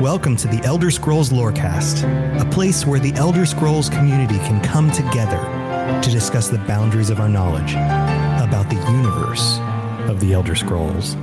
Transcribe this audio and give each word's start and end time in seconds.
Welcome 0.00 0.34
to 0.36 0.48
the 0.48 0.64
Elder 0.64 0.90
Scrolls 0.90 1.28
Lorecast, 1.28 2.04
a 2.40 2.50
place 2.50 2.86
where 2.86 2.98
the 2.98 3.12
Elder 3.16 3.44
Scrolls 3.44 3.90
community 3.90 4.38
can 4.38 4.58
come 4.62 4.90
together 4.90 5.36
to 6.00 6.10
discuss 6.10 6.48
the 6.48 6.56
boundaries 6.60 7.10
of 7.10 7.20
our 7.20 7.28
knowledge 7.28 7.72
about 7.74 8.70
the 8.70 8.76
universe 8.76 9.58
of 10.08 10.18
the 10.20 10.32
Elder 10.32 10.54
Scrolls. 10.54 11.16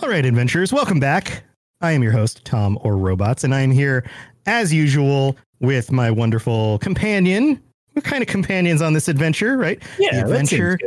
All 0.00 0.08
right, 0.08 0.24
adventurers, 0.24 0.72
welcome 0.72 1.00
back. 1.00 1.42
I 1.80 1.90
am 1.90 2.04
your 2.04 2.12
host, 2.12 2.44
Tom 2.44 2.78
or 2.82 2.96
Robots, 2.96 3.42
and 3.42 3.52
I 3.52 3.62
am 3.62 3.72
here 3.72 4.08
as 4.46 4.72
usual 4.72 5.36
with 5.58 5.90
my 5.90 6.12
wonderful 6.12 6.78
companion. 6.78 7.60
What 7.94 8.04
kind 8.04 8.22
of 8.22 8.28
companions 8.28 8.80
on 8.80 8.92
this 8.92 9.08
adventure, 9.08 9.56
right? 9.56 9.82
Yeah, 9.98 10.12
the 10.12 10.20
adventure 10.22 10.78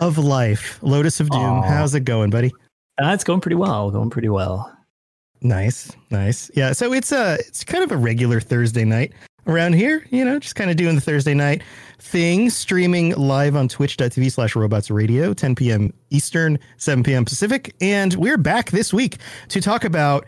of 0.00 0.18
life, 0.18 0.78
Lotus 0.82 1.18
of 1.18 1.30
Doom. 1.30 1.40
Aw. 1.40 1.62
How's 1.62 1.94
it 1.94 2.04
going, 2.04 2.28
buddy? 2.28 2.52
Uh, 3.02 3.12
it's 3.14 3.24
going 3.24 3.40
pretty 3.40 3.56
well. 3.56 3.90
Going 3.90 4.10
pretty 4.10 4.28
well. 4.28 4.74
Nice, 5.40 5.92
nice. 6.10 6.50
Yeah, 6.54 6.72
so 6.72 6.92
it's 6.92 7.12
a 7.12 7.34
it's 7.34 7.64
kind 7.64 7.84
of 7.84 7.92
a 7.92 7.96
regular 7.96 8.40
Thursday 8.40 8.84
night 8.84 9.12
around 9.48 9.72
here, 9.72 10.06
you 10.10 10.24
know, 10.24 10.38
just 10.38 10.54
kind 10.54 10.70
of 10.70 10.76
doing 10.76 10.94
the 10.94 11.00
Thursday 11.00 11.34
night 11.34 11.62
thing, 11.98 12.50
streaming 12.50 13.14
live 13.14 13.56
on 13.56 13.66
twitch.tv 13.66 14.30
slash 14.30 14.54
robots 14.54 14.90
radio, 14.90 15.32
10 15.32 15.54
p.m. 15.54 15.92
Eastern, 16.10 16.58
7 16.76 17.02
p.m. 17.02 17.24
Pacific. 17.24 17.74
And 17.80 18.14
we're 18.14 18.36
back 18.36 18.70
this 18.70 18.92
week 18.92 19.16
to 19.48 19.60
talk 19.60 19.84
about 19.84 20.26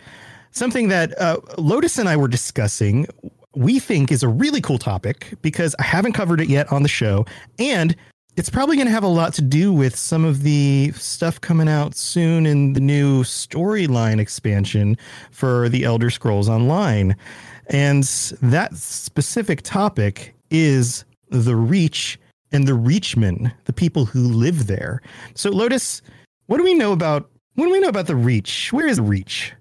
something 0.53 0.89
that 0.89 1.17
uh, 1.21 1.37
Lotus 1.59 1.99
and 1.99 2.09
I 2.09 2.17
were 2.17 2.29
discussing. 2.29 3.07
We 3.55 3.79
think 3.79 4.11
is 4.11 4.23
a 4.23 4.29
really 4.29 4.61
cool 4.61 4.79
topic 4.79 5.35
because 5.43 5.75
I 5.79 5.83
haven't 5.83 6.13
covered 6.13 6.41
it 6.41 6.49
yet 6.49 6.71
on 6.73 6.83
the 6.83 6.89
show. 6.89 7.27
And 7.59 7.95
it's 8.37 8.51
probably 8.51 8.77
going 8.77 8.87
to 8.87 8.93
have 8.93 9.05
a 9.05 9.09
lot 9.09 9.35
to 9.35 9.43
do 9.43 9.73
with 9.73 9.97
some 9.97 10.25
of 10.25 10.43
the 10.43 10.93
stuff 10.93 11.41
coming 11.41 11.69
out 11.69 11.95
soon 11.95 12.47
in 12.47 12.73
the 12.73 12.81
new 12.81 13.23
storyline 13.23 14.21
expansion 14.21 14.97
for 15.31 15.69
the 15.69 15.85
Elder 15.85 16.11
Scrolls 16.11 16.49
Online. 16.49 17.17
And 17.69 18.05
that 18.41 18.75
specific 18.75 19.63
topic 19.63 20.35
is 20.51 21.05
the 21.29 21.57
Reach 21.57 22.19
and 22.53 22.67
the 22.67 22.73
Reachmen, 22.73 23.53
the 23.65 23.73
people 23.73 24.05
who 24.05 24.21
live 24.21 24.67
there. 24.67 25.03
So, 25.35 25.51
Lotus, 25.51 26.03
what 26.47 26.59
do 26.59 26.65
we 26.65 26.75
know 26.75 26.93
about 26.93 27.31
what 27.55 27.67
do 27.67 27.73
we 27.73 27.81
know 27.81 27.89
about 27.89 28.07
the 28.07 28.17
Reach? 28.17 28.73
Where 28.73 28.87
is 28.87 29.01
Reach? 29.01 29.53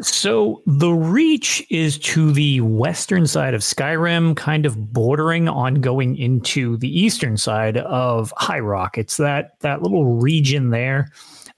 So 0.00 0.60
the 0.66 0.90
reach 0.90 1.64
is 1.70 1.98
to 1.98 2.32
the 2.32 2.60
western 2.62 3.28
side 3.28 3.54
of 3.54 3.60
Skyrim, 3.60 4.36
kind 4.36 4.66
of 4.66 4.92
bordering 4.92 5.48
on 5.48 5.74
going 5.76 6.16
into 6.16 6.76
the 6.78 6.88
eastern 6.88 7.36
side 7.36 7.76
of 7.76 8.32
High 8.36 8.58
Rock. 8.58 8.98
It's 8.98 9.18
that 9.18 9.60
that 9.60 9.82
little 9.82 10.16
region 10.16 10.70
there. 10.70 11.10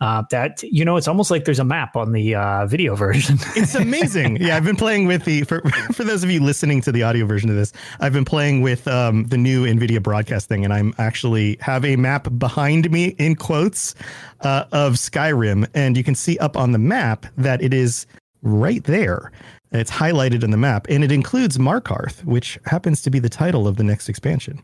Uh, 0.02 0.22
that 0.30 0.62
you 0.62 0.84
know, 0.84 0.98
it's 0.98 1.08
almost 1.08 1.30
like 1.30 1.46
there's 1.46 1.58
a 1.58 1.64
map 1.64 1.96
on 1.96 2.12
the 2.12 2.34
uh, 2.34 2.66
video 2.66 2.94
version. 2.96 3.38
It's 3.56 3.74
amazing. 3.74 4.36
yeah, 4.36 4.54
I've 4.54 4.64
been 4.64 4.76
playing 4.76 5.06
with 5.06 5.24
the 5.24 5.44
for 5.44 5.62
for 5.94 6.04
those 6.04 6.22
of 6.22 6.30
you 6.30 6.40
listening 6.40 6.82
to 6.82 6.92
the 6.92 7.02
audio 7.02 7.24
version 7.24 7.48
of 7.48 7.56
this, 7.56 7.72
I've 8.00 8.12
been 8.12 8.26
playing 8.26 8.60
with 8.60 8.86
um, 8.86 9.24
the 9.28 9.38
new 9.38 9.64
NVIDIA 9.64 10.02
broadcast 10.02 10.46
thing, 10.46 10.62
and 10.62 10.74
I'm 10.74 10.92
actually 10.98 11.56
have 11.62 11.86
a 11.86 11.96
map 11.96 12.28
behind 12.36 12.90
me 12.90 13.14
in 13.16 13.34
quotes 13.34 13.94
uh, 14.42 14.64
of 14.72 14.94
Skyrim, 14.94 15.66
and 15.72 15.96
you 15.96 16.04
can 16.04 16.14
see 16.14 16.36
up 16.36 16.58
on 16.58 16.72
the 16.72 16.78
map 16.78 17.24
that 17.38 17.62
it 17.62 17.72
is 17.72 18.06
right 18.46 18.84
there. 18.84 19.32
It's 19.72 19.90
highlighted 19.90 20.42
in 20.42 20.50
the 20.50 20.56
map, 20.56 20.86
and 20.88 21.02
it 21.02 21.12
includes 21.12 21.58
Markarth, 21.58 22.24
which 22.24 22.58
happens 22.64 23.02
to 23.02 23.10
be 23.10 23.18
the 23.18 23.28
title 23.28 23.66
of 23.66 23.76
the 23.76 23.84
next 23.84 24.08
expansion. 24.08 24.62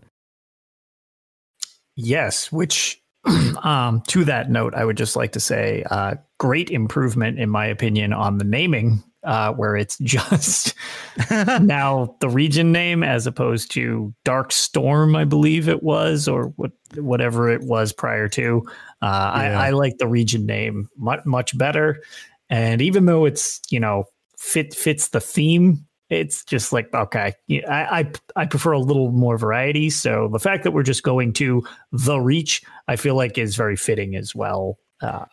Yes, 1.97 2.51
which 2.51 3.03
um, 3.63 4.03
to 4.09 4.25
that 4.25 4.51
note, 4.51 4.75
I 4.75 4.85
would 4.85 4.97
just 4.97 5.17
like 5.17 5.33
to 5.33 5.41
say, 5.41 5.85
uh, 5.91 6.15
great 6.39 6.71
improvement 6.71 7.39
in 7.39 7.51
my 7.51 7.67
opinion 7.67 8.13
on 8.13 8.39
the 8.39 8.45
naming, 8.45 9.03
uh, 9.25 9.53
where 9.53 9.77
it's 9.77 9.99
just 10.03 10.75
now 11.31 12.17
the 12.21 12.29
region 12.29 12.73
name 12.73 13.03
as 13.03 13.27
opposed 13.27 13.71
to 13.73 14.15
Dark 14.25 14.53
Storm, 14.53 15.17
I 15.17 15.25
believe 15.25 15.69
it 15.69 15.83
was, 15.83 16.29
or 16.29 16.47
what 16.57 16.73
whatever 16.97 17.51
it 17.51 17.63
was 17.63 17.93
prior 17.93 18.29
to. 18.29 18.63
Uh, 19.03 19.33
Yeah. 19.35 19.61
I, 19.61 19.67
I 19.67 19.71
like 19.71 19.99
the 19.99 20.07
region 20.07 20.47
name 20.47 20.89
much 20.97 21.25
much 21.25 21.57
better, 21.59 22.03
and 22.53 22.81
even 22.81 23.07
though 23.07 23.25
it's 23.25 23.61
you 23.69 23.81
know 23.81 24.05
fit 24.39 24.75
fits 24.75 25.09
the 25.09 25.21
theme. 25.21 25.85
It's 26.11 26.45
just 26.45 26.75
like 26.75 26.93
okay, 26.93 27.33
I, 27.67 28.01
I 28.01 28.13
I 28.37 28.45
prefer 28.45 28.73
a 28.73 28.79
little 28.79 29.13
more 29.13 29.39
variety. 29.39 29.89
So 29.89 30.29
the 30.31 30.39
fact 30.39 30.63
that 30.65 30.73
we're 30.73 30.83
just 30.83 31.03
going 31.03 31.33
to 31.35 31.63
the 31.91 32.21
Reach, 32.21 32.61
I 32.87 32.97
feel 32.97 33.15
like 33.15 33.39
is 33.39 33.57
very 33.57 33.77
fitting 33.77 34.15
as 34.15 34.35
well 34.35 34.77
uh, 35.01 35.25
to 35.25 35.29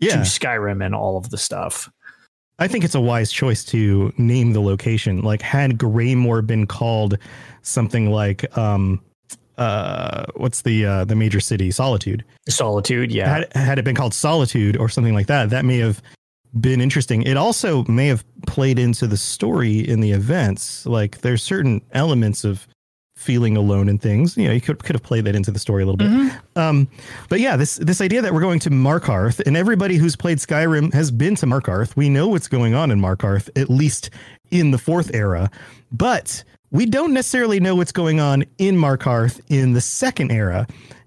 Yeah, 0.00 0.20
Skyrim 0.20 0.82
and 0.82 0.94
all 0.94 1.18
of 1.18 1.28
the 1.28 1.36
stuff. 1.36 1.90
I 2.58 2.66
think 2.66 2.82
it's 2.82 2.94
a 2.94 3.00
wise 3.00 3.30
choice 3.30 3.62
to 3.66 4.10
name 4.16 4.54
the 4.54 4.62
location. 4.62 5.20
Like, 5.20 5.42
had 5.42 5.76
Greymoor 5.76 6.40
been 6.40 6.66
called 6.66 7.18
something 7.60 8.10
like, 8.10 8.56
um, 8.56 9.02
uh, 9.58 10.24
what's 10.36 10.62
the 10.62 10.86
uh, 10.86 11.04
the 11.04 11.14
major 11.14 11.40
city? 11.40 11.70
Solitude. 11.70 12.24
Solitude, 12.48 13.12
yeah. 13.12 13.28
Had 13.28 13.52
had 13.52 13.78
it 13.78 13.84
been 13.84 13.94
called 13.94 14.14
Solitude 14.14 14.78
or 14.78 14.88
something 14.88 15.12
like 15.12 15.26
that, 15.26 15.50
that 15.50 15.66
may 15.66 15.76
have 15.76 16.00
been 16.58 16.80
interesting. 16.80 17.22
It 17.22 17.36
also 17.36 17.84
may 17.84 18.06
have 18.06 18.24
played 18.46 18.78
into 18.78 19.06
the 19.06 19.16
story 19.16 19.80
in 19.80 20.00
the 20.00 20.12
events. 20.12 20.86
Like, 20.86 21.20
there's 21.20 21.42
certain 21.42 21.82
elements 21.92 22.44
of 22.44 22.66
feeling 23.16 23.56
alone 23.56 23.88
and 23.88 24.00
things. 24.00 24.36
You 24.36 24.48
know, 24.48 24.52
you 24.52 24.60
could 24.60 24.84
could 24.84 24.94
have 24.94 25.02
played 25.02 25.24
that 25.24 25.34
into 25.34 25.50
the 25.50 25.58
story 25.58 25.82
a 25.82 25.86
little 25.86 25.96
bit. 25.96 26.08
Um, 26.54 26.88
but 27.28 27.40
yeah, 27.40 27.56
this 27.56 27.76
this 27.76 28.00
idea 28.00 28.22
that 28.22 28.32
we're 28.34 28.40
going 28.42 28.60
to 28.60 28.70
Markarth 28.70 29.40
and 29.46 29.56
everybody 29.56 29.96
who's 29.96 30.16
played 30.16 30.38
Skyrim 30.38 30.92
has 30.92 31.10
been 31.10 31.34
to 31.36 31.46
Markarth. 31.46 31.96
We 31.96 32.08
know 32.08 32.28
what's 32.28 32.46
going 32.48 32.74
on 32.74 32.90
in 32.90 33.00
Markarth, 33.00 33.48
at 33.60 33.70
least 33.70 34.10
in 34.50 34.70
the 34.70 34.78
fourth 34.78 35.14
era, 35.14 35.50
but 35.90 36.44
we 36.70 36.84
don't 36.86 37.12
necessarily 37.12 37.58
know 37.58 37.74
what's 37.74 37.92
going 37.92 38.20
on 38.20 38.44
in 38.58 38.76
Markarth 38.76 39.40
in 39.48 39.72
the 39.72 39.80
second 39.80 40.30
era. 40.30 40.66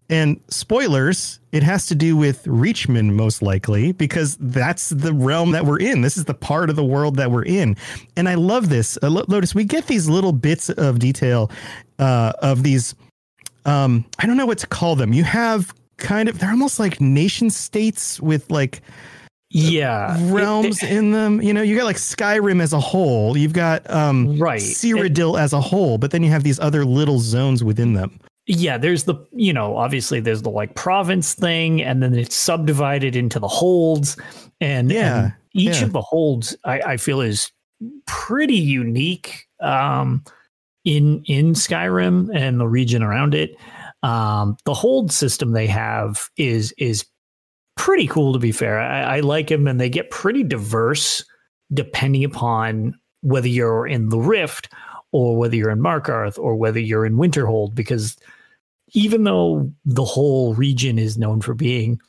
And 0.09 0.39
spoilers, 0.49 1.39
it 1.51 1.61
has 1.63 1.85
to 1.87 1.95
do 1.95 2.17
with 2.17 2.43
Reachman 2.45 3.13
most 3.13 3.41
likely 3.43 3.91
because 3.91 4.37
that's 4.39 4.89
the 4.89 5.13
realm 5.13 5.51
that 5.51 5.65
we're 5.65 5.79
in. 5.79 6.01
This 6.01 6.17
is 6.17 6.25
the 6.25 6.33
part 6.33 6.69
of 6.71 6.75
the 6.75 6.83
world 6.83 7.15
that 7.17 7.29
we're 7.31 7.45
in. 7.45 7.77
And 8.17 8.27
I 8.27 8.33
love 8.35 8.69
this. 8.69 8.97
Uh, 9.03 9.09
Lotus, 9.09 9.53
we 9.53 9.65
get 9.65 9.85
these 9.87 10.09
little 10.09 10.31
bits 10.31 10.69
of 10.69 10.97
detail 10.99 11.51
uh, 11.99 12.33
of 12.41 12.63
these 12.63 12.95
um 13.65 14.05
i 14.19 14.25
don't 14.25 14.37
know 14.37 14.45
what 14.45 14.57
to 14.57 14.65
call 14.67 14.95
them 14.95 15.11
you 15.11 15.25
have 15.25 15.73
kind 15.97 16.29
of 16.29 16.39
they're 16.39 16.49
almost 16.49 16.79
like 16.79 17.01
nation 17.01 17.49
states 17.49 18.21
with 18.21 18.49
like 18.49 18.81
yeah. 19.51 20.15
Realms 20.31 20.81
it- 20.81 20.89
in 20.91 21.11
them 21.11 21.41
you 21.41 21.53
know 21.53 21.61
you 21.61 21.75
got 21.75 21.83
like 21.83 21.97
skyrim 21.97 22.61
as 22.61 22.71
a 22.71 22.79
whole 22.79 23.35
you've 23.35 23.51
got 23.53 23.87
um 23.89 24.39
Right. 24.39 24.61
cyrodiil 24.61 25.37
as 25.39 25.51
a 25.51 25.59
whole 25.59 25.97
but 25.97 26.11
then 26.11 26.23
you 26.23 26.29
have 26.29 26.43
these 26.43 26.57
other 26.59 26.85
little 26.85 27.19
zones 27.19 27.63
within 27.65 27.93
them 27.93 28.17
yeah, 28.49 28.79
there's 28.79 29.03
the, 29.03 29.15
you 29.31 29.53
know, 29.53 29.77
obviously 29.77 30.19
there's 30.19 30.41
the 30.41 30.49
like 30.49 30.73
province 30.73 31.35
thing, 31.35 31.83
and 31.83 32.01
then 32.01 32.15
it's 32.15 32.35
subdivided 32.35 33.15
into 33.15 33.37
the 33.37 33.47
holds. 33.47 34.17
And, 34.59 34.91
Yeah, 34.91 35.25
and 35.25 35.33
each 35.53 35.77
yeah. 35.77 35.83
of 35.83 35.93
the 35.93 36.01
holds, 36.01 36.57
I, 36.65 36.81
I 36.81 36.97
feel, 36.97 37.21
is 37.21 37.51
pretty 38.07 38.55
unique 38.57 39.47
um, 39.59 40.23
in 40.83 41.23
in 41.27 41.53
Skyrim 41.53 42.35
and 42.35 42.59
the 42.59 42.67
region 42.67 43.03
around 43.03 43.35
it. 43.35 43.55
Um, 44.01 44.57
the 44.65 44.73
hold 44.73 45.11
system 45.11 45.51
they 45.51 45.67
have 45.67 46.27
is 46.35 46.73
is 46.79 47.05
pretty 47.77 48.07
cool 48.07 48.33
to 48.33 48.39
be 48.39 48.51
fair. 48.51 48.79
I, 48.79 49.17
I 49.17 49.19
like 49.19 49.49
them, 49.49 49.67
and 49.67 49.79
they 49.79 49.89
get 49.89 50.09
pretty 50.09 50.43
diverse 50.43 51.23
depending 51.71 52.23
upon 52.23 52.99
whether 53.21 53.47
you're 53.47 53.85
in 53.85 54.09
the 54.09 54.17
Rift 54.17 54.69
or 55.11 55.37
whether 55.37 55.55
you're 55.55 55.69
in 55.69 55.81
Markarth 55.81 56.39
or 56.39 56.55
whether 56.55 56.79
you're 56.79 57.05
in 57.05 57.15
Winterhold, 57.15 57.75
because 57.75 58.17
even 58.91 59.23
though 59.23 59.71
the 59.85 60.05
whole 60.05 60.53
region 60.53 60.99
is 60.99 61.17
known 61.17 61.41
for 61.41 61.53
being 61.53 61.99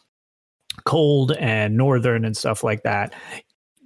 cold 0.84 1.32
and 1.32 1.76
northern 1.76 2.24
and 2.24 2.36
stuff 2.36 2.62
like 2.64 2.82
that, 2.82 3.14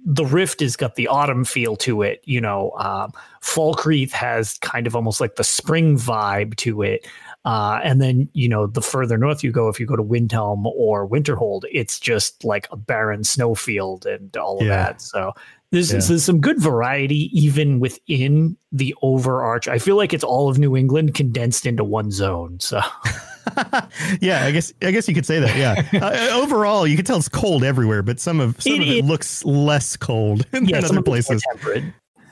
the 0.05 0.25
Rift 0.25 0.59
has 0.59 0.75
got 0.75 0.95
the 0.95 1.07
autumn 1.07 1.43
feel 1.45 1.75
to 1.77 2.03
it. 2.03 2.21
You 2.25 2.39
know, 2.39 2.71
um, 2.77 3.11
Falkreath 3.41 4.11
has 4.11 4.57
kind 4.59 4.85
of 4.85 4.95
almost 4.95 5.19
like 5.19 5.35
the 5.35 5.43
spring 5.43 5.97
vibe 5.97 6.55
to 6.57 6.83
it. 6.83 7.07
Uh, 7.43 7.79
and 7.83 8.01
then, 8.01 8.29
you 8.33 8.47
know, 8.47 8.67
the 8.67 8.81
further 8.81 9.17
north 9.17 9.43
you 9.43 9.51
go, 9.51 9.67
if 9.67 9.79
you 9.79 9.85
go 9.85 9.95
to 9.95 10.03
Windhelm 10.03 10.65
or 10.65 11.07
Winterhold, 11.07 11.63
it's 11.71 11.99
just 11.99 12.43
like 12.43 12.67
a 12.71 12.77
barren 12.77 13.23
snowfield 13.23 14.05
and 14.05 14.35
all 14.37 14.59
of 14.59 14.67
Yeah. 14.67 14.75
that. 14.75 15.01
So 15.01 15.33
there's, 15.75 15.91
Yeah. 15.91 15.99
there's 16.07 16.23
some 16.23 16.39
good 16.39 16.59
variety 16.61 17.29
even 17.37 17.79
within 17.79 18.55
the 18.71 18.95
overarch. 19.01 19.67
I 19.67 19.77
feel 19.77 19.95
like 19.97 20.13
it's 20.13 20.23
all 20.23 20.49
of 20.49 20.57
New 20.57 20.75
England 20.77 21.13
condensed 21.13 21.65
into 21.65 21.83
one 21.83 22.11
zone. 22.11 22.57
So 22.59 22.79
yeah, 24.21 24.43
I 24.45 24.51
guess 24.51 24.73
I 24.81 24.91
guess 24.91 25.07
you 25.07 25.13
could 25.13 25.25
say 25.25 25.39
that. 25.39 25.55
Yeah. 25.57 25.75
Uh, 26.05 26.29
overall, 26.41 26.85
you 26.87 26.95
can 26.95 27.05
tell 27.05 27.17
it's 27.17 27.29
cold 27.29 27.63
everywhere, 27.63 28.01
but 28.03 28.19
some 28.19 28.39
of 28.39 28.59
some 28.61 28.73
It- 28.73 28.81
of 28.81 28.87
it 28.87 28.97
it- 28.99 29.05
looks 29.05 29.43
less 29.45 29.95
cold 29.97 30.45
than 30.51 30.65
yeah, 30.65 30.79
some 30.79 30.85
other 30.85 30.85
of 30.85 30.85
it's 30.85 30.93
more 30.95 31.03
places. 31.03 31.43
temperate. 31.53 31.83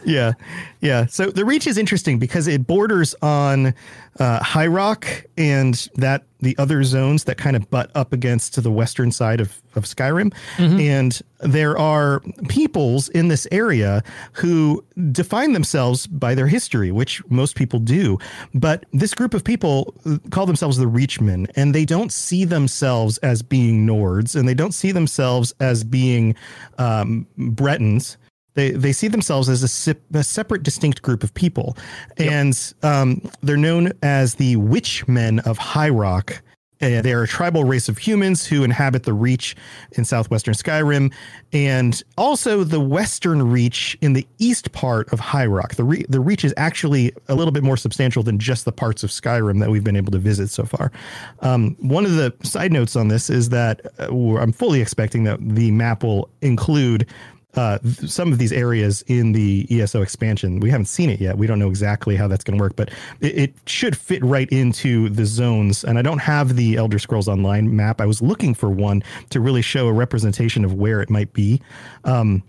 Yeah, 0.05 0.33
yeah. 0.81 1.05
So 1.05 1.27
the 1.27 1.45
reach 1.45 1.67
is 1.67 1.77
interesting 1.77 2.19
because 2.19 2.47
it 2.47 2.67
borders 2.67 3.15
on 3.21 3.73
uh, 4.19 4.43
High 4.43 4.67
Rock 4.67 5.07
and 5.37 5.87
that 5.95 6.23
the 6.39 6.55
other 6.57 6.83
zones 6.83 7.23
that 7.23 7.37
kind 7.37 7.55
of 7.55 7.69
butt 7.69 7.89
up 7.95 8.11
against 8.11 8.53
to 8.55 8.61
the 8.61 8.71
western 8.71 9.11
side 9.11 9.39
of 9.39 9.61
of 9.75 9.85
Skyrim, 9.85 10.31
and 10.79 11.19
there 11.39 11.77
are 11.77 12.21
peoples 12.47 13.09
in 13.09 13.27
this 13.29 13.47
area 13.51 14.03
who 14.33 14.83
define 15.11 15.53
themselves 15.53 16.05
by 16.05 16.35
their 16.35 16.47
history, 16.47 16.91
which 16.91 17.25
most 17.29 17.55
people 17.55 17.79
do. 17.79 18.19
But 18.53 18.85
this 18.93 19.15
group 19.15 19.33
of 19.33 19.43
people 19.43 19.95
uh, 20.05 20.17
call 20.29 20.45
themselves 20.45 20.77
the 20.77 20.85
Reachmen, 20.85 21.49
and 21.55 21.73
they 21.73 21.85
don't 21.85 22.11
see 22.11 22.45
themselves 22.45 23.17
as 23.19 23.41
being 23.41 23.87
Nords, 23.87 24.35
and 24.35 24.47
they 24.47 24.53
don't 24.53 24.73
see 24.73 24.91
themselves 24.91 25.53
as 25.59 25.83
being 25.83 26.35
um, 26.77 27.25
Bretons 27.37 28.17
they 28.55 28.71
they 28.71 28.91
see 28.91 29.07
themselves 29.07 29.49
as 29.49 29.87
a, 29.87 29.95
a 30.13 30.23
separate, 30.23 30.63
distinct 30.63 31.01
group 31.01 31.23
of 31.23 31.33
people, 31.33 31.77
and 32.17 32.73
um, 32.83 33.21
they're 33.41 33.57
known 33.57 33.91
as 34.01 34.35
the 34.35 34.55
Witchmen 34.57 35.39
of 35.39 35.57
High 35.57 35.89
Rock. 35.89 36.41
Uh, 36.81 37.01
they 37.01 37.13
are 37.13 37.23
a 37.23 37.27
tribal 37.27 37.63
race 37.63 37.87
of 37.87 37.97
humans 37.97 38.45
who 38.45 38.65
inhabit 38.65 39.03
the 39.03 39.13
Reach 39.13 39.55
in 39.93 40.03
southwestern 40.03 40.53
Skyrim, 40.53 41.13
and 41.53 42.03
also 42.17 42.65
the 42.65 42.79
Western 42.79 43.49
Reach 43.49 43.97
in 44.01 44.11
the 44.11 44.27
east 44.37 44.73
part 44.73 45.07
of 45.13 45.19
High 45.19 45.45
Rock. 45.45 45.75
The 45.75 45.83
Re- 45.85 46.05
the 46.09 46.19
Reach 46.19 46.43
is 46.43 46.53
actually 46.57 47.13
a 47.29 47.35
little 47.35 47.53
bit 47.53 47.63
more 47.63 47.77
substantial 47.77 48.21
than 48.21 48.37
just 48.37 48.65
the 48.65 48.73
parts 48.73 49.01
of 49.01 49.11
Skyrim 49.11 49.61
that 49.61 49.69
we've 49.69 49.83
been 49.83 49.95
able 49.95 50.11
to 50.11 50.17
visit 50.17 50.49
so 50.49 50.65
far. 50.65 50.91
Um, 51.39 51.77
one 51.79 52.05
of 52.05 52.15
the 52.15 52.33
side 52.43 52.73
notes 52.73 52.97
on 52.97 53.07
this 53.07 53.29
is 53.29 53.47
that 53.49 53.81
uh, 53.99 54.13
I'm 54.37 54.51
fully 54.51 54.81
expecting 54.81 55.23
that 55.23 55.39
the 55.41 55.71
map 55.71 56.03
will 56.03 56.29
include 56.41 57.07
uh, 57.55 57.79
some 57.83 58.31
of 58.31 58.39
these 58.39 58.51
areas 58.51 59.03
in 59.07 59.31
the 59.31 59.67
ESO 59.69 60.01
expansion. 60.01 60.59
We 60.59 60.69
haven't 60.69 60.87
seen 60.87 61.09
it 61.09 61.21
yet. 61.21 61.37
We 61.37 61.47
don't 61.47 61.59
know 61.59 61.69
exactly 61.69 62.15
how 62.15 62.27
that's 62.27 62.43
going 62.43 62.57
to 62.57 62.61
work, 62.61 62.75
but 62.75 62.89
it, 63.21 63.37
it 63.37 63.53
should 63.67 63.95
fit 63.95 64.23
right 64.23 64.49
into 64.49 65.09
the 65.09 65.25
zones. 65.25 65.83
And 65.83 65.99
I 65.99 66.01
don't 66.01 66.19
have 66.19 66.55
the 66.55 66.77
Elder 66.77 66.99
Scrolls 66.99 67.27
Online 67.27 67.75
map. 67.75 68.01
I 68.01 68.05
was 68.05 68.21
looking 68.21 68.53
for 68.53 68.69
one 68.69 69.03
to 69.29 69.39
really 69.39 69.61
show 69.61 69.87
a 69.87 69.93
representation 69.93 70.65
of 70.65 70.73
where 70.73 71.01
it 71.01 71.09
might 71.09 71.31
be. 71.33 71.61
Um, 72.05 72.43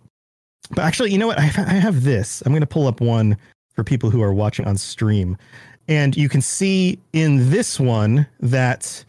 but 0.71 0.81
actually, 0.81 1.12
you 1.12 1.19
know 1.19 1.27
what? 1.27 1.39
I, 1.39 1.45
I 1.45 1.75
have 1.75 2.05
this. 2.05 2.43
I'm 2.47 2.53
going 2.53 2.61
to 2.61 2.67
pull 2.67 2.87
up 2.87 3.01
one 3.01 3.37
for 3.75 3.85
people 3.85 4.11
who 4.11 4.23
are 4.23 4.33
watching 4.33 4.67
on 4.67 4.77
stream. 4.79 5.37
And 5.89 6.17
you 6.17 6.29
can 6.29 6.41
see 6.41 6.99
in 7.12 7.51
this 7.51 7.79
one 7.79 8.27
that 8.41 9.05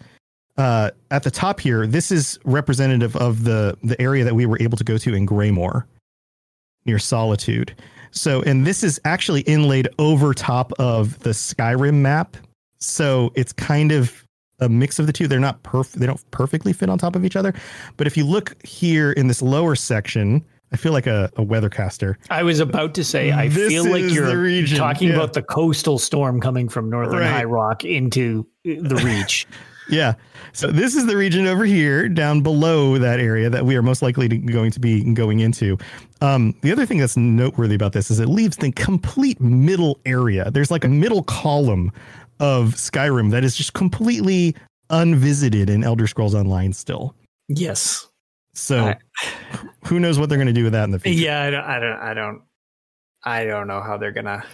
uh, 0.58 0.92
at 1.12 1.24
the 1.24 1.32
top 1.32 1.60
here, 1.60 1.86
this 1.86 2.12
is 2.12 2.40
representative 2.46 3.16
of 3.16 3.44
the 3.44 3.78
the 3.84 4.00
area 4.02 4.24
that 4.24 4.36
we 4.36 4.46
were 4.46 4.62
able 4.62 4.78
to 4.78 4.84
go 4.84 4.98
to 4.98 5.14
in 5.14 5.26
Greymoor, 5.26 5.86
near 6.86 7.00
Solitude. 7.00 7.76
So, 8.12 8.42
and 8.44 8.66
this 8.66 8.84
is 8.84 9.00
actually 9.04 9.42
inlaid 9.42 9.90
over 10.00 10.34
top 10.34 10.72
of 10.80 11.20
the 11.20 11.32
Skyrim 11.32 11.96
map. 11.96 12.38
So 12.80 13.32
it's 13.36 13.52
kind 13.52 13.92
of 13.92 14.26
a 14.60 14.70
mix 14.70 15.00
of 15.00 15.08
the 15.08 15.14
two. 15.14 15.28
They're 15.28 15.40
not 15.40 15.62
perfect. 15.64 16.00
They 16.00 16.06
don't 16.06 16.32
perfectly 16.32 16.72
fit 16.72 16.90
on 16.90 16.98
top 16.98 17.16
of 17.18 17.26
each 17.26 17.36
other. 17.36 17.54
But 17.98 18.08
if 18.08 18.16
you 18.16 18.26
look 18.26 18.56
here 18.66 19.12
in 19.12 19.28
this 19.28 19.42
lower 19.42 19.76
section, 19.76 20.46
I 20.72 20.78
feel 20.78 20.94
like 20.94 21.08
a, 21.08 21.30
a 21.36 21.46
weathercaster. 21.46 22.16
I 22.30 22.44
was 22.44 22.62
about 22.62 22.94
to 22.96 23.04
say, 23.04 23.32
I 23.32 23.50
This 23.50 23.68
feel 23.68 23.90
like 23.90 24.04
you're 24.04 24.66
talking 24.68 25.10
yeah. 25.10 25.16
about 25.16 25.34
the 25.34 25.44
coastal 25.44 26.00
storm 26.00 26.40
coming 26.40 26.70
from 26.70 26.90
northern 26.90 27.20
Right. 27.20 27.30
High 27.30 27.44
Rock 27.44 27.84
into 27.84 28.48
the 28.64 28.96
Reach. 29.04 29.46
Yeah. 29.90 30.14
So 30.54 30.68
this 30.68 30.96
is 30.96 31.06
the 31.06 31.16
region 31.18 31.46
over 31.48 31.66
here 31.66 32.08
down 32.10 32.42
below 32.42 32.98
that 32.98 33.20
area 33.20 33.50
that 33.50 33.66
we 33.66 33.76
are 33.76 33.82
most 33.82 34.02
likely 34.02 34.28
to, 34.30 34.38
going 34.38 34.72
to 34.72 34.80
be 34.80 35.04
going 35.14 35.42
into. 35.42 35.78
Um, 36.22 36.56
the 36.62 36.72
other 36.72 36.86
thing 36.86 36.98
that's 36.98 37.18
noteworthy 37.18 37.76
about 37.76 37.94
this 37.94 38.10
is 38.10 38.20
it 38.20 38.28
leaves 38.30 38.58
the 38.58 38.72
complete 38.72 39.40
middle 39.42 40.00
area. 40.06 40.50
There's 40.50 40.72
like 40.72 40.84
a 40.86 40.90
middle 40.90 41.24
column 41.24 41.92
of 42.40 42.76
Skyrim 42.76 43.32
that 43.32 43.44
is 43.44 43.56
just 43.56 43.74
completely 43.74 44.56
unvisited 44.90 45.70
in 45.70 45.84
Elder 45.84 46.08
Scrolls 46.08 46.36
Online 46.36 46.74
still. 46.74 47.16
yes. 47.48 48.08
So 48.54 48.86
I- 48.86 48.98
who 49.86 50.00
knows 50.00 50.18
what 50.18 50.30
they're 50.30 50.38
going 50.38 50.48
to 50.48 50.54
do 50.54 50.64
with 50.64 50.72
that 50.74 50.86
in 50.86 50.92
the 50.92 51.00
future? 51.00 51.20
Yeah, 51.20 51.42
I 51.44 51.50
don't, 51.50 51.64
I 51.66 51.80
don't, 51.80 52.00
I 52.00 52.14
don't, 52.14 52.42
I 53.26 53.44
don't 53.46 53.68
know 53.68 53.82
how 53.82 53.98
they're 53.98 54.12
gonna 54.14 54.46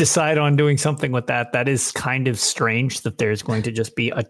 decide 0.00 0.38
on 0.38 0.56
doing 0.56 0.78
something 0.78 1.12
with 1.12 1.26
that. 1.26 1.52
That 1.52 1.68
is 1.68 1.92
kind 1.92 2.26
of 2.26 2.38
strange 2.40 3.02
that 3.02 3.18
there's 3.18 3.42
going 3.42 3.62
to 3.64 3.70
just 3.70 3.94
be 3.94 4.08
a 4.10 4.24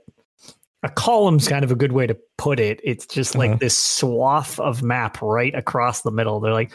a 0.82 0.88
column's 0.88 1.46
kind 1.46 1.62
of 1.62 1.70
a 1.70 1.76
good 1.76 1.92
way 1.92 2.06
to 2.06 2.16
put 2.38 2.58
it. 2.58 2.80
It's 2.82 3.06
just 3.06 3.36
like 3.36 3.50
Uh-huh. 3.50 3.58
this 3.60 3.78
swath 3.78 4.58
of 4.58 4.82
map 4.82 5.22
right 5.22 5.54
across 5.54 6.02
the 6.02 6.10
middle. 6.10 6.40
They're 6.40 6.52
like, 6.54 6.72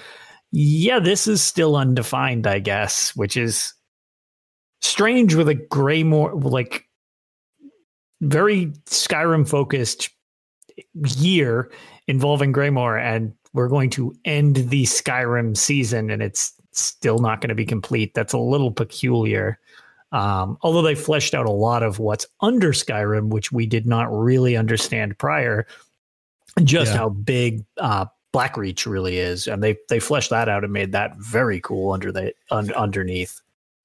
yeah, 0.51 0.99
this 0.99 1.27
is 1.27 1.41
still 1.41 1.75
undefined, 1.75 2.47
I 2.47 2.59
guess, 2.59 3.13
which 3.15 3.35
is 3.35 3.73
strange 4.81 5.35
with 5.35 5.49
a 5.49 5.55
Greymoor 5.55 6.33
like 6.35 6.87
very 8.21 8.67
Skyrim 8.85 9.45
focused 9.47 10.09
year 10.93 11.71
involving 12.07 12.53
Greymoor, 12.53 12.97
and 12.97 13.33
we're 13.53 13.69
going 13.69 13.89
to 13.91 14.13
end 14.23 14.55
the 14.57 14.83
Skyrim 14.83 15.57
season, 15.57 16.09
and 16.11 16.21
it's 16.21 16.53
still 16.81 17.19
not 17.19 17.41
going 17.41 17.49
to 17.49 17.55
be 17.55 17.65
complete. 17.65 18.13
That's 18.13 18.33
a 18.33 18.37
little 18.37 18.71
peculiar. 18.71 19.59
Um, 20.11 20.57
although 20.61 20.81
they 20.81 20.95
fleshed 20.95 21.33
out 21.33 21.45
a 21.45 21.51
lot 21.51 21.83
of 21.83 21.99
what's 21.99 22.25
under 22.41 22.71
Skyrim, 22.71 23.29
which 23.29 23.51
we 23.51 23.65
did 23.65 23.85
not 23.85 24.05
really 24.11 24.55
understand 24.55 25.17
prior, 25.17 25.67
just 26.63 26.91
Yeah. 26.91 26.97
how 26.97 27.09
big 27.09 27.65
uh, 27.77 28.05
Blackreach 28.33 28.85
really 28.85 29.17
is, 29.17 29.47
and 29.47 29.63
they 29.63 29.77
they 29.89 29.99
fleshed 29.99 30.29
that 30.29 30.47
out 30.49 30.63
and 30.63 30.71
made 30.71 30.91
that 30.91 31.15
very 31.17 31.59
cool 31.61 31.91
under 31.91 32.11
the 32.11 32.33
un, 32.51 32.71
underneath. 32.73 33.41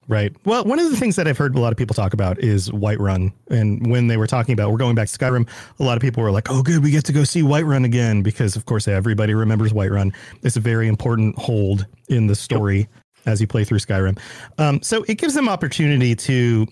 Right. 0.07 0.35
Well, 0.45 0.65
one 0.65 0.79
of 0.79 0.89
the 0.89 0.97
things 0.97 1.15
that 1.15 1.27
I've 1.27 1.37
heard 1.37 1.55
a 1.55 1.59
lot 1.59 1.71
of 1.71 1.77
people 1.77 1.93
talk 1.93 2.13
about 2.13 2.39
is 2.39 2.69
Whiterun. 2.71 3.31
And 3.49 3.89
when 3.89 4.07
they 4.07 4.17
were 4.17 4.27
talking 4.27 4.53
about 4.53 4.71
we're 4.71 4.77
going 4.77 4.95
back 4.95 5.07
to 5.07 5.17
Skyrim, 5.17 5.47
a 5.79 5.83
lot 5.83 5.95
of 5.95 6.01
people 6.01 6.23
were 6.23 6.31
like, 6.31 6.49
"Oh, 6.49 6.63
good, 6.63 6.83
we 6.83 6.91
get 6.91 7.05
to 7.05 7.13
go 7.13 7.23
see 7.23 7.41
Whiterun 7.43 7.85
again," 7.85 8.23
because 8.23 8.55
of 8.55 8.65
course 8.65 8.87
everybody 8.87 9.33
remembers 9.35 9.73
Whiterun. 9.73 10.13
It's 10.41 10.57
a 10.57 10.59
very 10.59 10.87
important 10.87 11.37
hold 11.37 11.85
in 12.09 12.27
the 12.27 12.35
story 12.35 12.89
as 13.27 13.39
you 13.39 13.45
play 13.45 13.63
through 13.63 13.77
Skyrim. 13.77 14.19
Um, 14.57 14.81
so 14.81 15.03
it 15.07 15.19
gives 15.19 15.35
them 15.35 15.47
opportunity 15.47 16.15
to. 16.15 16.67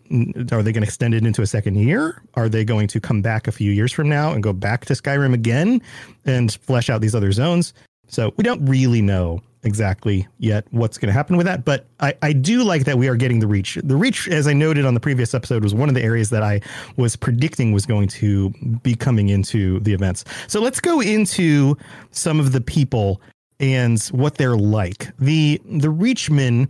Are 0.51 0.63
they 0.63 0.71
going 0.71 0.81
to 0.81 0.87
extend 0.87 1.13
it 1.13 1.23
into 1.23 1.43
a 1.43 1.47
second 1.47 1.75
year? 1.75 2.23
Are 2.33 2.49
they 2.49 2.65
going 2.65 2.87
to 2.87 2.99
come 2.99 3.21
back 3.21 3.47
a 3.47 3.51
few 3.51 3.71
years 3.71 3.91
from 3.91 4.09
now 4.09 4.31
and 4.31 4.41
go 4.41 4.53
back 4.53 4.85
to 4.85 4.93
Skyrim 4.93 5.33
again 5.33 5.81
and 6.25 6.51
flesh 6.51 6.89
out 6.89 7.01
these 7.01 7.15
other 7.15 7.31
zones? 7.31 7.73
So 8.07 8.33
we 8.37 8.43
don't 8.43 8.65
really 8.65 9.03
know 9.03 9.41
exactly 9.63 10.27
yet 10.37 10.65
what's 10.71 10.97
going 10.97 11.07
to 11.07 11.13
happen 11.13 11.37
with 11.37 11.45
that. 11.45 11.65
But 11.65 11.87
I, 11.99 12.13
I 12.21 12.33
do 12.33 12.63
like 12.63 12.85
that 12.85 12.97
we 12.97 13.07
are 13.07 13.15
getting 13.15 13.39
the 13.39 13.47
reach. 13.47 13.77
The 13.83 13.95
reach, 13.95 14.27
as 14.27 14.47
I 14.47 14.53
noted 14.53 14.85
on 14.85 14.93
the 14.93 14.99
previous 14.99 15.33
episode, 15.33 15.63
was 15.63 15.73
one 15.73 15.89
of 15.89 15.95
the 15.95 16.03
areas 16.03 16.29
that 16.29 16.43
I 16.43 16.61
was 16.97 17.15
predicting 17.15 17.73
was 17.73 17.85
going 17.85 18.07
to 18.09 18.51
be 18.83 18.95
coming 18.95 19.29
into 19.29 19.79
the 19.81 19.93
events. 19.93 20.23
So 20.47 20.61
let's 20.61 20.79
go 20.79 21.01
into 21.01 21.77
some 22.11 22.39
of 22.39 22.51
the 22.51 22.61
people 22.61 23.21
and 23.59 23.99
what 24.07 24.35
they're 24.35 24.57
like. 24.57 25.15
The 25.17 25.61
the 25.65 25.89
Reachmen 25.89 26.69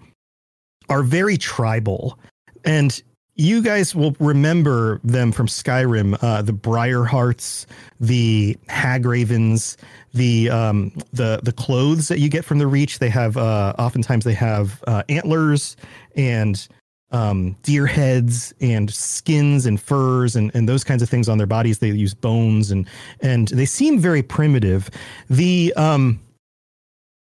are 0.90 1.04
very 1.04 1.38
tribal. 1.38 2.18
And 2.66 3.02
you 3.40 3.62
guys 3.62 3.96
will 3.96 4.16
remember 4.20 5.00
them 5.02 5.32
from 5.32 5.48
Skyrim, 5.48 6.22
uh, 6.22 6.42
the 6.42 6.52
Briarhearts, 6.52 7.66
the 8.00 8.58
Hagravens, 8.68 9.78
the 10.14 10.50
um, 10.50 10.92
the 11.14 11.40
the 11.42 11.54
clothes 11.54 12.10
that 12.10 12.20
you 12.20 12.28
get 12.28 12.44
from 12.44 12.58
the 12.58 12.68
Reach. 12.68 13.00
They 13.00 13.08
have 13.10 13.38
uh, 13.38 13.74
oftentimes 13.80 14.26
they 14.26 14.34
have 14.34 14.84
uh, 14.88 15.04
antlers 15.08 15.78
and 16.18 16.68
um, 17.12 17.56
deer 17.64 17.88
heads 17.88 18.54
and 18.60 18.94
skins 18.94 19.66
and 19.66 19.80
furs 19.80 20.36
and, 20.36 20.52
and 20.54 20.68
those 20.68 20.84
kinds 20.84 21.02
of 21.02 21.10
things 21.10 21.30
on 21.30 21.38
their 21.38 21.48
bodies. 21.48 21.80
They 21.80 21.92
use 21.92 22.14
bones 22.14 22.72
and 22.72 22.86
and 23.22 23.48
they 23.48 23.66
seem 23.66 24.00
very 24.00 24.22
primitive. 24.22 24.90
The 25.30 25.74
um, 25.78 26.20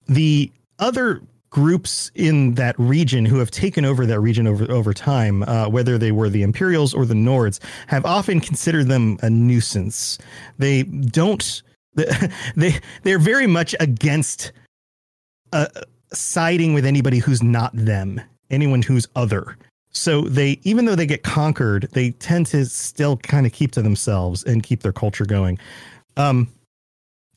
the 0.10 0.52
other 0.80 1.22
groups 1.50 2.12
in 2.16 2.54
that 2.56 2.76
region 2.78 3.26
who 3.26 3.40
have 3.40 3.52
taken 3.52 3.86
over 3.86 4.06
that 4.06 4.20
region 4.20 4.48
over 4.48 4.70
over 4.72 4.94
time, 4.94 5.44
uh, 5.44 5.68
whether 5.68 5.98
they 5.98 6.12
were 6.12 6.30
the 6.30 6.44
Imperials 6.44 6.94
or 6.94 7.06
the 7.06 7.14
Nords, 7.14 7.60
have 7.88 8.06
often 8.06 8.40
considered 8.40 8.88
them 8.88 9.18
a 9.22 9.30
nuisance. 9.30 10.18
They 10.58 10.84
don't. 10.84 11.62
They 12.56 12.80
they're 13.04 13.20
very 13.20 13.48
much 13.48 13.76
against 13.80 14.52
uh, 15.52 15.68
siding 16.14 16.74
with 16.74 16.86
anybody 16.86 17.20
who's 17.20 17.44
not 17.44 17.72
them, 17.74 18.22
anyone 18.50 18.82
who's 18.82 19.08
other. 19.16 19.58
so 19.92 20.22
they 20.22 20.60
even 20.64 20.86
though 20.86 20.96
they 20.96 21.06
get 21.06 21.24
conquered, 21.24 21.90
they 21.94 22.12
tend 22.12 22.46
to 22.48 22.66
still 22.66 23.18
kind 23.18 23.46
of 23.46 23.52
keep 23.52 23.72
to 23.72 23.82
themselves 23.82 24.44
and 24.44 24.64
keep 24.64 24.82
their 24.82 24.94
culture 24.94 25.26
going. 25.26 25.58
Um, 26.16 26.48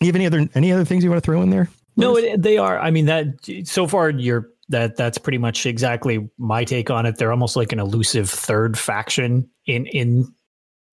you 0.01 0.07
have 0.07 0.17
any 0.17 0.27
other 0.27 0.49
any 0.55 0.73
other 0.73 0.85
things 0.85 1.03
you 1.03 1.11
want 1.11 1.23
to 1.23 1.25
throw 1.25 1.43
in 1.43 1.51
there? 1.51 1.69
No, 1.97 2.17
it, 2.17 2.41
they 2.41 2.59
are. 2.59 2.79
I 2.79 2.91
mean 2.91 3.07
that 3.07 3.27
so 3.65 3.87
far 3.87 4.11
you're 4.11 4.49
that 4.69 4.97
that's 4.97 5.19
pretty 5.19 5.39
much 5.39 5.67
exactly 5.67 6.29
my 6.39 6.65
take 6.65 6.91
on 6.91 7.07
it. 7.07 7.19
They're 7.19 7.31
almost 7.33 7.57
like 7.57 7.73
an 7.73 7.81
elusive 7.81 8.31
third 8.31 8.79
faction 8.79 9.49
in 9.67 9.87
in 9.87 10.33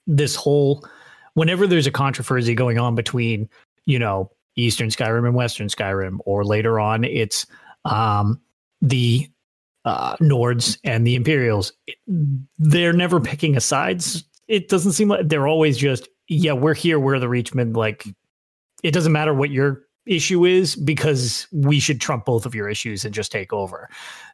this 0.08 0.36
whole 0.36 0.86
whenever 1.34 1.68
there's 1.68 1.88
a 1.88 1.92
controversy 1.92 2.56
going 2.56 2.80
on 2.80 2.96
between, 2.96 3.48
you 3.86 4.00
know, 4.00 4.32
Eastern 4.56 4.90
Skyrim 4.90 5.26
and 5.26 5.36
Western 5.36 5.68
Skyrim, 5.68 6.18
or 6.26 6.44
later 6.44 6.80
on 6.80 7.04
it's 7.04 7.46
um 7.86 8.40
the 8.82 9.30
uh, 9.86 10.16
Nords 10.18 10.78
and 10.84 11.06
the 11.08 11.16
Imperials. 11.16 11.72
They're 12.58 12.94
never 12.94 13.20
picking 13.20 13.58
a 13.58 13.62
sides. 13.62 14.24
It 14.48 14.68
doesn't 14.68 14.92
seem 14.94 15.10
like 15.10 15.28
they're 15.28 15.48
always 15.48 15.78
just, 15.78 16.08
yeah, 16.28 16.54
we're 16.54 16.74
here, 16.74 17.00
we're 17.00 17.20
the 17.20 17.28
Reachmen. 17.28 17.76
Like, 17.76 18.06
it 18.84 18.92
doesn't 18.92 19.12
matter 19.12 19.34
what 19.34 19.52
your 19.52 19.84
issue 20.06 20.46
is 20.46 20.76
because 20.76 21.48
we 21.52 21.80
should 21.80 22.02
trump 22.02 22.26
both 22.26 22.46
of 22.46 22.56
your 22.56 22.70
issues 22.70 23.06
and 23.06 23.14
just 23.14 23.32
take 23.32 23.54
over. 23.54 23.90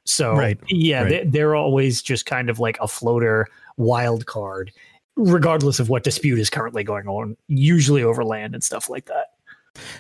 So, 0.06 0.34
Right, 0.34 0.60
yeah, 0.68 1.02
right. 1.02 1.10
They, 1.10 1.24
they're 1.26 1.56
always 1.56 2.02
just 2.02 2.26
kind 2.26 2.50
of 2.50 2.60
like 2.60 2.78
a 2.80 2.88
floater 2.88 3.48
wild 3.78 4.26
card, 4.26 4.72
regardless 5.16 5.80
of 5.80 5.90
what 5.90 6.04
dispute 6.04 6.40
is 6.40 6.50
currently 6.50 6.84
going 6.84 7.08
on, 7.08 7.36
usually 7.48 8.04
over 8.04 8.24
land 8.24 8.54
and 8.54 8.64
stuff 8.64 8.90
like 8.90 9.06
that. 9.06 9.28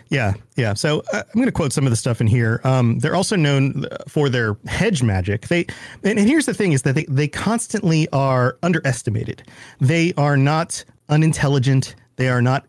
Yeah, 0.09 0.33
yeah. 0.55 0.73
So 0.73 1.03
uh, 1.11 1.23
I'm 1.27 1.33
going 1.33 1.47
to 1.47 1.51
quote 1.51 1.73
some 1.73 1.85
of 1.85 1.89
the 1.89 1.97
stuff 1.97 2.21
in 2.21 2.27
here. 2.27 2.61
Um, 2.63 2.99
they're 2.99 3.15
also 3.15 3.35
known 3.35 3.85
for 4.07 4.29
their 4.29 4.57
hedge 4.67 5.03
magic. 5.03 5.47
They 5.47 5.65
and, 6.03 6.17
and 6.17 6.27
here's 6.27 6.45
the 6.45 6.53
thing: 6.53 6.71
is 6.71 6.83
that 6.83 6.95
they 6.95 7.05
they 7.09 7.27
constantly 7.27 8.07
are 8.13 8.57
underestimated. 8.63 9.43
They 9.81 10.13
are 10.17 10.37
not 10.37 10.83
unintelligent. 11.09 11.95
They 12.15 12.29
are 12.29 12.41
not 12.41 12.65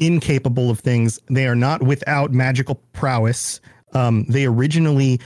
incapable 0.00 0.70
of 0.70 0.80
things. 0.80 1.20
They 1.28 1.46
are 1.46 1.54
not 1.54 1.82
without 1.82 2.32
magical 2.32 2.76
prowess. 2.92 3.60
Um, 3.92 4.24
they 4.28 4.46
originally 4.46 5.20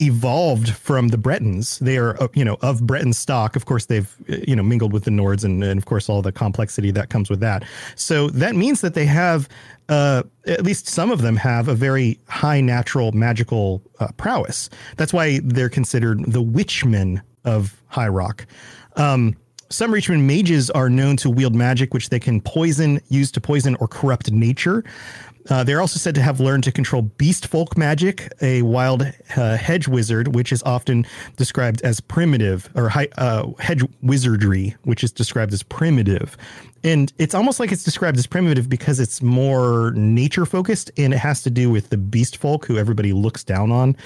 evolved 0.00 0.70
from 0.70 1.08
the 1.08 1.18
Bretons. 1.18 1.78
They 1.80 1.98
are, 1.98 2.20
uh, 2.22 2.28
you 2.34 2.44
know, 2.44 2.56
of 2.62 2.86
Breton 2.86 3.12
stock. 3.12 3.56
Of 3.56 3.66
course, 3.66 3.86
they've, 3.86 4.14
uh, 4.30 4.36
you 4.46 4.54
know, 4.54 4.62
mingled 4.62 4.92
with 4.92 5.04
the 5.04 5.10
Nords 5.10 5.44
and, 5.44 5.62
and 5.62 5.78
of 5.78 5.86
course, 5.86 6.08
all 6.08 6.22
the 6.22 6.32
complexity 6.32 6.90
that 6.92 7.10
comes 7.10 7.28
with 7.28 7.40
that. 7.40 7.64
So 7.96 8.28
that 8.30 8.54
means 8.54 8.80
that 8.80 8.94
they 8.94 9.06
have, 9.06 9.48
uh, 9.88 10.22
at 10.46 10.62
least 10.62 10.86
some 10.86 11.10
of 11.10 11.22
them 11.22 11.36
have 11.36 11.68
a 11.68 11.74
very 11.74 12.18
high 12.28 12.60
natural 12.60 13.12
magical 13.12 13.82
uh, 13.98 14.08
prowess. 14.16 14.70
That's 14.96 15.12
why 15.12 15.40
they're 15.42 15.68
considered 15.68 16.24
the 16.30 16.42
witchmen 16.42 17.20
of 17.44 17.80
High 17.88 18.08
Rock. 18.08 18.46
Um, 18.96 19.36
some 19.70 19.92
Reachman 19.92 20.22
mages 20.22 20.70
are 20.70 20.88
known 20.88 21.16
to 21.18 21.30
wield 21.30 21.54
magic, 21.54 21.92
which 21.94 22.08
they 22.08 22.20
can 22.20 22.40
poison, 22.40 23.00
use 23.08 23.30
to 23.32 23.40
poison 23.40 23.76
or 23.76 23.88
corrupt 23.88 24.30
nature. 24.30 24.84
Uh, 25.50 25.64
they're 25.64 25.80
also 25.80 25.98
said 25.98 26.14
to 26.14 26.20
have 26.20 26.40
learned 26.40 26.62
to 26.64 26.70
control 26.70 27.02
beast 27.02 27.46
folk 27.46 27.76
magic, 27.76 28.30
a 28.42 28.60
wild 28.62 29.02
uh, 29.36 29.56
hedge 29.56 29.88
wizard, 29.88 30.34
which 30.34 30.52
is 30.52 30.62
often 30.64 31.06
described 31.36 31.80
as 31.82 32.00
primitive, 32.00 32.68
or 32.74 32.90
hi, 32.90 33.08
uh, 33.16 33.50
hedge 33.58 33.82
wizardry, 34.02 34.76
which 34.84 35.02
is 35.02 35.10
described 35.10 35.52
as 35.54 35.62
primitive. 35.62 36.36
And 36.84 37.12
it's 37.18 37.34
almost 37.34 37.60
like 37.60 37.72
it's 37.72 37.82
described 37.82 38.18
as 38.18 38.26
primitive 38.26 38.68
because 38.68 39.00
it's 39.00 39.22
more 39.22 39.92
nature 39.92 40.44
focused 40.44 40.90
and 40.98 41.14
it 41.14 41.18
has 41.18 41.42
to 41.44 41.50
do 41.50 41.70
with 41.70 41.88
the 41.88 41.96
beast 41.96 42.36
folk 42.36 42.66
who 42.66 42.76
everybody 42.76 43.12
looks 43.12 43.42
down 43.42 43.72
on. 43.72 43.96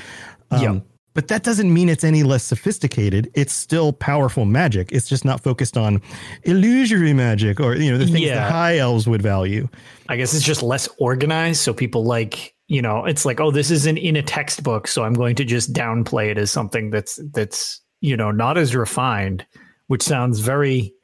Um, 0.50 0.62
Yeah. 0.62 0.80
But 1.14 1.28
that 1.28 1.42
doesn't 1.42 1.72
mean 1.72 1.88
it's 1.88 2.04
any 2.04 2.22
less 2.22 2.42
sophisticated. 2.42 3.30
It's 3.34 3.52
still 3.52 3.92
powerful 3.92 4.44
magic. 4.46 4.90
It's 4.92 5.08
just 5.08 5.24
not 5.24 5.42
focused 5.42 5.76
on 5.76 6.00
illusory 6.44 7.12
magic 7.12 7.60
or 7.60 7.76
you 7.76 7.90
know 7.92 7.98
the 7.98 8.06
things 8.06 8.20
Yeah. 8.20 8.36
that 8.36 8.50
high 8.52 8.78
elves 8.78 9.06
would 9.06 9.20
value. 9.22 9.68
I 10.08 10.16
guess 10.16 10.34
it's 10.34 10.44
just 10.44 10.62
less 10.62 10.88
organized. 10.98 11.60
So 11.60 11.74
people 11.74 12.04
like, 12.04 12.54
you 12.68 12.80
know, 12.82 13.04
it's 13.04 13.24
like, 13.24 13.40
oh, 13.40 13.50
this 13.50 13.70
isn't 13.70 13.98
in 13.98 14.16
a 14.16 14.22
textbook, 14.22 14.88
so 14.88 15.04
I'm 15.04 15.12
going 15.14 15.34
to 15.36 15.44
just 15.44 15.72
downplay 15.72 16.30
it 16.30 16.38
as 16.38 16.50
something 16.50 16.90
that's 16.90 17.20
that's 17.32 17.80
you 18.00 18.16
know 18.16 18.30
not 18.30 18.56
as 18.56 18.74
refined, 18.74 19.44
which 19.88 20.02
sounds 20.02 20.40
very 20.40 20.94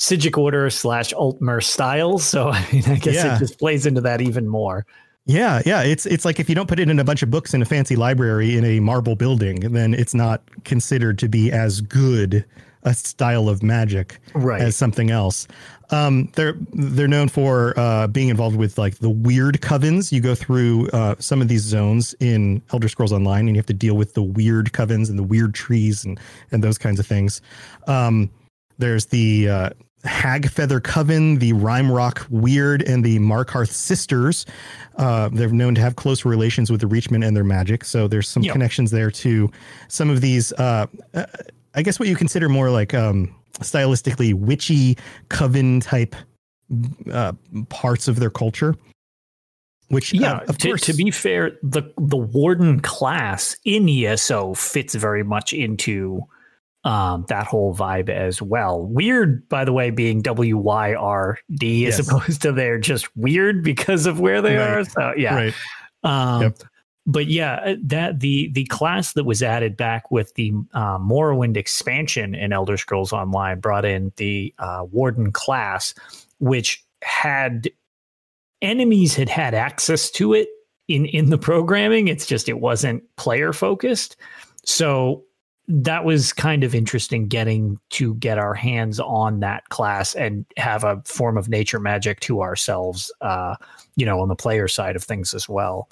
Psijic 0.00 0.38
Order 0.38 0.70
slash 0.70 1.12
Altmer 1.12 1.62
style. 1.62 2.18
So 2.18 2.48
I 2.52 2.66
mean, 2.72 2.84
I 2.86 2.96
guess 2.96 3.16
Yeah. 3.16 3.36
it 3.36 3.40
just 3.40 3.58
plays 3.58 3.84
into 3.84 4.00
that 4.02 4.20
even 4.20 4.48
more. 4.48 4.86
Yeah, 5.28 5.60
yeah. 5.66 5.82
It's 5.82 6.06
it's 6.06 6.24
like 6.24 6.40
if 6.40 6.48
you 6.48 6.54
don't 6.54 6.68
put 6.68 6.80
it 6.80 6.88
in 6.88 6.98
a 6.98 7.04
bunch 7.04 7.22
of 7.22 7.30
books 7.30 7.52
in 7.54 7.60
a 7.62 7.66
fancy 7.66 7.94
library 7.96 8.56
in 8.56 8.64
a 8.64 8.80
marble 8.80 9.14
building, 9.14 9.60
then 9.72 9.92
it's 9.94 10.14
not 10.14 10.42
considered 10.64 11.18
to 11.18 11.28
be 11.28 11.52
as 11.52 11.80
good 11.82 12.44
a 12.84 12.94
style 12.94 13.48
of 13.48 13.62
magic 13.62 14.20
Right. 14.34 14.62
as 14.62 14.74
something 14.74 15.10
else. 15.10 15.46
Um, 15.90 16.30
they're 16.34 16.54
they're 16.72 17.08
known 17.08 17.28
for 17.28 17.78
uh, 17.78 18.06
being 18.06 18.28
involved 18.28 18.56
with 18.56 18.78
like 18.78 18.98
the 18.98 19.10
weird 19.10 19.60
covens. 19.60 20.10
You 20.12 20.20
go 20.22 20.34
through 20.34 20.88
uh, 20.94 21.16
some 21.18 21.42
of 21.42 21.48
these 21.48 21.62
zones 21.62 22.14
in 22.20 22.62
Elder 22.72 22.88
Scrolls 22.88 23.12
Online, 23.12 23.48
and 23.48 23.50
you 23.56 23.58
have 23.58 23.66
to 23.66 23.74
deal 23.74 23.96
with 23.96 24.14
the 24.14 24.22
weird 24.22 24.72
covens 24.72 25.10
and 25.10 25.18
the 25.18 25.22
weird 25.22 25.54
trees 25.54 26.04
and 26.06 26.18
and 26.52 26.64
those 26.64 26.78
kinds 26.78 26.98
of 27.00 27.06
things. 27.06 27.42
Um, 27.86 28.30
there's 28.78 29.06
the 29.06 29.48
uh, 29.48 29.70
Hag 30.08 30.50
Feather 30.50 30.80
Coven, 30.80 31.38
the 31.38 31.52
Rimerock 31.52 32.26
Wyrd, 32.30 32.88
and 32.88 33.04
the 33.04 33.18
Markarth 33.18 33.70
Sisters. 33.70 34.46
Uh, 34.96 35.28
they're 35.32 35.48
known 35.50 35.74
to 35.76 35.80
have 35.80 35.96
close 35.96 36.24
relations 36.24 36.70
with 36.72 36.80
the 36.80 36.86
Reachmen 36.88 37.24
and 37.24 37.36
their 37.36 37.44
magic. 37.44 37.84
So 37.84 38.08
there's 38.08 38.28
some 38.28 38.42
Yep. 38.42 38.52
connections 38.52 38.90
there 38.90 39.10
to 39.12 39.50
some 39.88 40.10
of 40.10 40.20
these. 40.20 40.52
Uh, 40.54 40.86
uh, 41.14 41.26
I 41.74 41.82
guess 41.82 42.00
what 42.00 42.08
you 42.08 42.16
consider 42.16 42.48
more 42.48 42.70
like 42.70 42.94
um, 42.94 43.34
stylistically 43.60 44.34
witchy 44.34 44.96
coven 45.28 45.80
type 45.80 46.16
uh, 47.12 47.32
parts 47.68 48.08
of 48.08 48.18
their 48.18 48.30
culture. 48.30 48.74
Which, 49.88 50.14
uh, 50.14 50.18
Yeah, 50.20 50.38
of 50.48 50.58
to, 50.58 50.68
course, 50.68 50.82
to 50.82 50.92
be 50.92 51.10
fair, 51.10 51.52
the 51.62 51.82
the 51.96 52.16
warden 52.16 52.80
class 52.80 53.56
in 53.64 53.88
ESO 53.88 54.54
fits 54.54 54.94
very 54.94 55.22
much 55.22 55.52
into 55.54 56.20
um, 56.84 57.24
that 57.28 57.46
whole 57.46 57.74
vibe 57.74 58.08
as 58.08 58.40
well. 58.40 58.82
Weird, 58.82 59.48
by 59.48 59.64
the 59.64 59.72
way, 59.72 59.90
being 59.90 60.22
W 60.22 60.56
Y 60.56 60.94
R 60.94 61.38
D 61.54 61.86
as 61.86 61.98
opposed 61.98 62.42
to 62.42 62.52
they're 62.52 62.78
just 62.78 63.14
weird 63.16 63.62
because 63.62 64.06
of 64.06 64.20
where 64.20 64.40
they 64.40 64.56
Right. 64.56 64.70
are. 64.78 64.84
So 64.84 65.12
yeah, 65.16 65.34
right? 65.34 65.54
um, 66.04 66.42
Yep. 66.42 66.58
But 67.10 67.26
yeah, 67.28 67.54
uh, 67.54 67.76
that 67.84 68.20
the 68.20 68.50
the 68.52 68.66
class 68.66 69.14
that 69.14 69.24
was 69.24 69.42
added 69.42 69.78
back 69.78 70.10
with 70.10 70.34
the 70.34 70.52
uh, 70.74 70.98
Morrowind 70.98 71.56
expansion 71.56 72.34
in 72.34 72.52
Elder 72.52 72.76
Scrolls 72.76 73.14
Online 73.14 73.60
brought 73.60 73.86
in 73.86 74.12
the 74.16 74.52
uh, 74.58 74.84
Warden 74.90 75.32
class, 75.32 75.94
which 76.38 76.84
had 77.02 77.70
enemies 78.60 79.14
had 79.14 79.30
had 79.30 79.54
access 79.54 80.10
to 80.10 80.34
it 80.34 80.48
in 80.86 81.06
in 81.06 81.30
the 81.30 81.38
programming. 81.38 82.08
It's 82.08 82.26
just 82.26 82.46
it 82.46 82.60
wasn't 82.60 83.02
player 83.16 83.54
focused, 83.54 84.16
so 84.66 85.24
that 85.68 86.04
was 86.04 86.32
kind 86.32 86.64
of 86.64 86.74
interesting 86.74 87.28
getting 87.28 87.78
to 87.90 88.14
get 88.14 88.38
our 88.38 88.54
hands 88.54 88.98
on 88.98 89.40
that 89.40 89.68
class 89.68 90.14
and 90.14 90.46
have 90.56 90.82
a 90.82 91.02
form 91.04 91.36
of 91.36 91.48
nature 91.48 91.78
magic 91.78 92.20
to 92.20 92.40
ourselves 92.40 93.12
uh 93.20 93.54
you 93.96 94.06
know 94.06 94.20
on 94.20 94.28
the 94.28 94.36
player 94.36 94.66
side 94.66 94.96
of 94.96 95.04
things 95.04 95.34
as 95.34 95.48
well 95.48 95.88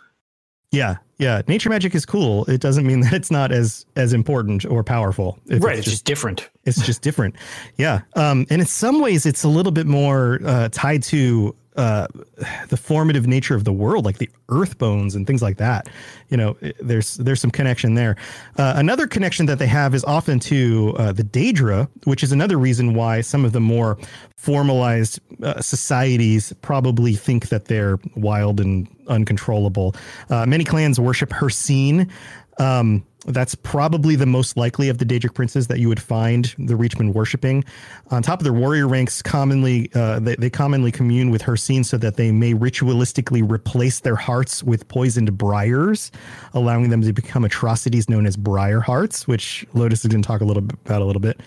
Yeah, 0.72 0.96
yeah. 1.18 1.42
Nature 1.46 1.70
magic 1.70 1.94
is 1.94 2.04
cool. 2.04 2.44
It 2.46 2.60
doesn't 2.60 2.86
mean 2.86 3.00
that 3.04 3.12
it's 3.12 3.30
not 3.30 3.52
as 3.52 3.86
as 3.96 4.12
important 4.12 4.64
or 4.64 4.82
powerful. 4.82 5.38
It's, 5.46 5.64
right 5.64 5.78
it's 5.78 5.86
it's 5.86 5.96
just 5.96 6.04
different 6.04 6.50
it's 6.64 6.84
just 6.84 7.02
different 7.02 7.36
yeah 7.76 8.00
um 8.14 8.46
and 8.50 8.60
in 8.60 8.66
some 8.66 9.00
ways 9.00 9.24
it's 9.26 9.44
a 9.44 9.48
little 9.48 9.72
bit 9.72 9.86
more 9.86 10.40
uh 10.44 10.68
tied 10.72 11.02
to 11.04 11.54
uh 11.76 12.06
the 12.68 12.76
formative 12.76 13.26
nature 13.26 13.54
of 13.54 13.64
the 13.64 13.72
world 13.72 14.04
like 14.04 14.18
the 14.18 14.30
earth 14.48 14.78
bones 14.78 15.14
and 15.14 15.26
things 15.26 15.42
like 15.42 15.56
that 15.56 15.88
you 16.28 16.36
know 16.36 16.56
there's 16.80 17.16
there's 17.16 17.40
some 17.40 17.50
connection 17.50 17.94
there 17.94 18.16
uh, 18.58 18.74
another 18.76 19.06
connection 19.06 19.46
that 19.46 19.58
they 19.58 19.66
have 19.66 19.94
is 19.94 20.04
often 20.04 20.38
to 20.38 20.94
uh, 20.98 21.12
the 21.12 21.24
daedra 21.24 21.88
which 22.04 22.22
is 22.22 22.32
another 22.32 22.58
reason 22.58 22.94
why 22.94 23.20
some 23.20 23.44
of 23.44 23.52
the 23.52 23.60
more 23.60 23.98
formalized 24.36 25.20
uh, 25.42 25.60
societies 25.60 26.52
probably 26.62 27.14
think 27.14 27.48
that 27.48 27.66
they're 27.66 27.98
wild 28.14 28.60
and 28.60 28.88
uncontrollable 29.08 29.94
uh, 30.30 30.44
many 30.46 30.64
clans 30.64 30.98
worship 30.98 31.30
Hircine. 31.30 32.10
Um, 32.58 33.04
that's 33.26 33.54
probably 33.54 34.16
the 34.16 34.26
most 34.26 34.56
likely 34.56 34.88
of 34.88 34.98
the 34.98 35.04
Daedric 35.04 35.34
princes 35.34 35.66
that 35.66 35.78
you 35.78 35.88
would 35.88 36.00
find 36.00 36.54
the 36.58 36.74
Reachmen 36.74 37.12
worshiping. 37.12 37.64
On 38.10 38.22
top 38.22 38.40
of 38.40 38.44
their 38.44 38.52
warrior 38.52 38.86
ranks, 38.88 39.22
commonly 39.22 39.90
uh, 39.94 40.20
they, 40.20 40.36
they 40.36 40.50
commonly 40.50 40.92
commune 40.92 41.30
with 41.30 41.42
Hircine 41.42 41.84
so 41.84 41.96
that 41.98 42.16
they 42.16 42.30
may 42.30 42.54
ritualistically 42.54 43.48
replace 43.48 44.00
their 44.00 44.16
hearts 44.16 44.62
with 44.62 44.86
poisoned 44.88 45.36
briars, 45.36 46.12
allowing 46.54 46.90
them 46.90 47.02
to 47.02 47.12
become 47.12 47.44
atrocities 47.44 48.08
known 48.08 48.26
as 48.26 48.36
briar 48.36 48.80
hearts, 48.80 49.26
which 49.26 49.66
Lotus 49.74 50.04
is 50.04 50.10
going 50.10 50.22
to 50.22 50.26
talk 50.26 50.40
a 50.40 50.44
little 50.44 50.62
bit 50.62 50.78
about 50.84 51.02
a 51.02 51.04
little 51.04 51.20
bit. 51.20 51.40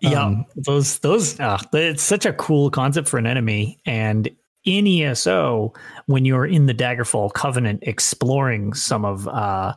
yeah 0.00 0.24
Um, 0.24 0.44
those 0.56 0.98
those 1.00 1.38
uh, 1.40 1.58
it's 1.72 2.02
such 2.02 2.26
a 2.26 2.32
cool 2.32 2.70
concept 2.70 3.08
for 3.08 3.18
an 3.18 3.26
enemy 3.26 3.78
and 3.86 4.28
in 4.64 4.86
eso 4.86 5.72
when 6.06 6.24
you're 6.24 6.46
in 6.46 6.66
the 6.66 6.74
daggerfall 6.74 7.32
covenant 7.32 7.80
exploring 7.82 8.72
some 8.74 9.04
of 9.04 9.28
uh 9.28 9.74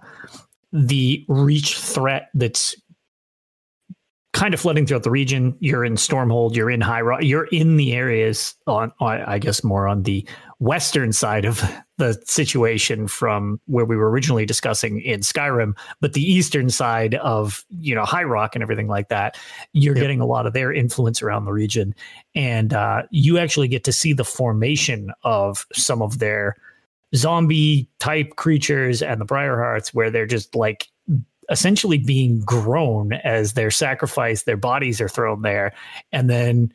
the 0.72 1.26
reach 1.28 1.78
threat 1.78 2.30
that's 2.34 2.76
kind 4.38 4.54
of 4.54 4.60
flooding 4.60 4.86
throughout 4.86 5.02
the 5.02 5.10
region. 5.10 5.56
You're 5.60 5.84
in 5.84 5.96
Stormhold, 5.96 6.56
you're 6.56 6.70
in 6.70 6.80
High 6.80 7.02
Rock, 7.02 7.24
you're 7.24 7.46
in 7.46 7.78
the 7.78 7.94
areas 7.94 8.54
on, 8.68 8.92
I 9.02 9.40
guess, 9.40 9.64
more 9.64 9.88
on 9.88 10.04
the 10.04 10.28
western 10.60 11.12
side 11.12 11.44
of 11.46 11.64
the 11.98 12.20
situation 12.26 13.08
from 13.08 13.60
where 13.66 13.86
we 13.86 13.96
were 13.96 14.12
originally 14.12 14.46
discussing 14.46 15.02
in 15.02 15.22
Skyrim, 15.22 15.76
but 16.02 16.14
the 16.14 16.22
eastern 16.22 16.70
side 16.70 17.16
of 17.16 17.66
you 17.70 17.96
know 17.96 18.06
High 18.06 18.24
Rock 18.24 18.56
and 18.56 18.62
everything 18.62 18.88
like 18.88 19.10
that, 19.10 19.40
you're 19.74 19.96
yep. 19.96 20.04
getting 20.04 20.22
a 20.22 20.26
lot 20.28 20.46
of 20.46 20.54
their 20.54 20.72
influence 20.72 21.24
around 21.24 21.46
the 21.46 21.54
region, 21.54 21.96
and 22.36 22.74
uh, 22.74 23.04
you 23.10 23.40
actually 23.40 23.68
get 23.68 23.84
to 23.86 23.92
see 23.92 24.14
the 24.14 24.24
formation 24.24 25.12
of 25.24 25.66
some 25.74 26.04
of 26.04 26.20
their 26.20 26.56
zombie 27.16 27.90
type 28.00 28.36
creatures 28.36 29.02
and 29.02 29.22
the 29.22 29.26
Briarhearts, 29.26 29.94
where 29.94 30.12
they're 30.12 30.26
just 30.26 30.56
like 30.56 30.88
essentially 31.50 31.98
being 31.98 32.42
grown 32.42 33.14
as 33.14 33.54
they're 33.54 33.72
sacrificed, 33.72 34.46
their 34.46 34.58
bodies 34.58 35.00
are 35.00 35.10
thrown 35.10 35.42
there, 35.42 35.74
and 36.12 36.30
then 36.30 36.74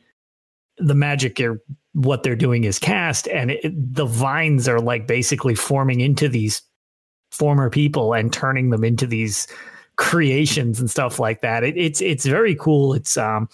the 0.77 0.95
magic 0.95 1.39
are 1.39 1.61
what 1.93 2.23
they're 2.23 2.35
doing 2.35 2.63
is 2.63 2.79
cast, 2.79 3.27
and 3.27 3.51
it, 3.51 3.61
the 3.63 4.05
vines 4.05 4.67
are 4.67 4.79
like 4.79 5.05
basically 5.07 5.55
forming 5.55 6.01
into 6.01 6.27
these 6.27 6.61
former 7.31 7.69
people 7.69 8.13
and 8.13 8.31
turning 8.31 8.69
them 8.69 8.83
into 8.83 9.07
these 9.07 9.47
creations 9.95 10.79
and 10.79 10.89
stuff 10.89 11.19
like 11.19 11.41
that. 11.41 11.63
It, 11.63 11.77
it's 11.77 12.01
it's 12.01 12.25
very 12.25 12.55
cool. 12.55 12.93
It's 12.93 13.17
um 13.17 13.47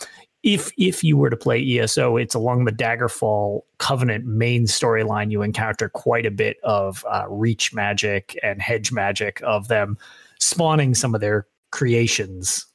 if 0.44 0.72
if 0.78 1.04
you 1.04 1.18
were 1.18 1.30
to 1.30 1.38
play 1.38 1.62
ESO, 1.80 2.18
it's 2.18 2.36
along 2.36 2.66
the 2.66 2.72
Daggerfall 2.72 3.62
Covenant 3.78 4.26
main 4.26 4.66
storyline. 4.66 5.32
You 5.32 5.42
encounter 5.42 5.90
quite 5.90 6.26
a 6.26 6.32
bit 6.32 6.58
of 6.64 7.06
uh, 7.10 7.26
reach 7.30 7.74
magic 7.74 8.38
and 8.42 8.62
hedge 8.62 8.92
magic 8.92 9.42
of 9.44 9.68
them 9.68 9.98
spawning 10.40 10.96
some 10.96 11.14
of 11.14 11.22
their 11.22 11.46
creations. 11.72 12.66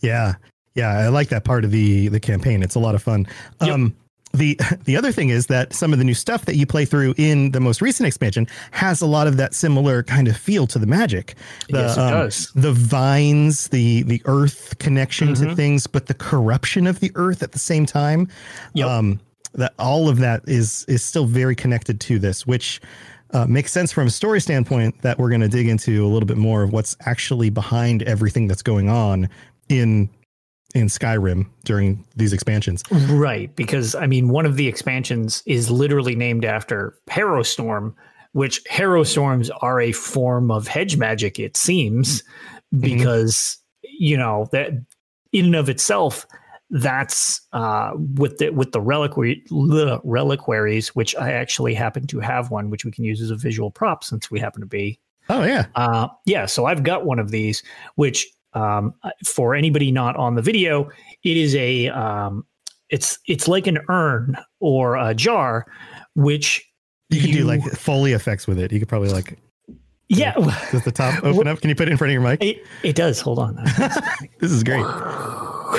Yeah, 0.00 0.34
yeah, 0.74 0.98
I 0.98 1.08
like 1.08 1.28
that 1.28 1.44
part 1.44 1.64
of 1.64 1.70
the 1.70 2.08
the 2.08 2.20
campaign. 2.20 2.62
It's 2.62 2.74
a 2.74 2.80
lot 2.80 2.94
of 2.94 3.02
fun. 3.02 3.26
Yep. 3.62 3.70
Um, 3.70 3.96
the 4.34 4.58
the 4.84 4.96
other 4.96 5.12
thing 5.12 5.30
is 5.30 5.46
that 5.46 5.72
some 5.72 5.92
of 5.92 5.98
the 5.98 6.04
new 6.04 6.14
stuff 6.14 6.44
that 6.44 6.56
you 6.56 6.66
play 6.66 6.84
through 6.84 7.14
in 7.16 7.52
the 7.52 7.60
most 7.60 7.80
recent 7.80 8.06
expansion 8.06 8.46
has 8.72 9.00
a 9.00 9.06
lot 9.06 9.26
of 9.26 9.36
that 9.36 9.54
similar 9.54 10.02
kind 10.02 10.28
of 10.28 10.36
feel 10.36 10.66
to 10.66 10.78
the 10.78 10.86
magic. 10.86 11.34
The, 11.68 11.78
yes, 11.78 11.96
it 11.96 12.00
um, 12.00 12.10
does. 12.10 12.52
The 12.54 12.72
vines, 12.72 13.68
the 13.68 14.02
the 14.02 14.20
earth 14.26 14.78
connection 14.78 15.28
mm-hmm. 15.28 15.48
to 15.50 15.56
things, 15.56 15.86
but 15.86 16.06
the 16.06 16.14
corruption 16.14 16.86
of 16.86 17.00
the 17.00 17.12
earth 17.14 17.42
at 17.42 17.52
the 17.52 17.58
same 17.58 17.86
time. 17.86 18.28
Yep. 18.74 18.86
Um, 18.86 19.20
that 19.54 19.72
all 19.78 20.08
of 20.08 20.18
that 20.18 20.42
is 20.46 20.84
is 20.88 21.02
still 21.02 21.26
very 21.26 21.54
connected 21.54 22.00
to 22.00 22.18
this, 22.18 22.46
which 22.46 22.80
uh, 23.32 23.46
makes 23.46 23.72
sense 23.72 23.92
from 23.92 24.08
a 24.08 24.10
story 24.10 24.40
standpoint 24.40 25.00
that 25.02 25.18
we're 25.18 25.28
going 25.28 25.40
to 25.40 25.48
dig 25.48 25.68
into 25.68 26.04
a 26.04 26.08
little 26.08 26.26
bit 26.26 26.36
more 26.36 26.62
of 26.62 26.72
what's 26.72 26.96
actually 27.06 27.50
behind 27.50 28.02
everything 28.02 28.48
that's 28.48 28.62
going 28.62 28.88
on 28.88 29.28
in 29.68 30.08
in 30.74 30.88
Skyrim 30.88 31.46
during 31.64 32.04
these 32.16 32.32
expansions. 32.32 32.82
Right, 32.90 33.54
because 33.56 33.94
I 33.94 34.06
mean 34.06 34.28
one 34.28 34.46
of 34.46 34.56
the 34.56 34.68
expansions 34.68 35.42
is 35.46 35.70
literally 35.70 36.14
named 36.14 36.44
after 36.44 36.98
Harrowstorm, 37.08 37.94
which 38.32 38.62
Harrowstorms 38.64 39.50
are 39.62 39.80
a 39.80 39.92
form 39.92 40.50
of 40.50 40.66
hedge 40.66 40.96
magic 40.96 41.38
it 41.38 41.56
seems 41.56 42.22
mm-hmm. 42.22 42.80
because 42.80 43.58
you 43.82 44.16
know 44.16 44.48
that 44.52 44.72
in 45.32 45.46
and 45.46 45.56
of 45.56 45.68
itself 45.68 46.26
that's 46.70 47.40
uh, 47.52 47.92
with 48.16 48.38
the 48.38 48.50
with 48.50 48.72
the 48.72 48.80
reliquary 48.80 49.44
reliquaries, 49.50 50.88
which 50.94 51.14
I 51.14 51.32
actually 51.32 51.74
happen 51.74 52.06
to 52.08 52.20
have 52.20 52.50
one, 52.50 52.70
which 52.70 52.84
we 52.84 52.90
can 52.90 53.04
use 53.04 53.20
as 53.20 53.30
a 53.30 53.36
visual 53.36 53.70
prop 53.70 54.02
since 54.02 54.30
we 54.30 54.40
happen 54.40 54.60
to 54.60 54.66
be. 54.66 54.98
Oh 55.28 55.44
yeah, 55.44 55.66
uh, 55.76 56.08
yeah. 56.26 56.46
So 56.46 56.64
I've 56.66 56.82
got 56.82 57.04
one 57.04 57.18
of 57.18 57.30
these, 57.30 57.62
which 57.94 58.26
um, 58.54 58.94
for 59.24 59.54
anybody 59.54 59.90
not 59.90 60.16
on 60.16 60.34
the 60.34 60.42
video, 60.42 60.90
it 61.24 61.36
is 61.36 61.54
a 61.54 61.88
um, 61.88 62.44
it's 62.90 63.18
it's 63.26 63.48
like 63.48 63.66
an 63.66 63.78
urn 63.88 64.36
or 64.60 64.96
a 64.96 65.14
jar, 65.14 65.66
which 66.14 66.64
you 67.10 67.20
can 67.20 67.30
do 67.30 67.44
like 67.44 67.62
foley 67.72 68.12
effects 68.12 68.46
with 68.46 68.58
it. 68.58 68.72
You 68.72 68.78
could 68.78 68.88
probably 68.88 69.10
like 69.10 69.38
yeah. 70.08 70.34
Does 70.70 70.84
the 70.84 70.92
top 70.92 71.22
open 71.24 71.46
up? 71.46 71.60
Can 71.60 71.70
you 71.70 71.76
put 71.76 71.88
it 71.88 71.92
in 71.92 71.96
front 71.96 72.10
of 72.10 72.12
your 72.12 72.22
mic? 72.22 72.42
It, 72.42 72.64
it 72.82 72.96
does. 72.96 73.20
Hold 73.20 73.38
on. 73.38 73.56
this 74.40 74.50
is 74.52 74.62
great. 74.62 74.84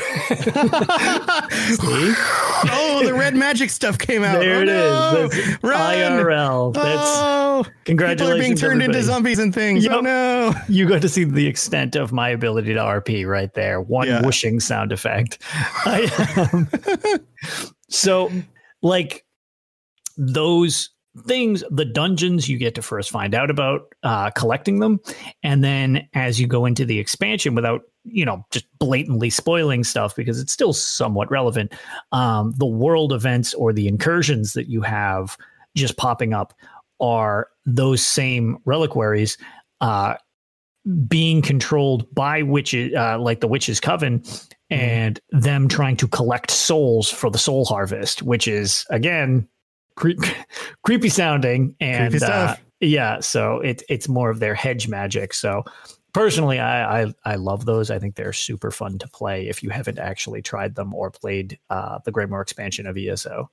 oh, 2.67 3.02
the 3.06 3.13
red 3.13 3.36
magic 3.36 3.69
stuff 3.69 3.97
came 3.97 4.23
out. 4.23 4.39
There 4.39 4.58
oh, 4.58 4.62
it 4.62 4.65
no. 4.65 5.30
is. 5.32 5.63
Run. 5.63 5.95
IRL. 5.95 6.73
That's 6.73 6.86
oh, 6.88 7.65
congratulations. 7.86 8.21
People 8.21 8.34
are 8.34 8.39
being 8.39 8.58
turned 8.58 8.82
everybody. 8.82 8.99
into 8.99 9.08
zombies 9.08 9.39
and 9.39 9.54
things. 9.54 9.84
Yep. 9.84 9.93
Oh 9.93 10.02
no. 10.02 10.54
You 10.67 10.88
got 10.89 11.02
to 11.02 11.10
see 11.10 11.23
the 11.23 11.47
extent 11.47 11.95
of 11.95 12.12
my 12.12 12.30
ability 12.30 12.73
to 12.73 12.80
RP 12.80 13.28
right 13.28 13.54
there. 13.54 13.80
One 13.80 14.08
yeah. 14.08 14.21
whooshing 14.21 14.60
sound 14.60 14.91
effect. 14.91 15.41
I, 15.54 16.49
um, 16.52 16.67
so 17.89 18.32
like 18.82 19.26
those 20.17 20.89
things, 21.23 21.63
the 21.69 21.86
dungeons 21.86 22.49
you 22.49 22.58
get 22.58 22.75
to 22.75 22.82
first 22.82 23.10
find 23.10 23.34
out 23.34 23.49
about 23.49 23.93
uh, 24.04 24.30
collecting 24.32 24.80
them. 24.80 24.99
And 25.43 25.63
then 25.63 26.08
as 26.13 26.39
you 26.39 26.47
go 26.47 26.65
into 26.65 26.86
the 26.86 26.99
expansion 26.99 27.56
without, 27.56 27.82
you 28.04 28.25
know, 28.25 28.45
just 28.51 28.65
blatantly 28.80 29.30
spoiling 29.30 29.84
stuff 29.84 30.15
because 30.15 30.39
it's 30.39 30.54
still 30.54 30.73
somewhat 30.73 31.32
relevant, 31.32 31.73
um, 32.12 32.54
the 32.58 32.65
world 32.65 33.13
events 33.13 33.54
or 33.54 33.73
the 33.73 33.88
incursions 33.88 34.54
that 34.54 34.67
you 34.67 34.82
have 34.82 35.38
just 35.75 35.97
popping 35.97 36.34
up 36.34 36.54
are 36.99 37.49
those 37.65 38.06
same 38.06 38.58
reliquaries 38.65 39.38
uh, 39.82 40.15
being 41.08 41.41
controlled 41.41 42.13
by 42.13 42.43
witches, 42.43 42.93
uh, 42.95 43.17
like 43.19 43.39
the 43.39 43.47
witches' 43.47 43.80
coven, 43.80 44.19
mm-hmm. 44.19 44.54
and 44.69 45.19
them 45.32 45.67
trying 45.67 45.97
to 45.97 46.08
collect 46.08 46.51
souls 46.51 47.10
for 47.10 47.30
the 47.30 47.38
soul 47.38 47.65
harvest, 47.65 48.21
which 48.21 48.47
is 48.47 48.86
again 48.89 49.47
creep, 49.95 50.19
creepy 50.84 51.10
sounding 51.10 51.75
and 51.79 52.12
creepy 52.12 52.25
uh, 52.25 52.55
yeah, 52.81 53.19
so 53.19 53.60
it's 53.62 53.84
it's 53.89 54.08
more 54.08 54.29
of 54.29 54.39
their 54.39 54.53
hedge 54.53 54.88
magic. 54.88 55.34
So 55.34 55.63
personally, 56.13 56.60
I, 56.60 57.03
I, 57.03 57.13
I 57.23 57.36
love 57.36 57.65
those. 57.65 57.89
I 57.89 57.99
think 57.99 58.15
they're 58.15 58.34
super 58.34 58.71
fun 58.71 58.97
to 58.99 59.08
play 59.08 59.47
if 59.47 59.63
you 59.63 59.69
haven't 59.69 59.99
actually 59.99 60.41
tried 60.41 60.75
them 60.75 60.93
or 60.93 61.10
played 61.10 61.58
uh, 61.69 61.99
the 62.05 62.12
Greymoor 62.12 62.41
expansion 62.41 62.86
of 62.86 62.97
ESO. 62.97 63.49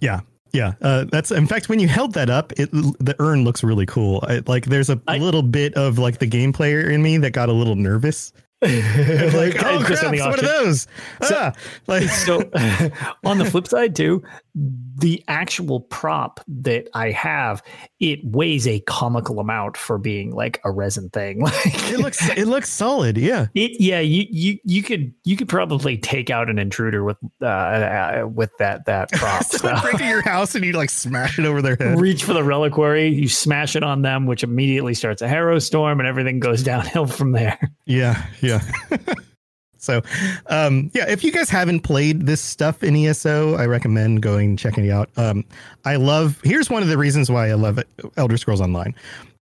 Yeah, 0.00 0.20
yeah, 0.52 0.74
uh, 0.82 1.04
that's 1.10 1.30
in 1.30 1.46
fact 1.46 1.68
when 1.68 1.78
you 1.78 1.88
held 1.88 2.14
that 2.14 2.30
up, 2.30 2.52
it 2.58 2.70
the 2.72 3.14
urn 3.18 3.44
looks 3.44 3.62
really 3.62 3.86
cool. 3.86 4.24
I, 4.26 4.42
like 4.46 4.66
there's 4.66 4.90
a 4.90 5.00
I, 5.08 5.18
little 5.18 5.42
bit 5.42 5.74
of 5.74 5.98
like 5.98 6.18
the 6.18 6.26
game 6.26 6.52
player 6.52 6.90
in 6.90 7.02
me 7.02 7.18
that 7.18 7.30
got 7.30 7.48
a 7.48 7.52
little 7.52 7.76
nervous 7.76 8.32
like, 9.34 9.60
oh 9.64 9.82
crap, 9.84 10.16
one 10.16 10.38
of 10.38 10.40
those? 10.40 10.86
So, 11.22 11.34
ah, 11.36 11.52
like 11.88 12.08
so 12.08 12.38
on 13.24 13.38
the 13.38 13.44
flip 13.44 13.66
side 13.66 13.96
too, 13.96 14.22
the 14.54 15.24
actual 15.26 15.80
prop 15.80 16.38
that 16.46 16.88
I 16.94 17.10
have, 17.10 17.60
it 17.98 18.20
weighs 18.22 18.68
a 18.68 18.78
comical 18.80 19.40
amount 19.40 19.76
for 19.76 19.98
being 19.98 20.30
like 20.30 20.60
a 20.64 20.70
resin 20.70 21.10
thing. 21.10 21.40
Like 21.40 21.90
it 21.90 21.98
looks 21.98 22.28
it 22.30 22.46
looks 22.46 22.70
solid, 22.70 23.18
yeah. 23.18 23.46
It 23.54 23.80
yeah, 23.80 23.98
you 23.98 24.26
you 24.30 24.58
you 24.64 24.82
could 24.84 25.12
you 25.24 25.36
could 25.36 25.48
probably 25.48 25.98
take 25.98 26.30
out 26.30 26.48
an 26.48 26.60
intruder 26.60 27.02
with 27.02 27.16
uh, 27.40 27.46
uh 27.46 28.28
with 28.32 28.56
that 28.58 28.86
that 28.86 29.10
prop. 29.10 29.42
so. 29.44 29.80
break 29.80 29.94
into 29.94 30.06
your 30.06 30.22
house 30.22 30.54
and 30.54 30.64
you 30.64 30.72
like 30.72 30.90
smash 30.90 31.38
it 31.38 31.46
over 31.46 31.62
their 31.62 31.76
head. 31.76 32.00
Reach 32.00 32.22
for 32.22 32.32
the 32.32 32.44
reliquary, 32.44 33.08
you 33.08 33.28
smash 33.28 33.74
it 33.74 33.82
on 33.82 34.02
them, 34.02 34.26
which 34.26 34.44
immediately 34.44 34.94
starts 34.94 35.20
a 35.20 35.26
Harrowstorm 35.26 35.98
and 35.98 36.06
everything 36.06 36.38
goes 36.38 36.62
downhill 36.62 37.06
from 37.06 37.32
there. 37.32 37.58
Yeah, 37.86 38.24
yeah. 38.40 38.51
so, 39.78 40.02
um, 40.46 40.90
yeah, 40.94 41.08
if 41.08 41.24
you 41.24 41.32
guys 41.32 41.48
haven't 41.48 41.80
played 41.80 42.26
this 42.26 42.40
stuff 42.40 42.82
in 42.82 42.96
ESO, 42.96 43.56
I 43.56 43.66
recommend 43.66 44.22
going 44.22 44.56
checking 44.56 44.86
it 44.86 44.90
out. 44.90 45.10
Um, 45.16 45.44
I 45.84 45.96
love. 45.96 46.40
Here's 46.44 46.70
one 46.70 46.82
of 46.82 46.88
the 46.88 46.98
reasons 46.98 47.30
why 47.30 47.50
I 47.50 47.54
love 47.54 47.78
it, 47.78 47.88
Elder 48.16 48.36
Scrolls 48.36 48.60
Online. 48.60 48.94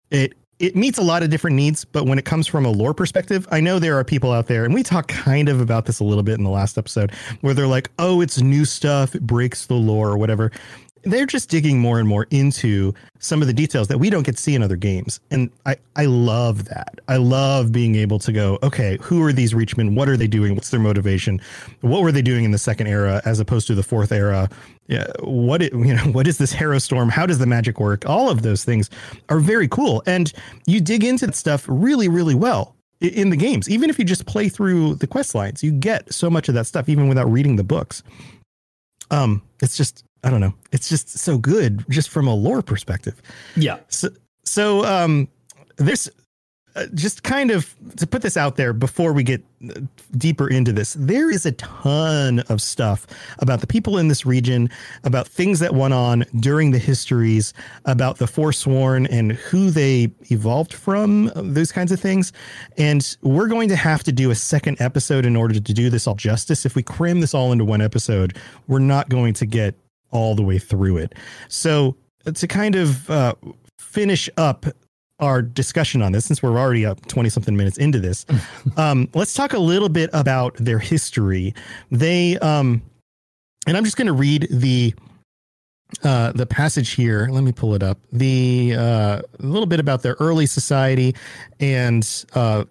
It 0.10 0.34
it 0.62 0.76
meets 0.76 1.00
a 1.00 1.02
lot 1.02 1.24
of 1.24 1.32
different 1.32 1.56
needs, 1.56 1.84
but 1.84 2.06
when 2.06 2.20
it 2.20 2.26
comes 2.26 2.46
from 2.46 2.66
a 2.66 2.70
lore 2.70 2.94
perspective, 2.94 3.48
I 3.52 3.62
know 3.62 3.80
there 3.80 3.98
are 3.98 4.04
people 4.04 4.32
out 4.32 4.46
there, 4.46 4.64
and 4.64 4.76
we 4.76 4.84
talked 4.84 5.10
kind 5.10 5.50
of 5.50 5.60
about 5.60 5.86
this 5.86 6.00
a 6.00 6.04
little 6.04 6.22
bit 6.22 6.38
in 6.38 6.44
the 6.44 6.52
last 6.52 6.78
episode, 6.78 7.12
where 7.42 7.56
they're 7.56 7.68
like, 7.68 7.90
"Oh, 7.98 8.22
it's 8.22 8.40
new 8.40 8.64
stuff; 8.64 9.16
it 9.16 9.26
breaks 9.26 9.66
the 9.66 9.74
lore 9.74 10.10
or 10.10 10.18
whatever." 10.18 10.52
They're 11.04 11.26
just 11.26 11.50
digging 11.50 11.80
more 11.80 12.00
and 12.00 12.08
more 12.08 12.28
into 12.30 12.94
some 13.20 13.42
of 13.42 13.48
the 13.48 13.54
details 13.54 13.88
that 13.88 13.98
we 13.98 14.10
don't 14.10 14.24
get 14.24 14.38
to 14.38 14.42
see 14.42 14.56
in 14.56 14.64
other 14.64 14.76
games. 14.76 15.20
And 15.32 15.50
I, 15.66 15.76
I 15.96 16.06
love 16.06 16.66
that. 16.66 17.00
I 17.08 17.18
love 17.18 17.72
being 17.72 17.96
able 17.96 18.20
to 18.20 18.32
go, 18.32 18.60
okay, 18.64 18.98
who 19.02 19.24
are 19.24 19.34
these 19.34 19.54
Reachmen? 19.54 19.96
What 19.96 20.10
are 20.10 20.18
they 20.18 20.28
doing? 20.28 20.56
What's 20.56 20.70
their 20.70 20.80
motivation? 20.80 21.42
What 21.82 22.04
were 22.04 22.12
they 22.12 22.22
doing 22.22 22.44
in 22.44 22.52
the 22.52 22.58
second 22.58 22.88
era 22.88 23.22
as 23.26 23.40
opposed 23.40 23.68
to 23.68 23.76
the 23.76 23.84
fourth 23.84 24.12
era? 24.12 24.50
Yeah, 24.88 25.08
what 25.22 25.62
it, 25.62 25.74
you 25.74 25.94
know, 25.94 26.04
what 26.12 26.28
is 26.28 26.38
this 26.38 26.54
Harrowstorm? 26.54 27.10
How 27.10 27.26
does 27.26 27.40
the 27.40 27.48
magic 27.48 27.80
work? 27.80 28.08
All 28.08 28.30
of 28.30 28.42
those 28.42 28.64
things 28.64 28.90
are 29.30 29.40
very 29.40 29.68
cool. 29.68 30.04
And 30.06 30.32
you 30.66 30.82
dig 30.82 31.04
into 31.04 31.26
that 31.26 31.36
stuff 31.36 31.66
really, 31.68 32.08
really 32.08 32.36
well 32.36 32.76
in 33.02 33.32
the 33.32 33.38
games. 33.38 33.70
Even 33.70 33.90
if 33.90 33.98
you 33.98 34.06
just 34.06 34.26
play 34.26 34.48
through 34.48 34.96
the 34.96 35.08
quest 35.08 35.34
lines, 35.34 35.64
you 35.64 35.72
get 35.72 36.14
so 36.14 36.30
much 36.30 36.48
of 36.48 36.56
that 36.56 36.68
stuff 36.68 36.88
even 36.88 37.08
without 37.10 37.30
reading 37.32 37.56
the 37.56 37.64
books. 37.64 38.04
Um, 39.10 39.42
it's 39.62 39.76
just 39.76 40.06
I 40.24 40.30
don't 40.30 40.42
know. 40.42 40.54
It's 40.72 40.88
just 40.88 41.10
so 41.10 41.38
good, 41.38 41.86
just 41.90 42.10
from 42.10 42.28
a 42.28 42.36
lore 42.36 42.62
perspective. 42.62 43.22
Yeah. 43.56 43.80
So, 43.90 44.10
so 44.44 44.86
um, 44.86 45.28
there's 45.78 46.10
uh, 46.76 46.86
just 46.94 47.24
kind 47.24 47.52
of 47.52 47.76
to 47.98 48.08
put 48.08 48.22
this 48.22 48.38
out 48.38 48.56
there 48.56 48.72
before 48.72 49.12
we 49.12 49.24
get 49.24 49.44
uh, 49.70 49.82
deeper 50.18 50.48
into 50.48 50.72
this, 50.72 50.96
there 50.98 51.30
is 51.30 51.46
a 51.46 51.52
ton 51.54 52.40
of 52.48 52.62
stuff 52.62 53.06
about 53.40 53.60
the 53.60 53.68
people 53.68 53.98
in 53.98 54.08
this 54.08 54.26
region, 54.26 54.70
about 55.04 55.28
things 55.28 55.60
that 55.60 55.76
went 55.76 55.94
on 55.94 56.24
during 56.40 56.72
the 56.72 56.78
histories, 56.78 57.54
about 57.86 58.18
the 58.20 58.28
Forsworn 58.28 59.06
and 59.08 59.34
who 59.34 59.70
they 59.70 60.10
evolved 60.30 60.74
from, 60.74 61.28
uh, 61.36 61.42
those 61.44 61.74
kinds 61.74 61.92
of 61.92 62.00
things. 62.00 62.32
And 62.78 63.18
we're 63.22 63.48
going 63.48 63.68
to 63.68 63.76
have 63.76 64.04
to 64.04 64.14
do 64.14 64.32
a 64.32 64.36
second 64.36 64.80
episode 64.80 65.26
in 65.26 65.36
order 65.36 65.56
to 65.56 65.74
do 65.74 65.90
this 65.90 66.08
all 66.08 66.16
justice. 66.16 66.66
If 66.66 66.76
we 66.76 66.84
cram 66.84 67.20
this 67.20 67.34
all 67.34 67.52
into 67.52 67.66
one 67.66 67.82
episode, 67.82 68.38
we're 68.68 68.80
not 68.80 69.10
going 69.10 69.34
to 69.34 69.46
get 69.46 69.76
all 70.12 70.36
the 70.36 70.44
way 70.44 70.60
through 70.60 70.98
it. 70.98 71.14
So 71.48 71.96
to 72.34 72.48
kind 72.48 72.76
of 72.76 73.10
uh, 73.10 73.36
finish 73.80 74.30
up 74.38 74.66
our 75.20 75.42
discussion 75.42 76.02
on 76.02 76.12
this, 76.12 76.26
since 76.26 76.42
we're 76.42 76.58
already 76.58 76.86
up 76.86 77.06
20 77.08 77.30
something 77.30 77.56
minutes 77.56 77.78
into 77.78 78.00
this, 78.00 78.26
um, 78.78 79.10
let's 79.14 79.34
talk 79.34 79.54
a 79.54 79.60
little 79.60 79.90
bit 79.90 80.10
about 80.14 80.56
their 80.56 80.80
history. 80.80 81.54
They, 81.90 82.38
um, 82.40 82.82
and 83.68 83.78
I'm 83.78 83.84
just 83.84 83.98
going 83.98 84.08
to 84.08 84.14
read 84.14 84.48
the 84.50 84.94
uh, 86.04 86.32
the 86.32 86.46
passage 86.46 86.92
here. 86.92 87.28
Let 87.30 87.44
me 87.44 87.52
pull 87.52 87.76
it 87.76 87.84
up. 87.84 88.00
The 88.14 88.74
uh, 88.78 89.22
a 89.22 89.46
little 89.46 89.66
bit 89.66 89.80
about 89.80 90.04
their 90.04 90.16
early 90.20 90.46
society 90.46 91.14
and 91.60 92.26
uh, 92.34 92.64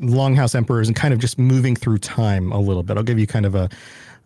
Longhouse 0.00 0.54
emperors, 0.54 0.88
and 0.88 0.96
kind 0.96 1.14
of 1.14 1.20
just 1.20 1.38
moving 1.38 1.76
through 1.76 1.98
time 1.98 2.50
a 2.52 2.58
little 2.58 2.82
bit. 2.82 2.96
I'll 2.96 3.04
give 3.04 3.18
you 3.18 3.28
kind 3.28 3.46
of 3.46 3.54
a 3.54 3.68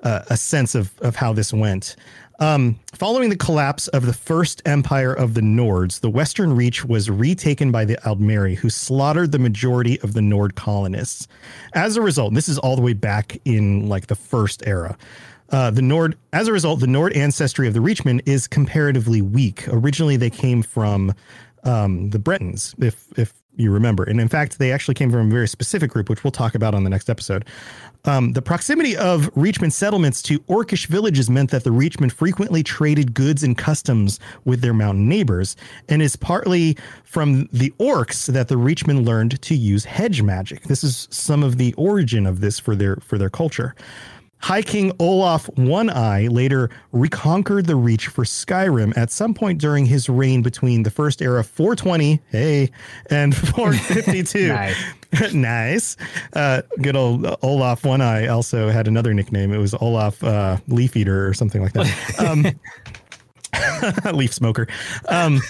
a, 0.00 0.24
a 0.30 0.36
sense 0.36 0.74
of 0.74 0.98
of 1.00 1.16
how 1.16 1.32
this 1.32 1.52
went. 1.52 1.96
Um, 2.40 2.78
following 2.94 3.30
the 3.30 3.36
collapse 3.36 3.88
of 3.88 4.06
the 4.06 4.12
first 4.12 4.62
empire 4.64 5.12
of 5.12 5.34
the 5.34 5.40
Nords, 5.40 6.00
the 6.00 6.10
Western 6.10 6.54
Reach 6.54 6.84
was 6.84 7.10
retaken 7.10 7.72
by 7.72 7.84
the 7.84 7.96
Aldmeri, 8.04 8.56
who 8.56 8.70
slaughtered 8.70 9.32
the 9.32 9.40
majority 9.40 10.00
of 10.02 10.14
the 10.14 10.22
Nord 10.22 10.54
colonists. 10.54 11.26
As 11.72 11.96
a 11.96 12.02
result, 12.02 12.34
this 12.34 12.48
is 12.48 12.58
all 12.58 12.76
the 12.76 12.82
way 12.82 12.92
back 12.92 13.40
in 13.44 13.88
like 13.88 14.06
the 14.06 14.14
first 14.14 14.62
era. 14.66 14.96
Uh, 15.50 15.70
the 15.70 15.82
Nord, 15.82 16.16
as 16.32 16.46
a 16.46 16.52
result, 16.52 16.78
the 16.80 16.86
Nord 16.86 17.12
ancestry 17.14 17.66
of 17.66 17.74
the 17.74 17.80
Reachmen 17.80 18.20
is 18.26 18.46
comparatively 18.46 19.22
weak. 19.22 19.66
Originally, 19.68 20.16
they 20.16 20.30
came 20.30 20.62
from 20.62 21.14
um, 21.64 22.10
the 22.10 22.18
Bretons, 22.18 22.74
if 22.78 23.06
if 23.16 23.34
you 23.58 23.70
remember, 23.70 24.04
and 24.04 24.20
in 24.20 24.28
fact, 24.28 24.58
they 24.58 24.72
actually 24.72 24.94
came 24.94 25.10
from 25.10 25.28
a 25.28 25.30
very 25.30 25.48
specific 25.48 25.90
group, 25.90 26.08
which 26.08 26.24
we'll 26.24 26.30
talk 26.30 26.54
about 26.54 26.74
on 26.74 26.84
the 26.84 26.90
next 26.90 27.10
episode. 27.10 27.44
Um, 28.04 28.32
the 28.32 28.40
proximity 28.40 28.96
of 28.96 29.32
Reachman 29.34 29.72
settlements 29.72 30.22
to 30.22 30.38
Orcish 30.40 30.86
villages 30.86 31.28
meant 31.28 31.50
that 31.50 31.64
the 31.64 31.70
Reachmen 31.70 32.10
frequently 32.10 32.62
traded 32.62 33.12
goods 33.12 33.42
and 33.42 33.58
customs 33.58 34.20
with 34.44 34.60
their 34.60 34.72
mountain 34.72 35.08
neighbors, 35.08 35.56
and 35.88 36.00
is 36.00 36.16
partly 36.16 36.76
from 37.04 37.48
the 37.52 37.70
Orcs 37.78 38.32
that 38.32 38.48
the 38.48 38.54
Reachmen 38.54 39.04
learned 39.04 39.42
to 39.42 39.54
use 39.54 39.84
hedge 39.84 40.22
magic. 40.22 40.62
This 40.64 40.84
is 40.84 41.08
some 41.10 41.42
of 41.42 41.58
the 41.58 41.74
origin 41.74 42.24
of 42.24 42.40
this 42.40 42.58
for 42.58 42.74
their 42.74 42.96
for 42.96 43.18
their 43.18 43.30
culture. 43.30 43.74
High 44.40 44.62
King 44.62 44.92
Olaf 44.98 45.48
One 45.56 45.90
Eye 45.90 46.28
later 46.28 46.70
reconquered 46.92 47.66
the 47.66 47.76
Reach 47.76 48.06
for 48.08 48.24
Skyrim 48.24 48.96
at 48.96 49.10
some 49.10 49.34
point 49.34 49.60
during 49.60 49.86
his 49.86 50.08
reign 50.08 50.42
between 50.42 50.82
the 50.82 50.90
first 50.90 51.20
era 51.20 51.42
420, 51.44 52.20
hey, 52.30 52.70
and 53.10 53.36
452. 53.54 54.48
Nice. 54.58 54.76
nice. 55.32 55.96
Uh, 56.34 56.62
good 56.82 56.96
old 56.96 57.26
Olaf 57.42 57.84
One 57.84 58.00
Eye 58.00 58.26
also 58.26 58.68
had 58.68 58.86
another 58.86 59.14
nickname. 59.14 59.52
It 59.52 59.58
was 59.58 59.74
Olaf 59.74 60.22
uh, 60.22 60.58
Leaf 60.68 60.96
Eater 60.96 61.26
or 61.26 61.34
something 61.34 61.62
like 61.62 61.72
that. 61.72 62.18
Um, 62.18 62.46
leaf 64.14 64.32
smoker. 64.32 64.66
Um, 65.08 65.40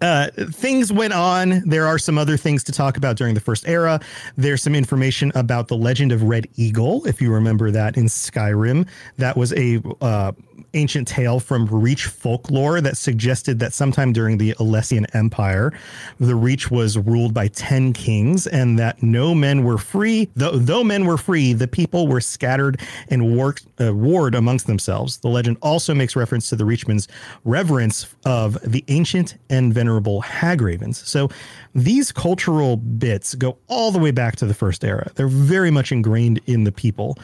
uh, 0.00 0.28
things 0.50 0.92
went 0.92 1.12
on. 1.12 1.62
There 1.68 1.86
are 1.86 1.98
some 1.98 2.18
other 2.18 2.36
things 2.36 2.64
to 2.64 2.72
talk 2.72 2.96
about 2.96 3.16
during 3.16 3.34
the 3.34 3.40
first 3.40 3.66
era. 3.68 4.00
There's 4.36 4.62
some 4.62 4.74
information 4.74 5.32
about 5.34 5.68
the 5.68 5.76
legend 5.76 6.12
of 6.12 6.22
Red 6.22 6.46
Eagle, 6.56 7.06
if 7.06 7.20
you 7.20 7.32
remember 7.32 7.70
that 7.70 7.96
in 7.96 8.04
Skyrim. 8.04 8.88
That 9.16 9.36
was 9.36 9.52
a 9.54 9.80
uh, 10.00 10.32
ancient 10.74 11.08
tale 11.08 11.40
from 11.40 11.66
Reach 11.66 12.06
folklore 12.06 12.80
that 12.80 12.96
suggested 12.96 13.58
that 13.60 13.72
sometime 13.72 14.12
during 14.12 14.38
the 14.38 14.52
Alessian 14.54 15.06
Empire, 15.14 15.72
the 16.20 16.34
Reach 16.34 16.70
was 16.70 16.98
ruled 16.98 17.32
by 17.32 17.48
ten 17.48 17.92
kings, 17.92 18.46
and 18.46 18.78
that 18.78 19.02
no 19.02 19.34
men 19.34 19.64
were 19.64 19.78
free. 19.78 20.28
Though, 20.36 20.52
though 20.52 20.84
men 20.84 21.06
were 21.06 21.16
free, 21.16 21.52
the 21.52 21.68
people 21.68 22.08
were 22.08 22.20
scattered 22.20 22.80
and 23.08 23.36
worked, 23.36 23.66
uh, 23.80 23.94
warred 23.94 24.34
amongst 24.34 24.66
themselves. 24.66 25.18
The 25.18 25.28
legend 25.28 25.56
also 25.62 25.94
makes 25.94 26.16
reference 26.16 26.48
to 26.50 26.56
the 26.56 26.64
Reachman's 26.64 27.08
reverence 27.44 28.14
of 28.24 28.58
the 28.62 28.84
ancient 28.88 29.36
and 29.48 29.67
venerable 29.72 30.22
Hagravens. 30.22 30.96
So 31.06 31.28
these 31.74 32.12
cultural 32.12 32.76
bits 32.76 33.34
go 33.34 33.58
all 33.68 33.90
the 33.90 33.98
way 33.98 34.10
back 34.10 34.36
to 34.36 34.46
the 34.46 34.54
first 34.54 34.84
era. 34.84 35.10
They're 35.14 35.28
very 35.28 35.70
much 35.70 35.92
ingrained 35.92 36.40
in 36.46 36.64
the 36.64 36.72
people. 36.72 37.16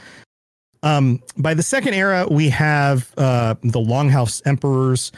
Um, 0.82 1.22
by 1.38 1.54
the 1.54 1.62
second 1.62 1.94
era, 1.94 2.26
we 2.30 2.50
have 2.50 3.12
uh, 3.16 3.54
the 3.62 3.80
Longhouse 3.80 4.42
Emperors 4.46 5.12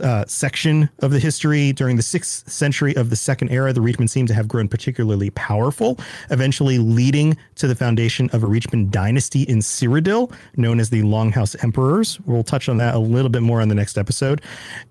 uh, 0.00 0.24
section 0.26 0.88
of 1.00 1.10
the 1.10 1.18
history. 1.18 1.72
During 1.72 1.96
the 1.96 2.02
sixth 2.02 2.50
century 2.50 2.96
of 2.96 3.10
the 3.10 3.16
second 3.16 3.50
era, 3.50 3.72
the 3.72 3.80
Reachmen 3.80 4.08
seem 4.08 4.26
to 4.26 4.34
have 4.34 4.48
grown 4.48 4.68
particularly 4.68 5.30
powerful, 5.30 5.98
eventually 6.30 6.78
leading 6.78 7.36
to 7.56 7.66
the 7.66 7.74
foundation 7.74 8.30
of 8.32 8.42
a 8.42 8.46
Reachman 8.46 8.90
dynasty 8.90 9.42
in 9.42 9.58
Cyrodiil, 9.58 10.32
known 10.56 10.80
as 10.80 10.90
the 10.90 11.02
Longhouse 11.02 11.62
Emperors. 11.62 12.18
We'll 12.20 12.44
touch 12.44 12.68
on 12.68 12.78
that 12.78 12.94
a 12.94 12.98
little 12.98 13.30
bit 13.30 13.42
more 13.42 13.60
on 13.60 13.68
the 13.68 13.74
next 13.74 13.98
episode. 13.98 14.40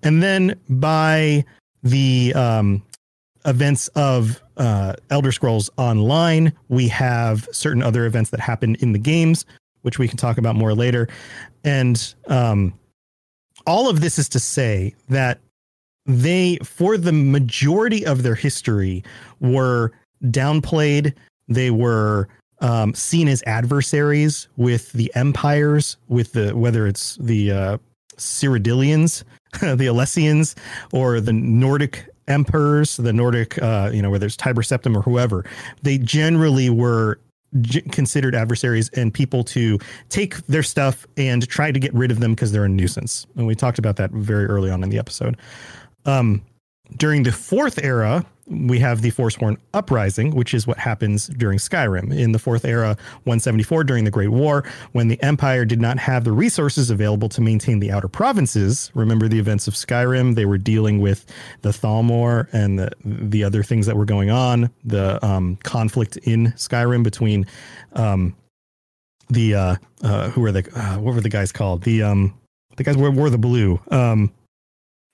And 0.02 0.22
then 0.22 0.58
by 0.68 1.44
the 1.82 2.32
um, 2.34 2.82
events 3.44 3.88
of 3.88 4.42
uh, 4.56 4.94
Elder 5.10 5.32
Scrolls 5.32 5.70
Online, 5.76 6.52
we 6.68 6.88
have 6.88 7.48
certain 7.52 7.82
other 7.82 8.06
events 8.06 8.30
that 8.30 8.40
happen 8.40 8.76
in 8.76 8.92
the 8.92 8.98
games, 8.98 9.44
which 9.82 9.98
we 9.98 10.08
can 10.08 10.16
talk 10.16 10.38
about 10.38 10.54
more 10.56 10.74
later. 10.74 11.08
And 11.64 12.14
um, 12.28 12.74
all 13.66 13.88
of 13.88 14.00
this 14.00 14.18
is 14.18 14.28
to 14.30 14.38
say 14.38 14.94
that 15.08 15.40
they, 16.06 16.58
for 16.64 16.96
the 16.96 17.12
majority 17.12 18.04
of 18.04 18.22
their 18.22 18.34
history, 18.34 19.04
were 19.40 19.92
downplayed. 20.24 21.14
They 21.48 21.70
were 21.70 22.28
um, 22.60 22.94
seen 22.94 23.28
as 23.28 23.42
adversaries 23.46 24.48
with 24.56 24.92
the 24.92 25.12
empires, 25.14 25.96
with 26.08 26.32
the 26.32 26.56
whether 26.56 26.86
it's 26.86 27.16
the 27.16 27.50
uh, 27.50 27.78
Cyrodiilians, 28.16 29.24
the 29.60 29.86
Alessians, 29.86 30.54
or 30.92 31.20
the 31.20 31.32
Nordic 31.32 32.08
emperors, 32.28 32.96
the 32.96 33.12
Nordic, 33.12 33.60
uh, 33.62 33.90
you 33.92 34.02
know, 34.02 34.10
whether 34.10 34.26
it's 34.26 34.36
Tiber 34.36 34.62
Septim 34.62 34.96
or 34.96 35.02
whoever. 35.02 35.44
They 35.82 35.98
generally 35.98 36.70
were 36.70 37.18
g- 37.60 37.82
considered 37.82 38.34
adversaries 38.34 38.88
and 38.90 39.12
people 39.12 39.44
to 39.44 39.78
take 40.08 40.36
their 40.46 40.62
stuff 40.62 41.06
and 41.16 41.46
try 41.48 41.72
to 41.72 41.78
get 41.78 41.92
rid 41.94 42.10
of 42.10 42.20
them 42.20 42.34
because 42.34 42.52
they're 42.52 42.64
a 42.64 42.68
nuisance. 42.68 43.26
And 43.36 43.46
we 43.46 43.54
talked 43.54 43.78
about 43.78 43.96
that 43.96 44.10
very 44.10 44.46
early 44.46 44.70
on 44.70 44.82
in 44.82 44.88
the 44.88 44.98
episode. 44.98 45.36
Um, 46.06 46.42
during 46.96 47.22
the 47.22 47.32
fourth 47.32 47.78
era, 47.82 48.24
we 48.52 48.78
have 48.78 49.02
the 49.02 49.10
Forsworn 49.10 49.56
Uprising, 49.74 50.34
which 50.34 50.54
is 50.54 50.66
what 50.66 50.78
happens 50.78 51.26
during 51.28 51.58
Skyrim. 51.58 52.16
In 52.16 52.32
the 52.32 52.38
fourth 52.38 52.64
era, 52.64 52.96
174, 53.24 53.84
during 53.84 54.04
the 54.04 54.10
Great 54.10 54.28
War, 54.28 54.64
when 54.92 55.08
the 55.08 55.20
Empire 55.22 55.64
did 55.64 55.80
not 55.80 55.98
have 55.98 56.24
the 56.24 56.32
resources 56.32 56.90
available 56.90 57.28
to 57.30 57.40
maintain 57.40 57.80
the 57.80 57.90
outer 57.90 58.08
provinces. 58.08 58.90
Remember 58.94 59.28
the 59.28 59.38
events 59.38 59.66
of 59.66 59.74
Skyrim? 59.74 60.34
They 60.34 60.46
were 60.46 60.58
dealing 60.58 61.00
with 61.00 61.26
the 61.62 61.70
Thalmor 61.70 62.52
and 62.52 62.78
the, 62.78 62.90
the 63.04 63.44
other 63.44 63.62
things 63.62 63.86
that 63.86 63.96
were 63.96 64.04
going 64.04 64.30
on, 64.30 64.70
the 64.84 65.24
um, 65.24 65.56
conflict 65.62 66.16
in 66.18 66.48
Skyrim 66.56 67.02
between 67.02 67.46
um, 67.94 68.36
the, 69.28 69.54
uh, 69.54 69.76
uh, 70.02 70.30
who 70.30 70.42
were 70.42 70.52
the, 70.52 70.68
uh, 70.76 70.98
what 70.98 71.14
were 71.14 71.20
the 71.20 71.28
guys 71.28 71.52
called? 71.52 71.82
The, 71.82 72.02
um, 72.02 72.38
the 72.76 72.84
guys 72.84 72.96
wore, 72.96 73.10
wore 73.10 73.30
the 73.30 73.38
blue. 73.38 73.80
Um, 73.90 74.32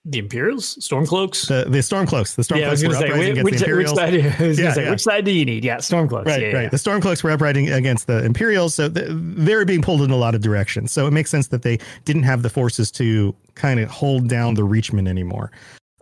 The 0.05 0.21
Imperials, 0.21 0.77
Stormcloaks. 0.77 1.49
the, 1.49 1.69
the 1.69 1.79
Stormcloaks. 1.79 2.35
The 2.37 2.43
Stormcloaks 2.43 2.61
yeah, 2.61 2.69
I 2.69 2.71
was 2.71 2.83
were 2.83 2.91
going 2.91 3.03
to 3.03 3.09
say, 3.09 3.19
which, 3.19 3.29
against 3.29 3.45
which, 3.45 3.55
the 3.61 3.77
which 3.77 3.89
Imperials. 3.89 3.97
side? 3.97 4.15
Yeah, 4.59 4.73
say, 4.73 4.85
yeah. 4.85 4.91
which 4.91 5.03
side 5.03 5.25
do 5.25 5.31
you 5.33 5.45
need? 5.45 5.65
Yeah, 5.65 5.77
Stormcloaks. 5.79 6.25
Right, 6.25 6.41
yeah, 6.41 6.53
right. 6.53 6.71
The 6.71 6.77
Stormcloaks 6.79 7.23
were 7.23 7.31
uprising 7.31 7.71
against 7.71 8.07
the 8.07 8.25
Imperials, 8.25 8.75
so 8.75 8.89
th- 8.89 9.07
they're 9.11 9.67
being 9.67 9.83
pulled 9.83 10.01
in 10.03 10.11
a 10.11 10.17
lot 10.17 10.35
of 10.35 10.41
directions. 10.41 10.93
So 10.93 11.07
it 11.07 11.11
makes 11.11 11.31
sense 11.31 11.49
that 11.49 11.63
they 11.63 11.79
didn't 12.07 12.23
have 12.23 12.43
the 12.43 12.49
forces 12.49 12.91
to 12.93 13.35
kind 13.55 13.81
of 13.81 13.91
hold 13.91 14.29
down 14.29 14.55
the 14.55 14.63
Reachmen 14.63 15.09
anymore. 15.09 15.51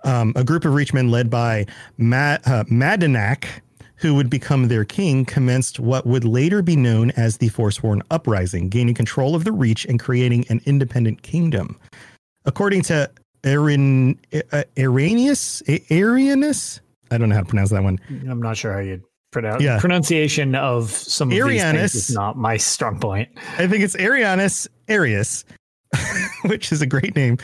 Um, 0.04 0.32
a 0.36 0.44
group 0.44 0.64
of 0.64 0.72
Reachmen 0.72 1.10
led 1.10 1.28
by 1.28 1.66
Ma- 1.96 2.38
uh, 2.46 2.64
Madanach, 2.64 3.46
who 3.96 4.14
would 4.14 4.30
become 4.30 4.68
their 4.68 4.84
king, 4.84 5.24
commenced 5.24 5.80
what 5.80 6.06
would 6.06 6.24
later 6.24 6.62
be 6.62 6.76
known 6.76 7.10
as 7.12 7.38
the 7.38 7.48
Forsworn 7.48 8.02
Uprising, 8.10 8.68
gaining 8.68 8.94
control 8.94 9.34
of 9.34 9.42
the 9.44 9.52
Reach 9.52 9.84
and 9.86 9.98
creating 9.98 10.44
an 10.48 10.60
independent 10.64 11.22
kingdom. 11.22 11.76
According 12.44 12.82
to 12.82 13.10
Uh, 13.46 14.64
Arrhenius, 14.76 15.62
Arianus, 15.90 16.80
I 17.10 17.18
don't 17.18 17.28
know 17.28 17.34
how 17.36 17.42
to 17.42 17.46
pronounce 17.46 17.70
that 17.70 17.82
one. 17.82 17.98
I'm 18.28 18.42
not 18.42 18.56
sure 18.56 18.72
how 18.72 18.80
you 18.80 19.00
pronounce 19.30 19.62
Yeah. 19.62 19.78
pronunciation 19.78 20.54
of 20.56 20.90
some 20.90 21.28
of 21.28 21.32
these 21.32 21.42
Arianus. 21.62 21.94
is 21.94 22.10
not 22.10 22.36
my 22.36 22.56
strong 22.56 22.98
point. 22.98 23.28
I 23.58 23.66
think 23.68 23.84
it's 23.84 23.94
Arianus 23.96 24.66
Arius, 24.88 25.44
which 26.46 26.72
is 26.72 26.82
a 26.82 26.86
great 26.86 27.14
name. 27.14 27.38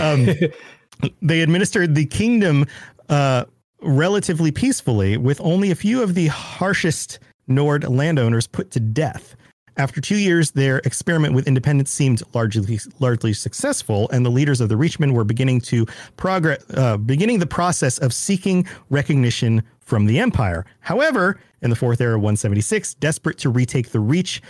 Um, 0.00 0.28
they 1.22 1.40
administered 1.40 1.94
the 1.96 2.06
kingdom 2.06 2.64
uh, 3.08 3.44
relatively 3.82 4.52
peacefully, 4.52 5.16
with 5.16 5.40
only 5.40 5.70
a 5.70 5.74
few 5.74 6.02
of 6.02 6.14
the 6.14 6.28
harshest 6.28 7.18
Nord 7.48 7.84
landowners 7.88 8.46
put 8.46 8.70
to 8.72 8.80
death. 8.80 9.34
After 9.78 10.00
two 10.00 10.18
years, 10.18 10.50
their 10.50 10.78
experiment 10.78 11.34
with 11.34 11.46
independence 11.46 11.92
seemed 11.92 12.20
largely 12.34 12.80
largely 12.98 13.32
successful, 13.32 14.10
and 14.10 14.26
the 14.26 14.30
leaders 14.30 14.60
of 14.60 14.68
the 14.68 14.74
Reachmen 14.74 15.12
were 15.12 15.22
beginning 15.22 15.60
to 15.62 15.86
progress, 16.16 16.62
uh, 16.74 16.96
beginning 16.96 17.38
the 17.38 17.46
process 17.46 17.96
of 17.98 18.12
seeking 18.12 18.66
recognition 18.90 19.62
from 19.80 20.06
the 20.06 20.18
Empire. 20.18 20.66
However, 20.80 21.38
in 21.62 21.70
the 21.70 21.76
Fourth 21.76 22.00
Era 22.00 22.16
176, 22.16 22.94
desperate 22.94 23.38
to 23.38 23.50
retake 23.50 23.90
the 23.90 24.00
Reach, 24.00 24.42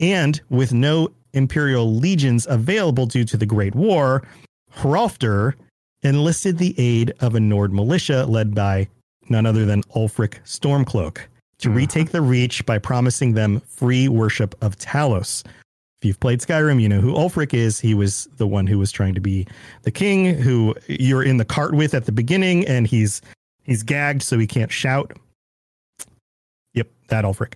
and 0.00 0.40
with 0.50 0.72
no 0.72 1.10
Imperial 1.32 1.94
legions 1.94 2.46
available 2.50 3.06
due 3.06 3.24
to 3.24 3.36
the 3.36 3.46
Great 3.46 3.76
War, 3.76 4.24
Hrolfdir 4.78 5.54
enlisted 6.02 6.58
the 6.58 6.74
aid 6.76 7.12
of 7.20 7.36
a 7.36 7.40
Nord 7.40 7.72
militia 7.72 8.26
led 8.26 8.52
by 8.52 8.88
none 9.28 9.46
other 9.46 9.64
than 9.64 9.82
Ulfric 9.94 10.42
Stormcloak 10.44 11.20
to 11.62 11.68
Mhm. 11.70 11.74
retake 11.74 12.10
the 12.10 12.20
Reach 12.20 12.64
by 12.66 12.78
promising 12.78 13.32
them 13.32 13.60
free 13.66 14.08
worship 14.08 14.54
of 14.62 14.76
Talos. 14.78 15.44
If 16.00 16.06
you've 16.06 16.20
played 16.20 16.40
Skyrim, 16.40 16.80
you 16.82 16.88
know 16.88 17.00
who 17.00 17.12
Ulfric 17.14 17.54
is. 17.54 17.80
He 17.80 17.94
was 17.94 18.28
the 18.36 18.46
one 18.46 18.66
who 18.66 18.78
was 18.78 18.90
trying 18.90 19.14
to 19.14 19.20
be 19.20 19.46
the 19.82 19.92
king, 19.92 20.34
who 20.34 20.74
you're 20.88 21.22
in 21.22 21.36
the 21.36 21.44
cart 21.44 21.74
with 21.74 21.94
at 21.94 22.06
the 22.06 22.12
beginning, 22.12 22.66
and 22.66 22.86
he's 22.86 23.22
he's 23.62 23.82
gagged 23.84 24.22
so 24.22 24.38
he 24.38 24.46
can't 24.46 24.72
shout. 24.72 25.16
Yep, 26.74 26.88
that 27.08 27.24
Ulfric. 27.24 27.54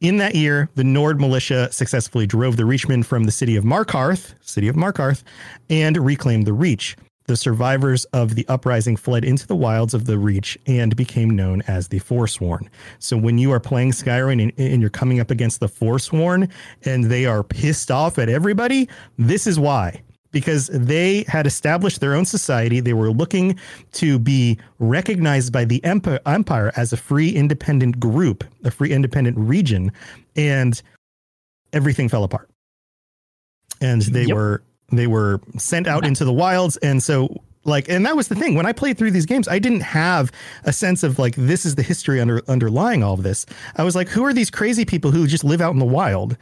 In 0.00 0.16
that 0.18 0.34
year, 0.34 0.68
the 0.74 0.84
Nord 0.84 1.20
militia 1.20 1.70
successfully 1.72 2.26
drove 2.26 2.56
the 2.56 2.62
Reachmen 2.64 3.04
from 3.04 3.24
the 3.24 3.32
city 3.32 3.56
of 3.56 3.64
Markarth, 3.64 4.34
city 4.40 4.68
of 4.68 4.76
Markarth, 4.76 5.22
and 5.68 5.96
reclaimed 5.96 6.46
the 6.46 6.52
Reach. 6.52 6.96
The 7.30 7.36
survivors 7.36 8.06
of 8.06 8.34
the 8.34 8.44
uprising 8.48 8.96
fled 8.96 9.24
into 9.24 9.46
the 9.46 9.54
wilds 9.54 9.94
of 9.94 10.06
the 10.06 10.18
Reach 10.18 10.58
and 10.66 10.96
became 10.96 11.30
known 11.30 11.62
as 11.68 11.86
the 11.86 12.00
Forsworn. 12.00 12.68
So 12.98 13.16
when 13.16 13.38
you 13.38 13.52
are 13.52 13.60
playing 13.60 13.92
Skyrim 13.92 14.42
and, 14.42 14.52
and 14.58 14.80
you're 14.80 14.90
coming 14.90 15.20
up 15.20 15.30
against 15.30 15.60
the 15.60 15.68
Forsworn 15.68 16.48
and 16.84 17.04
they 17.04 17.26
are 17.26 17.44
pissed 17.44 17.88
off 17.88 18.18
at 18.18 18.28
everybody, 18.28 18.88
this 19.16 19.46
is 19.46 19.60
why. 19.60 20.02
Because 20.32 20.70
they 20.72 21.24
had 21.28 21.46
established 21.46 22.00
their 22.00 22.14
own 22.14 22.24
society. 22.24 22.80
They 22.80 22.94
were 22.94 23.12
looking 23.12 23.56
to 23.92 24.18
be 24.18 24.58
recognized 24.80 25.52
by 25.52 25.64
the 25.66 25.80
empire 25.84 26.72
as 26.74 26.92
a 26.92 26.96
free, 26.96 27.30
independent 27.30 28.00
group, 28.00 28.42
a 28.64 28.72
free, 28.72 28.90
independent 28.90 29.38
region, 29.38 29.92
and 30.34 30.82
everything 31.72 32.08
fell 32.08 32.24
apart. 32.24 32.50
And 33.80 34.02
they 34.02 34.24
Yep. 34.24 34.34
were 34.34 34.62
they 34.92 35.06
were 35.06 35.40
sent 35.58 35.86
out 35.86 36.06
into 36.06 36.24
the 36.24 36.32
wilds, 36.32 36.76
and 36.78 37.02
so 37.02 37.34
like, 37.64 37.88
and 37.88 38.06
that 38.06 38.16
was 38.16 38.28
the 38.28 38.34
thing 38.34 38.54
when 38.54 38.66
I 38.66 38.72
played 38.72 38.96
through 38.96 39.10
these 39.10 39.26
games, 39.26 39.46
I 39.46 39.58
didn't 39.58 39.82
have 39.82 40.32
a 40.64 40.72
sense 40.72 41.02
of 41.02 41.18
like 41.18 41.34
this 41.36 41.66
is 41.66 41.74
the 41.74 41.82
history 41.82 42.20
under 42.20 42.42
underlying 42.48 43.02
all 43.02 43.14
of 43.14 43.22
this. 43.22 43.46
I 43.76 43.84
was 43.84 43.94
like, 43.94 44.08
who 44.08 44.24
are 44.24 44.32
these 44.32 44.50
crazy 44.50 44.84
people 44.84 45.10
who 45.10 45.26
just 45.26 45.44
live 45.44 45.60
out 45.60 45.72
in 45.72 45.78
the 45.78 45.84
wild? 45.84 46.36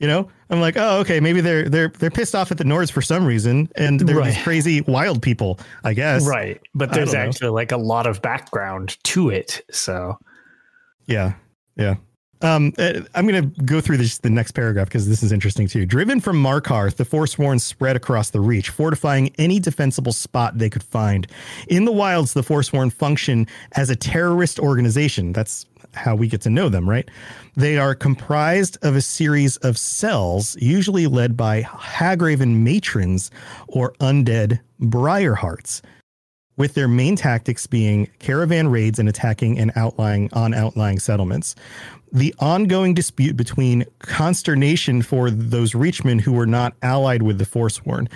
You 0.00 0.08
know, 0.08 0.28
I'm 0.50 0.60
like, 0.60 0.76
oh, 0.76 0.98
okay, 1.00 1.20
maybe 1.20 1.40
they're 1.40 1.68
they're 1.68 1.88
they're 1.88 2.10
pissed 2.10 2.34
off 2.34 2.50
at 2.50 2.58
the 2.58 2.64
Nords 2.64 2.90
for 2.90 3.00
some 3.00 3.24
reason, 3.24 3.68
and 3.76 4.00
they're 4.00 4.22
these 4.22 4.42
crazy 4.42 4.80
wild 4.82 5.22
people, 5.22 5.60
I 5.84 5.94
guess. 5.94 6.26
Right. 6.26 6.60
But 6.74 6.92
there's 6.92 7.12
don't 7.12 7.22
know. 7.22 7.28
actually 7.28 7.50
like 7.50 7.70
a 7.70 7.76
lot 7.76 8.06
of 8.06 8.20
background 8.20 9.02
to 9.04 9.30
it. 9.30 9.64
So 9.70 10.18
Yeah, 11.06 11.34
yeah. 11.76 11.94
Um, 12.44 12.74
uh, 12.78 13.00
I'm 13.14 13.26
going 13.26 13.50
to 13.50 13.62
go 13.62 13.80
through 13.80 13.96
this 13.96 14.18
the 14.18 14.28
next 14.28 14.52
paragraph 14.52 14.88
because 14.88 15.08
this 15.08 15.22
is 15.22 15.32
interesting 15.32 15.66
too. 15.66 15.86
Driven 15.86 16.20
from 16.20 16.36
Markarth, 16.36 16.96
the 16.96 17.04
Forsworn 17.06 17.58
spread 17.58 17.96
across 17.96 18.30
the 18.30 18.40
Reach, 18.40 18.68
fortifying 18.68 19.34
any 19.38 19.58
defensible 19.58 20.12
spot 20.12 20.58
they 20.58 20.68
could 20.68 20.82
find. 20.82 21.26
In 21.68 21.86
the 21.86 21.92
wilds, 21.92 22.34
the 22.34 22.42
Forsworn 22.42 22.90
function 22.90 23.46
as 23.72 23.88
a 23.88 23.96
terrorist 23.96 24.60
organization. 24.60 25.32
That's 25.32 25.64
how 25.94 26.14
we 26.14 26.28
get 26.28 26.42
to 26.42 26.50
know 26.50 26.68
them, 26.68 26.88
right? 26.88 27.08
They 27.56 27.78
are 27.78 27.94
comprised 27.94 28.76
of 28.82 28.94
a 28.94 29.00
series 29.00 29.56
of 29.58 29.78
cells, 29.78 30.54
usually 30.60 31.06
led 31.06 31.38
by 31.38 31.62
Hagraven 31.62 32.62
matrons 32.62 33.30
or 33.68 33.94
undead 34.00 34.60
Briarhearts 34.82 35.80
with 36.56 36.74
their 36.74 36.88
main 36.88 37.16
tactics 37.16 37.66
being 37.66 38.08
caravan 38.18 38.68
raids 38.68 38.98
and 38.98 39.08
attacking 39.08 39.58
and 39.58 39.72
outlying 39.76 40.28
on 40.32 40.54
outlying 40.54 40.98
settlements. 40.98 41.54
The 42.14 42.32
ongoing 42.38 42.94
dispute 42.94 43.36
between 43.36 43.86
consternation 43.98 45.02
for 45.02 45.32
those 45.32 45.72
Reachmen 45.72 46.20
who 46.20 46.32
were 46.32 46.46
not 46.46 46.76
allied 46.80 47.22
with 47.22 47.38
the 47.38 47.44
Forsworn. 47.44 48.08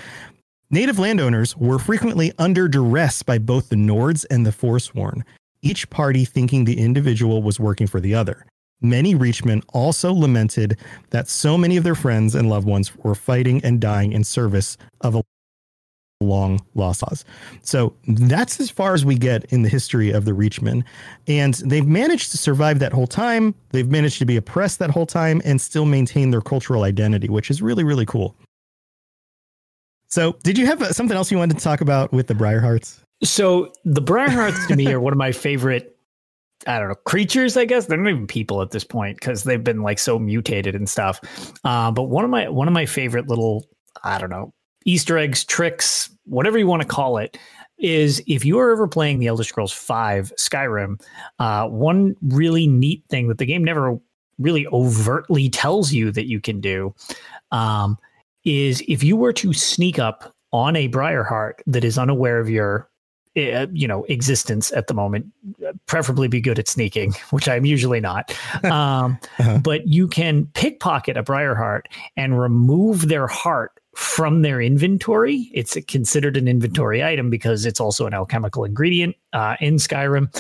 Native 0.71 1.01
landowners 1.01 1.57
were 1.57 1.81
frequently 1.81 2.33
under 2.39 2.69
duress 2.69 3.25
by 3.25 3.39
both 3.39 3.71
the 3.71 3.77
Nords 3.77 4.25
and 4.31 4.47
the 4.47 4.53
Forsworn, 4.53 5.25
each 5.63 5.91
party 5.91 6.25
thinking 6.25 6.65
the 6.65 6.79
individual 6.79 7.43
was 7.43 7.59
working 7.59 7.89
for 7.89 7.99
the 7.99 8.15
other. 8.15 8.47
Many 8.81 9.17
Reachmen 9.17 9.65
also 9.73 10.13
lamented 10.13 10.79
that 11.11 11.29
so 11.29 11.59
many 11.59 11.77
of 11.77 11.83
their 11.83 11.97
friends 11.97 12.37
and 12.37 12.49
loved 12.49 12.69
ones 12.69 12.95
were 12.99 13.17
fighting 13.17 13.61
and 13.65 13.81
dying 13.81 14.13
in 14.13 14.23
service 14.23 14.79
of 15.01 15.17
a 15.17 15.25
long 16.21 16.61
lost 16.75 17.03
cause. 17.03 17.25
So 17.63 17.95
that's 18.07 18.61
as 18.61 18.71
far 18.71 18.95
as 18.95 19.05
we 19.05 19.15
get 19.15 19.45
in 19.47 19.63
the 19.63 19.69
history 19.69 20.11
of 20.11 20.25
the 20.25 20.33
Reachmen. 20.33 20.85
And 21.27 21.55
they've 21.55 21.87
managed 21.87 22.31
to 22.33 22.37
survive 22.37 22.81
that 22.81 22.93
whole 22.93 23.07
time. 23.07 23.55
They've 23.71 23.89
managed 23.89 24.19
to 24.19 24.25
be 24.25 24.37
oppressed 24.37 24.79
that 24.81 24.91
whole 24.91 25.07
time 25.07 25.41
and 25.45 25.61
still 25.61 25.85
maintain 25.85 26.31
their 26.31 26.41
cultural 26.41 26.83
identity, 26.83 27.29
which 27.29 27.51
is 27.51 27.63
really, 27.63 27.85
really 27.85 28.07
cool. 28.07 28.37
So, 30.11 30.37
did 30.43 30.57
you 30.57 30.65
have 30.67 30.81
uh, 30.81 30.93
something 30.93 31.17
else 31.17 31.31
you 31.31 31.37
wanted 31.37 31.59
to 31.59 31.63
talk 31.63 31.83
about 31.83 32.13
with 32.13 32.29
the 32.29 32.35
Briarhearts? 32.35 33.01
So 33.23 33.73
the 33.85 34.01
Briarhearts 34.01 34.67
to 34.69 34.77
me 34.77 34.91
are 34.93 35.01
one 35.01 35.13
of 35.13 35.19
my 35.19 35.33
favorite. 35.33 35.97
I 36.67 36.79
don't 36.79 36.89
know 36.89 36.95
creatures. 36.95 37.57
I 37.57 37.65
guess 37.65 37.87
they're 37.87 37.99
not 37.99 38.11
even 38.11 38.27
people 38.27 38.63
at 38.63 38.71
this 38.71 38.85
point 38.85 39.19
because 39.21 39.45
they've 39.45 39.63
been 39.63 39.83
like 39.83 39.99
so 39.99 40.19
mutated 40.19 40.75
and 40.75 40.89
stuff. 40.89 41.21
Uh, 41.63 41.91
but 41.91 42.05
one 42.05 42.25
of 42.25 42.31
my 42.31 42.49
one 42.49 42.69
of 42.69 42.75
my 42.75 42.87
favorite 42.87 43.29
little 43.29 43.67
I 44.03 44.19
don't 44.19 44.31
know 44.31 44.53
Easter 44.85 45.19
eggs, 45.19 45.45
tricks, 45.45 46.11
whatever 46.25 46.59
you 46.59 46.67
want 46.67 46.83
to 46.83 46.89
call 46.89 47.19
it, 47.19 47.37
is 47.79 48.23
if 48.27 48.45
you 48.45 48.59
are 48.59 48.71
ever 48.73 48.89
playing 48.89 49.19
the 49.19 49.27
Elder 49.29 49.45
Scrolls 49.45 49.73
Five 49.73 50.33
Skyrim. 50.37 51.01
Uh, 51.39 51.69
one 51.69 52.17
really 52.23 52.67
neat 52.67 53.05
thing 53.09 53.29
that 53.29 53.39
the 53.39 53.47
game 53.47 53.63
never 53.63 53.99
really 54.39 54.67
overtly 54.69 55.49
tells 55.49 55.93
you 55.93 56.11
that 56.13 56.27
you 56.27 56.41
can 56.41 56.61
do 56.61 56.95
um, 57.51 57.99
is 58.45 58.83
if 58.89 59.03
you 59.03 59.17
were 59.17 59.33
to 59.33 59.53
sneak 59.53 59.99
up 59.99 60.35
on 60.53 60.77
a 60.77 60.89
Briarheart 60.89 61.55
that 61.67 61.85
is 61.85 61.99
unaware 61.99 62.39
of 62.39 62.49
your 62.49 62.89
uh, 63.37 63.67
you 63.73 63.87
know 63.87 64.05
existence 64.05 64.73
at 64.73 64.87
the 64.89 64.95
moment 64.95 65.27
preferably 65.87 66.27
be 66.27 66.41
good 66.41 66.59
at 66.59 66.67
sneaking 66.67 67.13
which 67.31 67.49
i'm 67.49 67.65
usually 67.65 68.01
not 68.01 68.35
um, 68.65 69.17
Uh-huh. 69.39 69.59
but 69.59 69.87
you 69.87 70.09
can 70.09 70.47
pickpocket 70.55 71.17
a 71.17 71.23
briarheart 71.23 71.83
and 72.17 72.41
remove 72.41 73.09
their 73.09 73.27
heart 73.29 73.78
from 73.99 74.43
their 74.43 74.61
inventory. 74.61 75.51
It's 75.53 75.77
considered 75.89 76.37
an 76.37 76.47
inventory 76.47 77.03
item 77.03 77.31
because 77.31 77.67
it's 77.67 77.81
also 77.81 78.07
an 78.07 78.15
alchemical 78.15 78.63
ingredient 78.63 79.17
uh, 79.33 79.57
in 79.59 79.75
skyrim. 79.75 80.33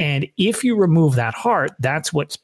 And 0.00 0.26
if 0.36 0.64
you 0.64 0.76
remove 0.76 1.14
that 1.14 1.32
heart 1.32 1.70
that's 1.78 2.12
what's 2.12 2.38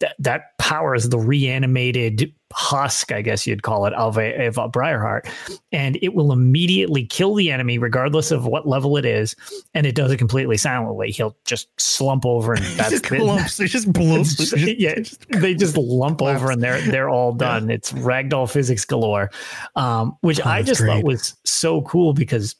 that, 0.00 0.16
that 0.18 0.58
powers 0.58 1.10
the 1.10 1.18
reanimated 1.18 2.34
husk, 2.52 3.12
I 3.12 3.22
guess 3.22 3.46
you'd 3.46 3.62
call 3.62 3.86
it, 3.86 3.92
of 3.94 4.18
a, 4.18 4.46
of 4.46 4.58
a 4.58 4.68
Briarheart. 4.68 5.28
And 5.72 5.98
it 6.02 6.14
will 6.14 6.32
immediately 6.32 7.04
kill 7.06 7.34
the 7.34 7.50
enemy, 7.50 7.78
regardless 7.78 8.30
of 8.30 8.44
what 8.46 8.66
level 8.66 8.96
it 8.96 9.04
is. 9.04 9.36
And 9.74 9.86
it 9.86 9.94
does 9.94 10.10
it 10.10 10.16
completely 10.16 10.56
silently. 10.56 11.10
He'll 11.12 11.36
just 11.44 11.68
slump 11.80 12.26
over 12.26 12.54
and 12.54 12.64
that's 12.76 12.92
it. 12.94 13.02
clumps. 13.04 13.60
It 13.60 13.68
just 13.68 13.92
blows. 13.92 14.32
It's- 14.40 14.52
it 14.52 14.56
just- 14.66 14.78
yeah, 14.80 14.94
just- 14.96 15.26
they 15.30 15.54
just 15.54 15.76
lump 15.76 16.18
collapse. 16.18 16.42
over 16.42 16.50
and 16.50 16.62
they're 16.62 16.80
they're 16.80 17.08
all 17.08 17.32
done. 17.32 17.70
It's 17.70 17.92
ragdoll 17.92 18.50
physics 18.50 18.84
galore, 18.84 19.30
um, 19.76 20.16
which 20.22 20.40
Oh, 20.40 20.48
I 20.48 20.62
just 20.62 20.80
thought 20.80 21.04
was 21.04 21.34
so 21.44 21.82
cool 21.82 22.12
because 22.14 22.56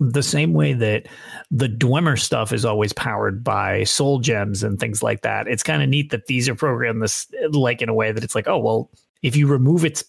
the 0.00 0.22
same 0.22 0.52
way 0.52 0.74
that 0.74 1.06
the 1.50 1.68
Dwemer 1.68 2.16
stuff 2.16 2.52
is 2.52 2.64
always 2.64 2.92
powered 2.92 3.42
by 3.42 3.82
soul 3.82 4.20
gems 4.20 4.62
and 4.62 4.78
things 4.78 5.02
like 5.02 5.22
that. 5.22 5.48
It's 5.48 5.64
kind 5.64 5.82
of 5.82 5.88
neat 5.88 6.10
that 6.10 6.26
these 6.26 6.48
are 6.48 6.54
programmed 6.54 7.02
this 7.02 7.26
like 7.50 7.82
in 7.82 7.88
a 7.88 7.94
way 7.94 8.12
that 8.12 8.22
it's 8.22 8.36
like, 8.36 8.46
oh 8.46 8.58
well, 8.58 8.90
if 9.22 9.36
you 9.36 9.46
remove 9.46 9.84
its 9.84 10.04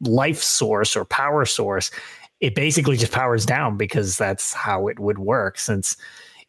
life 0.00 0.42
source 0.42 0.96
or 0.96 1.04
power 1.04 1.44
source, 1.44 1.90
it 2.40 2.54
basically 2.54 2.96
just 2.96 3.12
powers 3.12 3.44
down 3.44 3.76
because 3.76 4.16
that's 4.16 4.52
how 4.52 4.88
it 4.88 4.98
would 4.98 5.18
work. 5.18 5.58
Since 5.58 5.96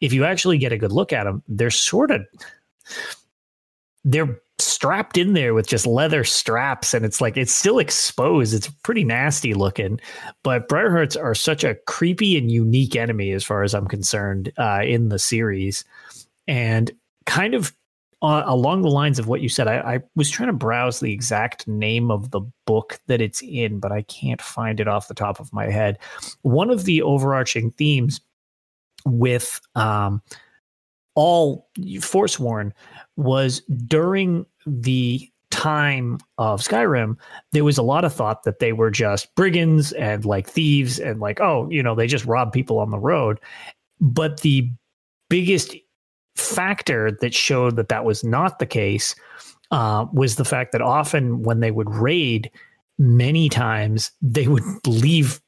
if 0.00 0.12
you 0.12 0.24
actually 0.24 0.58
get 0.58 0.72
a 0.72 0.78
good 0.78 0.92
look 0.92 1.12
at 1.12 1.24
them, 1.24 1.42
they're 1.48 1.70
sort 1.70 2.10
of 2.10 2.22
they're 4.04 4.40
strapped 4.58 5.16
in 5.16 5.32
there 5.32 5.54
with 5.54 5.66
just 5.66 5.86
leather 5.86 6.24
straps 6.24 6.94
and 6.94 7.04
it's 7.04 7.20
like 7.20 7.36
it's 7.36 7.52
still 7.52 7.78
exposed 7.78 8.54
it's 8.54 8.68
pretty 8.68 9.02
nasty 9.02 9.54
looking 9.54 10.00
but 10.44 10.68
briarhearts 10.68 11.20
are 11.20 11.34
such 11.34 11.64
a 11.64 11.74
creepy 11.86 12.36
and 12.36 12.50
unique 12.50 12.94
enemy 12.94 13.32
as 13.32 13.42
far 13.42 13.62
as 13.62 13.74
i'm 13.74 13.88
concerned 13.88 14.52
uh, 14.58 14.80
in 14.84 15.08
the 15.08 15.18
series 15.18 15.84
and 16.46 16.92
kind 17.26 17.54
of 17.54 17.74
uh, 18.22 18.44
along 18.46 18.82
the 18.82 18.90
lines 18.90 19.18
of 19.18 19.28
what 19.28 19.40
you 19.40 19.48
said 19.48 19.68
I, 19.68 19.94
I 19.94 20.00
was 20.14 20.30
trying 20.30 20.48
to 20.48 20.54
browse 20.54 21.00
the 21.00 21.12
exact 21.12 21.68
name 21.68 22.10
of 22.10 22.30
the 22.30 22.40
book 22.66 22.98
that 23.06 23.20
it's 23.20 23.42
in 23.42 23.78
but 23.80 23.92
i 23.92 24.02
can't 24.02 24.40
find 24.40 24.80
it 24.80 24.88
off 24.88 25.08
the 25.08 25.14
top 25.14 25.40
of 25.40 25.52
my 25.52 25.70
head 25.70 25.98
one 26.42 26.70
of 26.70 26.84
the 26.84 27.02
overarching 27.02 27.70
themes 27.72 28.20
with 29.04 29.60
um, 29.74 30.22
all 31.14 31.68
Forsworn 32.00 32.72
was 33.16 33.60
during 33.86 34.46
the 34.66 35.28
time 35.50 36.18
of 36.38 36.62
Skyrim, 36.62 37.16
there 37.52 37.64
was 37.64 37.78
a 37.78 37.82
lot 37.82 38.04
of 38.04 38.12
thought 38.12 38.44
that 38.44 38.58
they 38.58 38.72
were 38.72 38.90
just 38.90 39.34
brigands 39.34 39.92
and 39.92 40.24
like 40.24 40.48
thieves 40.48 40.98
and 40.98 41.20
like, 41.20 41.40
oh, 41.40 41.68
you 41.70 41.82
know, 41.82 41.94
they 41.94 42.06
just 42.06 42.24
rob 42.24 42.52
people 42.52 42.78
on 42.78 42.90
the 42.90 42.98
road. 42.98 43.38
But 44.00 44.40
the 44.40 44.70
biggest 45.28 45.76
factor 46.36 47.10
that 47.20 47.34
showed 47.34 47.76
that 47.76 47.88
that 47.88 48.04
was 48.04 48.24
not 48.24 48.58
the 48.58 48.66
case 48.66 49.14
uh, 49.70 50.06
was 50.12 50.36
the 50.36 50.44
fact 50.44 50.72
that 50.72 50.82
often 50.82 51.42
when 51.42 51.60
they 51.60 51.70
would 51.70 51.90
raid, 51.94 52.50
many 52.98 53.48
times 53.48 54.10
they 54.20 54.46
would 54.48 54.62
leave 54.86 55.40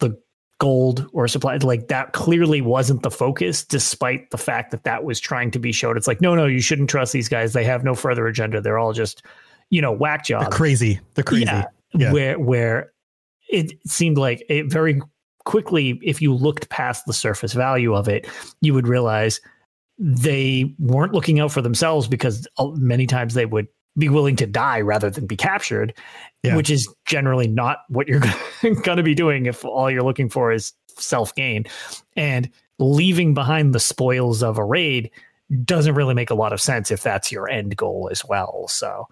the 0.00 0.18
gold 0.58 1.06
or 1.12 1.28
supply 1.28 1.56
like 1.58 1.88
that 1.88 2.12
clearly 2.14 2.60
wasn't 2.62 3.02
the 3.02 3.10
focus 3.10 3.64
despite 3.64 4.30
the 4.30 4.38
fact 4.38 4.70
that 4.70 4.84
that 4.84 5.04
was 5.04 5.20
trying 5.20 5.50
to 5.50 5.58
be 5.58 5.70
showed 5.70 5.98
it's 5.98 6.06
like 6.06 6.22
no 6.22 6.34
no 6.34 6.46
you 6.46 6.60
shouldn't 6.62 6.88
trust 6.88 7.12
these 7.12 7.28
guys 7.28 7.52
they 7.52 7.62
have 7.62 7.84
no 7.84 7.94
further 7.94 8.26
agenda 8.26 8.58
they're 8.60 8.78
all 8.78 8.94
just 8.94 9.22
you 9.68 9.82
know 9.82 9.92
whack 9.92 10.24
jobs 10.24 10.44
They're 10.46 10.56
crazy. 10.56 10.98
They're 11.14 11.22
crazy. 11.24 11.44
yeah, 11.44 11.64
Yeah. 11.94 12.10
where 12.12 12.38
where 12.38 12.92
it 13.50 13.72
seemed 13.86 14.16
like 14.16 14.42
it 14.48 14.66
very 14.72 15.02
quickly 15.44 16.00
if 16.02 16.22
you 16.22 16.32
looked 16.34 16.70
past 16.70 17.04
the 17.06 17.12
surface 17.12 17.52
value 17.52 17.94
of 17.94 18.08
it 18.08 18.26
you 18.62 18.72
would 18.72 18.88
realize 18.88 19.40
they 19.98 20.74
weren't 20.78 21.12
looking 21.12 21.40
out 21.40 21.52
for 21.52 21.62
themselves 21.62 22.06
because 22.08 22.46
uh, 22.58 22.66
many 22.74 23.06
times 23.06 23.34
they 23.34 23.46
would 23.46 23.66
be 23.98 24.08
willing 24.10 24.36
to 24.36 24.46
die 24.46 24.80
rather 24.82 25.08
than 25.08 25.26
be 25.26 25.36
captured 25.36 25.94
Yeah. 26.42 26.54
which 26.56 26.68
is 26.68 26.86
generally 27.06 27.48
not 27.48 27.78
what 27.88 28.06
you're 28.08 28.20
going 28.82 28.98
to 28.98 29.02
be 29.02 29.14
doing 29.14 29.46
if 29.46 29.64
all 29.64 29.90
you're 29.90 30.02
looking 30.02 30.28
for 30.28 30.52
is 30.52 30.72
self 30.98 31.34
gain 31.34 31.64
and 32.14 32.50
leaving 32.78 33.32
behind 33.32 33.74
the 33.74 33.80
spoils 33.80 34.42
of 34.42 34.58
a 34.58 34.64
raid 34.64 35.10
doesn't 35.64 35.94
really 35.94 36.12
make 36.14 36.28
a 36.30 36.34
lot 36.34 36.52
of 36.52 36.60
sense 36.60 36.90
if 36.90 37.02
that's 37.02 37.32
your 37.32 37.48
end 37.48 37.74
goal 37.76 38.08
as 38.12 38.22
well 38.24 38.68
so 38.68 39.06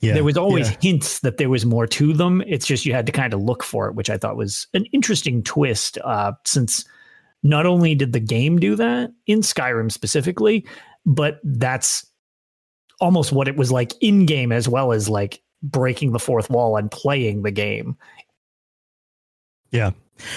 Yeah. 0.00 0.12
there 0.14 0.24
was 0.24 0.36
always 0.36 0.70
Yeah. 0.70 0.76
hints 0.82 1.20
that 1.20 1.38
there 1.38 1.48
was 1.48 1.64
more 1.66 1.86
to 1.86 2.12
them. 2.12 2.42
It's 2.46 2.66
just 2.66 2.84
you 2.86 2.92
had 2.92 3.06
to 3.06 3.12
kind 3.12 3.34
of 3.34 3.40
look 3.40 3.64
for 3.64 3.88
it, 3.88 3.94
which 3.96 4.10
I 4.10 4.16
thought 4.18 4.36
was 4.36 4.66
an 4.74 4.84
interesting 4.92 5.42
twist. 5.42 5.98
Uh, 6.04 6.32
since 6.44 6.84
not 7.42 7.66
only 7.66 7.94
did 7.94 8.12
the 8.12 8.20
game 8.20 8.58
do 8.58 8.76
that 8.76 9.12
in 9.26 9.40
Skyrim 9.40 9.90
specifically, 9.92 10.66
but 11.06 11.40
that's 11.44 12.06
almost 13.00 13.32
what 13.32 13.48
it 13.48 13.56
was 13.56 13.70
like 13.70 13.92
in 14.00 14.26
game 14.26 14.52
as 14.52 14.68
well 14.68 14.92
as 14.92 15.08
like 15.08 15.40
breaking 15.62 16.12
the 16.12 16.18
fourth 16.18 16.50
wall 16.50 16.76
and 16.76 16.90
playing 16.90 17.42
the 17.42 17.50
game. 17.50 17.96
Yeah, 19.70 19.92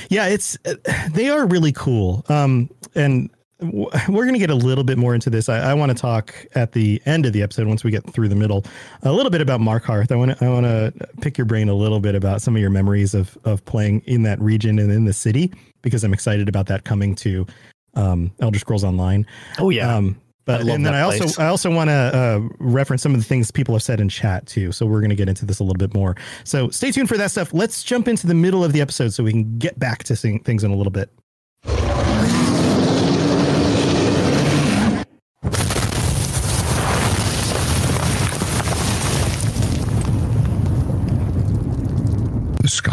Yeah, 0.10 0.28
it's 0.28 0.58
uh, 0.66 0.76
they 1.12 1.30
are 1.30 1.46
really 1.46 1.72
cool. 1.72 2.26
Um, 2.30 2.70
and 2.96 3.30
we're 3.62 4.24
going 4.26 4.34
to 4.34 4.40
get 4.40 4.50
a 4.50 4.56
little 4.56 4.84
bit 4.84 4.98
more 4.98 5.14
into 5.14 5.30
this. 5.30 5.50
I, 5.50 5.72
I 5.72 5.74
want 5.74 5.92
to 5.92 5.96
talk 5.96 6.34
at 6.56 6.72
the 6.72 7.02
end 7.06 7.26
of 7.26 7.34
the 7.34 7.42
episode 7.44 7.68
once 7.68 7.84
we 7.84 7.92
get 7.92 8.12
through 8.12 8.30
the 8.30 8.36
middle 8.36 8.66
a 9.04 9.12
little 9.12 9.30
bit 9.30 9.42
about 9.42 9.60
Markarth. 9.60 10.12
I 10.12 10.16
want 10.16 10.38
to 10.38 10.46
I 10.46 10.50
want 10.50 10.66
to 10.66 10.94
pick 11.22 11.38
your 11.38 11.46
brain 11.46 11.70
a 11.70 11.76
little 11.76 12.00
bit 12.00 12.16
about 12.16 12.42
some 12.42 12.56
of 12.56 12.62
your 12.62 12.72
memories 12.72 13.14
of 13.14 13.38
of 13.44 13.64
playing 13.66 14.02
in 14.06 14.24
that 14.24 14.40
region 14.42 14.80
and 14.80 14.92
in 14.92 15.06
the 15.06 15.14
city 15.14 15.54
because 15.82 16.04
I'm 16.04 16.14
excited 16.14 16.50
about 16.50 16.68
that 16.68 16.84
coming 16.84 17.16
to 17.16 17.46
um, 17.94 18.32
Elder 18.40 18.60
Scrolls 18.60 18.84
Online. 18.84 19.26
Oh 19.60 19.70
yeah. 19.70 19.96
Um, 19.96 20.20
but 20.46 20.62
and 20.62 20.84
then 20.86 20.96
I 20.96 21.02
also. 21.02 21.42
I 21.42 21.48
also 21.48 21.70
want 21.70 21.90
to 21.90 21.94
uh, 21.94 22.40
reference 22.58 23.04
some 23.04 23.14
of 23.14 23.20
the 23.20 23.26
things 23.26 23.52
people 23.52 23.76
have 23.76 23.84
said 23.84 24.02
in 24.02 24.10
chat 24.10 24.48
too. 24.48 24.72
So 24.72 24.88
we're 24.88 25.00
going 25.00 25.12
to 25.12 25.16
get 25.16 25.30
into 25.30 25.46
this 25.46 25.60
a 25.60 25.64
little 25.64 25.78
bit 25.78 25.94
more. 25.94 26.16
So 26.44 26.70
stay 26.70 26.92
tuned 26.92 27.10
for 27.10 27.18
that 27.18 27.30
stuff. 27.30 27.54
Let's 27.54 27.84
jump 27.84 28.08
into 28.08 28.26
the 28.26 28.34
middle 28.34 28.64
of 28.64 28.74
the 28.74 28.82
episode 28.82 29.14
so 29.14 29.24
we 29.24 29.32
can 29.32 29.60
get 29.60 29.78
back 29.78 30.04
to 30.06 30.16
seeing 30.16 30.40
things 30.40 30.64
in 30.64 30.72
a 30.72 30.76
little 30.76 30.92
bit. 30.92 31.12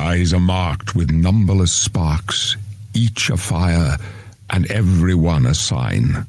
Skies 0.09 0.33
are 0.33 0.41
marked 0.41 0.95
with 0.95 1.11
numberless 1.11 1.71
sparks, 1.71 2.57
each 2.95 3.29
a 3.29 3.37
fire, 3.37 3.99
and 4.49 4.65
every 4.71 5.15
one 5.15 5.45
a 5.45 5.53
sign. 5.53 6.27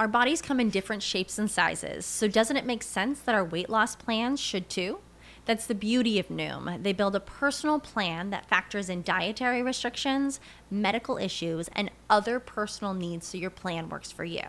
Our 0.00 0.08
bodies 0.08 0.40
come 0.40 0.58
in 0.60 0.70
different 0.70 1.02
shapes 1.02 1.38
and 1.38 1.50
sizes, 1.50 2.06
so 2.06 2.26
doesn't 2.26 2.56
it 2.56 2.64
make 2.64 2.82
sense 2.82 3.20
that 3.20 3.34
our 3.34 3.44
weight 3.44 3.68
loss 3.68 3.94
plans 3.96 4.40
should 4.40 4.70
too? 4.70 5.00
That's 5.44 5.66
the 5.66 5.74
beauty 5.74 6.18
of 6.18 6.28
Noom. 6.28 6.82
They 6.82 6.94
build 6.94 7.14
a 7.14 7.20
personal 7.20 7.78
plan 7.78 8.30
that 8.30 8.48
factors 8.48 8.88
in 8.88 9.02
dietary 9.02 9.62
restrictions, 9.62 10.40
medical 10.70 11.18
issues, 11.18 11.68
and 11.74 11.90
other 12.08 12.40
personal 12.40 12.94
needs 12.94 13.26
so 13.26 13.36
your 13.36 13.50
plan 13.50 13.90
works 13.90 14.10
for 14.10 14.24
you. 14.24 14.48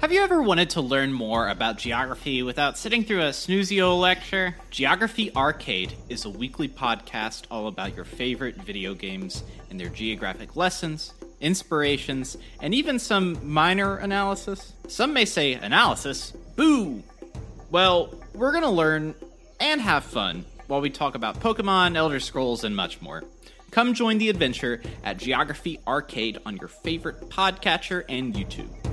Have 0.00 0.12
you 0.12 0.22
ever 0.22 0.40
wanted 0.40 0.70
to 0.70 0.80
learn 0.80 1.12
more 1.12 1.48
about 1.48 1.76
geography 1.76 2.44
without 2.44 2.78
sitting 2.78 3.02
through 3.02 3.22
a 3.22 3.30
snoozio 3.30 3.98
lecture? 3.98 4.54
Geography 4.70 5.34
Arcade 5.34 5.92
is 6.08 6.24
a 6.24 6.30
weekly 6.30 6.68
podcast 6.68 7.46
all 7.50 7.66
about 7.66 7.96
your 7.96 8.04
favorite 8.04 8.54
video 8.54 8.94
games 8.94 9.42
and 9.70 9.80
their 9.80 9.88
geographic 9.88 10.54
lessons, 10.54 11.14
inspirations, 11.40 12.38
and 12.62 12.74
even 12.74 13.00
some 13.00 13.40
minor 13.42 13.96
analysis. 13.96 14.72
Some 14.86 15.12
may 15.12 15.24
say 15.24 15.54
analysis. 15.54 16.30
Boo! 16.54 17.02
Well, 17.72 18.14
we're 18.34 18.52
gonna 18.52 18.70
learn 18.70 19.16
and 19.58 19.80
have 19.80 20.04
fun 20.04 20.44
while 20.68 20.80
we 20.80 20.90
talk 20.90 21.16
about 21.16 21.40
Pokemon, 21.40 21.96
Elder 21.96 22.20
Scrolls, 22.20 22.62
and 22.62 22.76
much 22.76 23.02
more. 23.02 23.24
Come 23.72 23.94
join 23.94 24.18
the 24.18 24.28
adventure 24.28 24.80
at 25.02 25.16
Geography 25.16 25.80
Arcade 25.88 26.38
on 26.46 26.56
your 26.56 26.68
favorite 26.68 27.28
podcatcher 27.30 28.04
and 28.08 28.32
YouTube. 28.32 28.87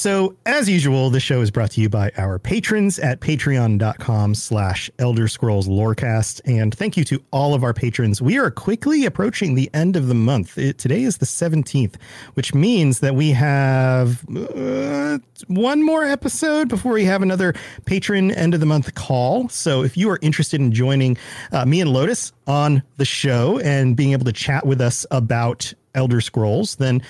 So, 0.00 0.34
as 0.46 0.66
usual, 0.66 1.10
the 1.10 1.20
show 1.20 1.42
is 1.42 1.50
brought 1.50 1.72
to 1.72 1.80
you 1.82 1.90
by 1.90 2.10
our 2.16 2.38
patrons 2.38 2.98
at 2.98 3.20
patreon.com 3.20 4.34
slash 4.34 4.90
Elder 4.98 5.28
Scrolls 5.28 5.68
Lorecast. 5.68 6.40
And 6.46 6.74
thank 6.74 6.96
you 6.96 7.04
to 7.04 7.22
all 7.32 7.52
of 7.52 7.62
our 7.62 7.74
patrons. 7.74 8.22
We 8.22 8.38
are 8.38 8.50
quickly 8.50 9.04
approaching 9.04 9.56
the 9.56 9.68
end 9.74 9.96
of 9.96 10.06
the 10.06 10.14
month. 10.14 10.56
It, 10.56 10.78
today 10.78 11.02
is 11.02 11.18
the 11.18 11.26
17th, 11.26 11.96
which 12.32 12.54
means 12.54 13.00
that 13.00 13.14
we 13.14 13.32
have 13.32 14.24
uh, 14.34 15.18
one 15.48 15.82
more 15.82 16.04
episode 16.04 16.70
before 16.70 16.92
we 16.92 17.04
have 17.04 17.20
another 17.20 17.52
patron 17.84 18.30
end 18.30 18.54
of 18.54 18.60
the 18.60 18.66
month 18.66 18.94
call. 18.94 19.50
So, 19.50 19.84
if 19.84 19.98
you 19.98 20.08
are 20.08 20.18
interested 20.22 20.62
in 20.62 20.72
joining 20.72 21.18
uh, 21.52 21.66
me 21.66 21.82
and 21.82 21.92
Lotus 21.92 22.32
on 22.46 22.82
the 22.96 23.04
show 23.04 23.58
and 23.58 23.98
being 23.98 24.12
able 24.12 24.24
to 24.24 24.32
chat 24.32 24.64
with 24.64 24.80
us 24.80 25.04
about 25.10 25.74
Elder 25.94 26.22
Scrolls, 26.22 26.76
then 26.76 27.02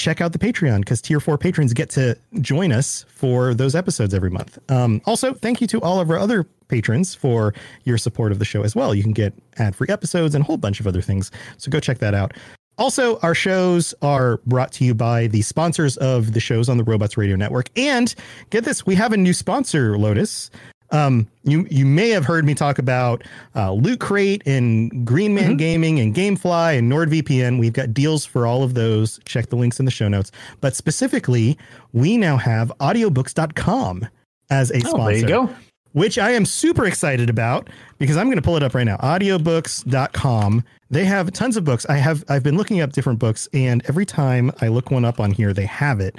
check 0.00 0.22
out 0.22 0.32
the 0.32 0.38
Patreon 0.38 0.80
because 0.80 1.02
tier 1.02 1.20
four 1.20 1.36
patrons 1.36 1.74
get 1.74 1.90
to 1.90 2.16
join 2.40 2.72
us 2.72 3.04
for 3.08 3.52
those 3.52 3.74
episodes 3.74 4.14
every 4.14 4.30
month. 4.30 4.58
Um, 4.70 5.02
also, 5.04 5.34
thank 5.34 5.60
you 5.60 5.66
to 5.68 5.80
all 5.82 6.00
of 6.00 6.10
our 6.10 6.18
other 6.18 6.44
patrons 6.68 7.14
for 7.14 7.52
your 7.84 7.98
support 7.98 8.32
of 8.32 8.38
the 8.38 8.44
show 8.44 8.62
as 8.62 8.74
well. 8.74 8.94
You 8.94 9.02
can 9.02 9.12
get 9.12 9.34
ad 9.58 9.76
free 9.76 9.88
episodes 9.90 10.34
and 10.34 10.42
a 10.42 10.46
whole 10.46 10.56
bunch 10.56 10.80
of 10.80 10.86
other 10.86 11.02
things. 11.02 11.30
So 11.58 11.70
go 11.70 11.80
check 11.80 11.98
that 11.98 12.14
out. 12.14 12.32
Also, 12.78 13.18
our 13.18 13.34
shows 13.34 13.92
are 14.00 14.38
brought 14.46 14.72
to 14.72 14.86
you 14.86 14.94
by 14.94 15.26
the 15.26 15.42
sponsors 15.42 15.98
of 15.98 16.32
the 16.32 16.40
shows 16.40 16.70
on 16.70 16.78
the 16.78 16.84
Robots 16.84 17.18
Radio 17.18 17.36
Network. 17.36 17.68
And 17.76 18.14
get 18.48 18.64
this, 18.64 18.86
we 18.86 18.94
have 18.94 19.12
a 19.12 19.18
new 19.18 19.34
sponsor, 19.34 19.98
Lotus. 19.98 20.50
Um, 20.92 21.28
you 21.44 21.66
you 21.70 21.86
may 21.86 22.10
have 22.10 22.24
heard 22.24 22.44
me 22.44 22.54
talk 22.54 22.78
about 22.78 23.22
uh, 23.54 23.72
Loot 23.72 24.00
Crate 24.00 24.42
and 24.46 25.06
Green 25.06 25.34
Man 25.34 25.56
Gaming 25.56 26.00
and 26.00 26.14
GameFly 26.14 26.78
and 26.78 26.90
NordVPN. 26.90 27.58
We've 27.60 27.72
got 27.72 27.94
deals 27.94 28.24
for 28.26 28.46
all 28.46 28.62
of 28.62 28.74
those. 28.74 29.20
Check 29.24 29.50
the 29.50 29.56
links 29.56 29.78
in 29.78 29.84
the 29.84 29.90
show 29.92 30.08
notes. 30.08 30.32
But 30.60 30.74
specifically, 30.74 31.56
we 31.92 32.16
now 32.16 32.36
have 32.36 32.72
audiobooks.com 32.80 34.08
as 34.50 34.70
a 34.72 34.76
Oh, 34.76 34.90
sponsor 34.90 35.04
there 35.12 35.16
you 35.20 35.26
go. 35.26 35.54
which 35.92 36.18
I 36.18 36.30
am 36.32 36.44
super 36.44 36.84
excited 36.86 37.30
about 37.30 37.70
because 37.98 38.16
I'm 38.16 38.26
going 38.26 38.36
to 38.36 38.42
pull 38.42 38.56
it 38.56 38.62
up 38.64 38.74
right 38.74 38.84
now. 38.84 38.96
Audiobooks.com. 38.96 40.64
They 40.90 41.04
have 41.04 41.30
tons 41.32 41.56
of 41.56 41.64
books. 41.64 41.86
I 41.88 41.98
have 41.98 42.24
I've 42.28 42.42
been 42.42 42.56
looking 42.56 42.80
up 42.80 42.92
different 42.92 43.18
books, 43.20 43.48
and 43.52 43.82
every 43.88 44.06
time 44.06 44.50
I 44.60 44.68
look 44.68 44.90
one 44.90 45.04
up 45.04 45.20
on 45.20 45.30
here, 45.30 45.52
they 45.52 45.66
have 45.66 46.00
it. 46.00 46.16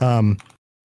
Um, 0.00 0.36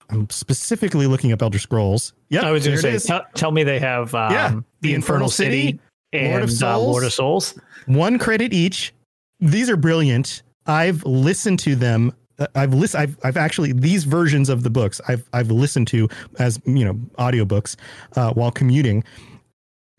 I'm 0.09 0.29
specifically 0.29 1.07
looking 1.07 1.31
up 1.31 1.41
Elder 1.41 1.59
Scrolls. 1.59 2.13
Yeah, 2.29 2.45
I 2.47 2.51
was 2.51 2.65
going 2.65 2.79
to 2.79 2.99
say, 2.99 3.19
tell, 3.33 3.51
me 3.51 3.63
they 3.63 3.79
have 3.79 4.13
um, 4.13 4.31
Yeah, 4.31 4.59
the, 4.81 4.93
Infernal 4.93 5.29
City, 5.29 5.79
and 6.13 6.31
Lord 6.31 6.43
of 6.43 6.49
uh, 6.49 6.53
Souls. 6.53 6.87
Lord 6.87 7.03
of 7.03 7.13
Souls. 7.13 7.59
one 7.87 8.19
credit 8.19 8.53
each. 8.53 8.93
These 9.39 9.69
are 9.69 9.77
brilliant. 9.77 10.43
I've 10.67 11.03
listened 11.05 11.59
to 11.59 11.75
them. 11.75 12.13
uh, 12.39 12.47
I've 12.55 12.73
listened. 12.73 13.01
I've, 13.03 13.17
I've 13.23 13.37
actually 13.37 13.71
these 13.73 14.03
versions 14.03 14.49
of 14.49 14.63
the 14.63 14.69
books 14.69 15.01
I've 15.07 15.27
I've 15.33 15.51
listened 15.51 15.87
to 15.89 16.07
as 16.39 16.59
you 16.65 16.85
know 16.85 16.93
audiobooks 17.17 17.75
uh, 18.15 18.31
while 18.33 18.51
commuting. 18.51 19.03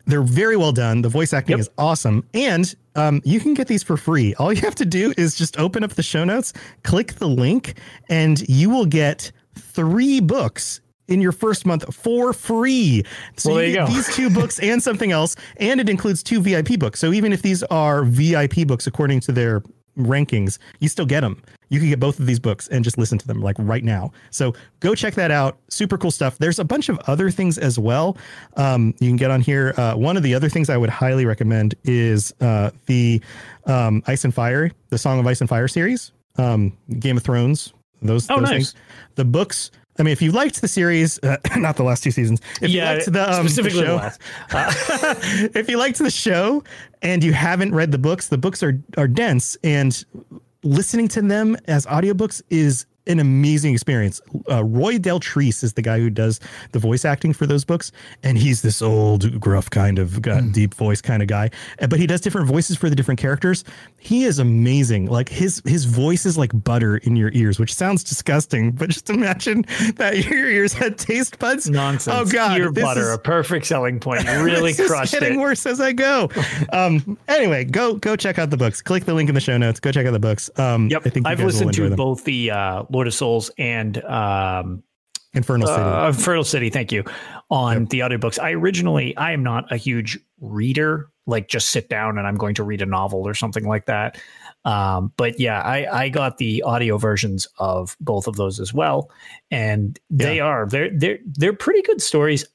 They're 0.05 0.21
very 0.21 0.55
well 0.55 0.71
done. 0.71 1.01
The 1.01 1.09
voice 1.09 1.33
acting 1.33 1.53
Yep. 1.57 1.59
is 1.59 1.69
awesome, 1.77 2.23
and 2.33 2.73
um, 2.95 3.21
you 3.25 3.41
can 3.41 3.53
get 3.53 3.67
these 3.67 3.83
for 3.83 3.97
free. 3.97 4.33
All 4.35 4.53
you 4.53 4.61
have 4.61 4.75
to 4.75 4.85
do 4.85 5.13
is 5.17 5.35
just 5.35 5.59
open 5.59 5.83
up 5.83 5.91
the 5.91 6.03
show 6.03 6.23
notes, 6.23 6.53
click 6.83 7.15
the 7.15 7.27
link, 7.27 7.77
and 8.09 8.47
you 8.47 8.69
will 8.69 8.85
get 8.85 9.31
three 9.57 10.19
books 10.19 10.81
in 11.07 11.21
your 11.21 11.31
first 11.31 11.65
month 11.65 11.93
for 11.93 12.33
free. 12.33 13.03
So 13.37 13.53
Well, 13.53 13.61
you 13.63 13.69
you 13.69 13.75
get 13.75 13.87
these 13.87 14.13
two 14.15 14.29
books 14.29 14.59
and 14.59 14.81
something 14.81 15.11
else, 15.11 15.35
and 15.57 15.79
it 15.79 15.89
includes 15.89 16.23
two 16.23 16.41
VIP 16.41 16.79
books. 16.79 16.99
So 16.99 17.13
even 17.13 17.33
if 17.33 17.41
these 17.41 17.63
are 17.63 18.03
VIP 18.03 18.67
books 18.67 18.87
according 18.87 19.21
to 19.21 19.31
their 19.31 19.63
rankings, 19.97 20.59
you 20.79 20.89
still 20.89 21.05
get 21.05 21.21
them. 21.21 21.41
You 21.69 21.79
can 21.79 21.89
get 21.89 21.99
both 21.99 22.19
of 22.19 22.27
these 22.27 22.39
books 22.39 22.67
and 22.69 22.83
just 22.83 22.97
listen 22.97 23.17
to 23.17 23.27
them 23.27 23.41
like 23.41 23.55
right 23.59 23.83
now. 23.83 24.11
So 24.29 24.53
go 24.79 24.95
check 24.95 25.15
that 25.15 25.31
out. 25.31 25.57
Super 25.69 25.97
cool 25.97 26.11
stuff. 26.11 26.37
There's 26.37 26.59
a 26.59 26.63
bunch 26.63 26.87
of 26.87 26.97
other 27.07 27.29
things 27.29 27.57
as 27.57 27.77
well. 27.77 28.17
Um, 28.55 28.93
you 28.99 29.09
can 29.09 29.17
get 29.17 29.31
on 29.31 29.41
here. 29.41 29.73
Uh, 29.75 29.95
one 29.95 30.15
of 30.15 30.23
the 30.23 30.33
other 30.33 30.49
things 30.49 30.69
I 30.69 30.77
would 30.77 30.89
highly 30.89 31.25
recommend 31.25 31.75
is 31.83 32.33
uh, 32.39 32.71
the 32.85 33.21
um, 33.65 34.01
Ice 34.07 34.23
and 34.23 34.33
Fire, 34.33 34.71
the 34.89 34.97
Song 34.97 35.19
of 35.19 35.27
Ice 35.27 35.41
and 35.41 35.49
Fire 35.49 35.67
series, 35.67 36.13
um, 36.37 36.77
Game 36.99 37.17
of 37.17 37.23
Thrones. 37.23 37.73
Those, 38.01 38.29
Oh, 38.29 38.35
those 38.39 38.43
nice. 38.43 38.51
things. 38.51 38.75
The 39.15 39.25
books. 39.25 39.71
I 39.99 40.03
mean, 40.03 40.11
if 40.11 40.21
you 40.21 40.31
liked 40.31 40.61
the 40.61 40.67
series, 40.67 41.17
uh, 41.23 41.37
not 41.57 41.75
the 41.75 41.83
last 41.83 42.03
two 42.03 42.11
seasons, 42.11 42.39
if 42.61 42.69
yeah, 42.69 42.91
you 42.91 42.97
liked 42.97 43.13
the, 43.13 43.33
um, 43.33 43.47
specifically 43.47 43.81
the 43.81 43.85
show, 43.87 43.95
last. 43.95 44.21
Uh, 44.51 45.15
if 45.55 45.67
you 45.69 45.77
liked 45.77 45.97
the 45.97 46.11
show 46.11 46.63
and 47.01 47.23
you 47.23 47.33
haven't 47.33 47.73
read 47.73 47.91
the 47.91 47.97
books, 47.97 48.27
the 48.27 48.37
books 48.37 48.61
are 48.61 48.79
are 48.97 49.07
dense 49.07 49.57
and 49.63 50.05
listening 50.63 51.07
to 51.07 51.21
them 51.21 51.57
as 51.67 51.85
audiobooks 51.87 52.41
is 52.51 52.85
an 53.07 53.19
amazing 53.19 53.73
experience. 53.73 54.21
Uh, 54.49 54.63
Roy 54.63 54.97
Dotrice 54.97 55.63
is 55.63 55.73
the 55.73 55.81
guy 55.81 55.99
who 55.99 56.09
does 56.09 56.39
the 56.71 56.79
voice 56.79 57.05
acting 57.05 57.33
for 57.33 57.45
those 57.45 57.65
books, 57.65 57.91
and 58.23 58.37
he's 58.37 58.61
this 58.61 58.81
old, 58.81 59.39
gruff 59.39 59.69
kind 59.69 59.99
of 59.99 60.21
got 60.21 60.51
deep 60.51 60.73
voice 60.73 61.01
kind 61.01 61.21
of 61.21 61.27
guy. 61.27 61.49
Uh, 61.81 61.87
But 61.87 61.99
he 61.99 62.07
does 62.07 62.21
different 62.21 62.47
voices 62.47 62.77
for 62.77 62.89
the 62.89 62.95
different 62.95 63.19
characters. 63.19 63.63
He 63.97 64.23
is 64.23 64.39
amazing. 64.39 65.07
Like 65.07 65.29
his 65.29 65.61
his 65.65 65.85
voice 65.85 66.25
is 66.25 66.37
like 66.37 66.51
butter 66.63 66.97
in 66.97 67.15
your 67.15 67.31
ears, 67.33 67.59
which 67.59 67.73
sounds 67.73 68.03
disgusting. 68.03 68.71
But 68.71 68.89
just 68.89 69.09
imagine 69.09 69.65
that 69.95 70.17
your 70.29 70.47
ears 70.49 70.73
had 70.73 70.97
taste 70.97 71.39
buds. 71.39 71.69
nonsense. 71.69 72.15
Oh 72.15 72.25
God, 72.31 72.59
Ear 72.59 72.71
butter, 72.71 73.01
is- 73.01 73.15
a 73.15 73.17
perfect 73.17 73.65
selling 73.65 73.99
point. 73.99 74.25
You 74.27 74.43
really 74.43 74.73
this 74.73 74.91
is 74.91 75.11
getting 75.11 75.39
it. 75.39 75.41
worse 75.41 75.65
as 75.65 75.79
I 75.81 75.93
go. 75.93 76.29
Um, 76.73 77.17
anyway, 77.27 77.63
go 77.63 77.95
go 77.95 78.15
check 78.15 78.37
out 78.39 78.49
the 78.49 78.57
books. 78.57 78.81
Click 78.81 79.05
the 79.05 79.13
link 79.13 79.29
in 79.29 79.35
the 79.35 79.41
show 79.41 79.57
notes. 79.57 79.79
Go 79.79 79.91
check 79.91 80.05
out 80.05 80.11
the 80.11 80.19
books. 80.19 80.49
Um, 80.57 80.89
Yep, 80.89 81.01
I 81.05 81.09
think 81.09 81.27
I've 81.27 81.39
listened 81.39 81.73
to 81.73 81.89
them. 81.89 81.95
both 81.95 82.23
the 82.23 82.51
uh, 82.51 82.83
Lord 82.97 83.05
of 83.05 83.13
Souls 83.13 83.51
and 83.59 84.03
um, 84.05 84.81
Infernal 85.35 85.67
City. 85.67 85.79
uh, 85.79 86.11
Fertile 86.13 86.43
City. 86.43 86.71
Thank 86.71 86.91
you 86.91 87.03
on 87.51 87.85
the 87.85 87.99
audiobooks. 87.99 88.41
I 88.41 88.53
originally, 88.53 89.15
I 89.17 89.33
am 89.33 89.43
not 89.43 89.71
a 89.71 89.77
huge 89.77 90.17
reader. 90.41 91.11
Like, 91.27 91.47
just 91.47 91.69
sit 91.69 91.89
down 91.89 92.17
and 92.17 92.25
I'm 92.25 92.37
going 92.37 92.55
to 92.55 92.63
read 92.63 92.81
a 92.81 92.87
novel 92.87 93.27
or 93.27 93.35
something 93.35 93.67
like 93.67 93.85
that. 93.85 94.19
Um, 94.65 95.13
but 95.15 95.39
yeah, 95.39 95.61
I, 95.61 96.05
I 96.05 96.09
got 96.09 96.39
the 96.39 96.63
audio 96.63 96.97
versions 96.97 97.47
of 97.59 97.95
both 97.99 98.25
of 98.25 98.35
those 98.35 98.59
as 98.59 98.73
well, 98.73 99.11
and 99.51 99.99
they 100.09 100.39
are 100.39 100.65
they're 100.67 100.89
they're 100.89 101.19
they're 101.23 101.53
pretty 101.53 101.83
good 101.83 102.01
stories. 102.01 102.45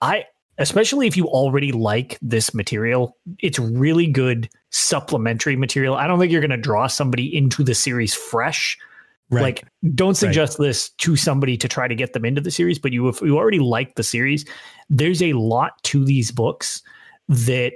I 0.00 0.26
especially 0.58 1.08
if 1.08 1.16
you 1.16 1.26
already 1.26 1.72
like 1.72 2.18
this 2.22 2.54
material, 2.54 3.16
it's 3.40 3.58
really 3.58 4.06
good 4.06 4.48
supplementary 4.70 5.56
material. 5.56 5.96
I 5.96 6.06
don't 6.06 6.20
think 6.20 6.30
you're 6.30 6.40
going 6.40 6.50
to 6.50 6.56
draw 6.56 6.86
somebody 6.86 7.36
into 7.36 7.64
the 7.64 7.74
series 7.74 8.14
fresh. 8.14 8.78
Right. 9.30 9.42
Like, 9.42 9.64
don't 9.94 10.14
suggest 10.14 10.58
this 10.58 10.90
to 10.90 11.16
somebody 11.16 11.56
to 11.56 11.66
try 11.66 11.88
to 11.88 11.94
get 11.94 12.12
them 12.12 12.24
into 12.24 12.42
the 12.42 12.50
series. 12.50 12.78
But 12.78 12.92
you, 12.92 13.08
if 13.08 13.22
you 13.22 13.38
already 13.38 13.60
like 13.60 13.94
the 13.94 14.02
series, 14.02 14.44
there's 14.90 15.22
a 15.22 15.32
lot 15.32 15.82
to 15.84 16.04
these 16.04 16.30
books 16.30 16.82
that 17.28 17.72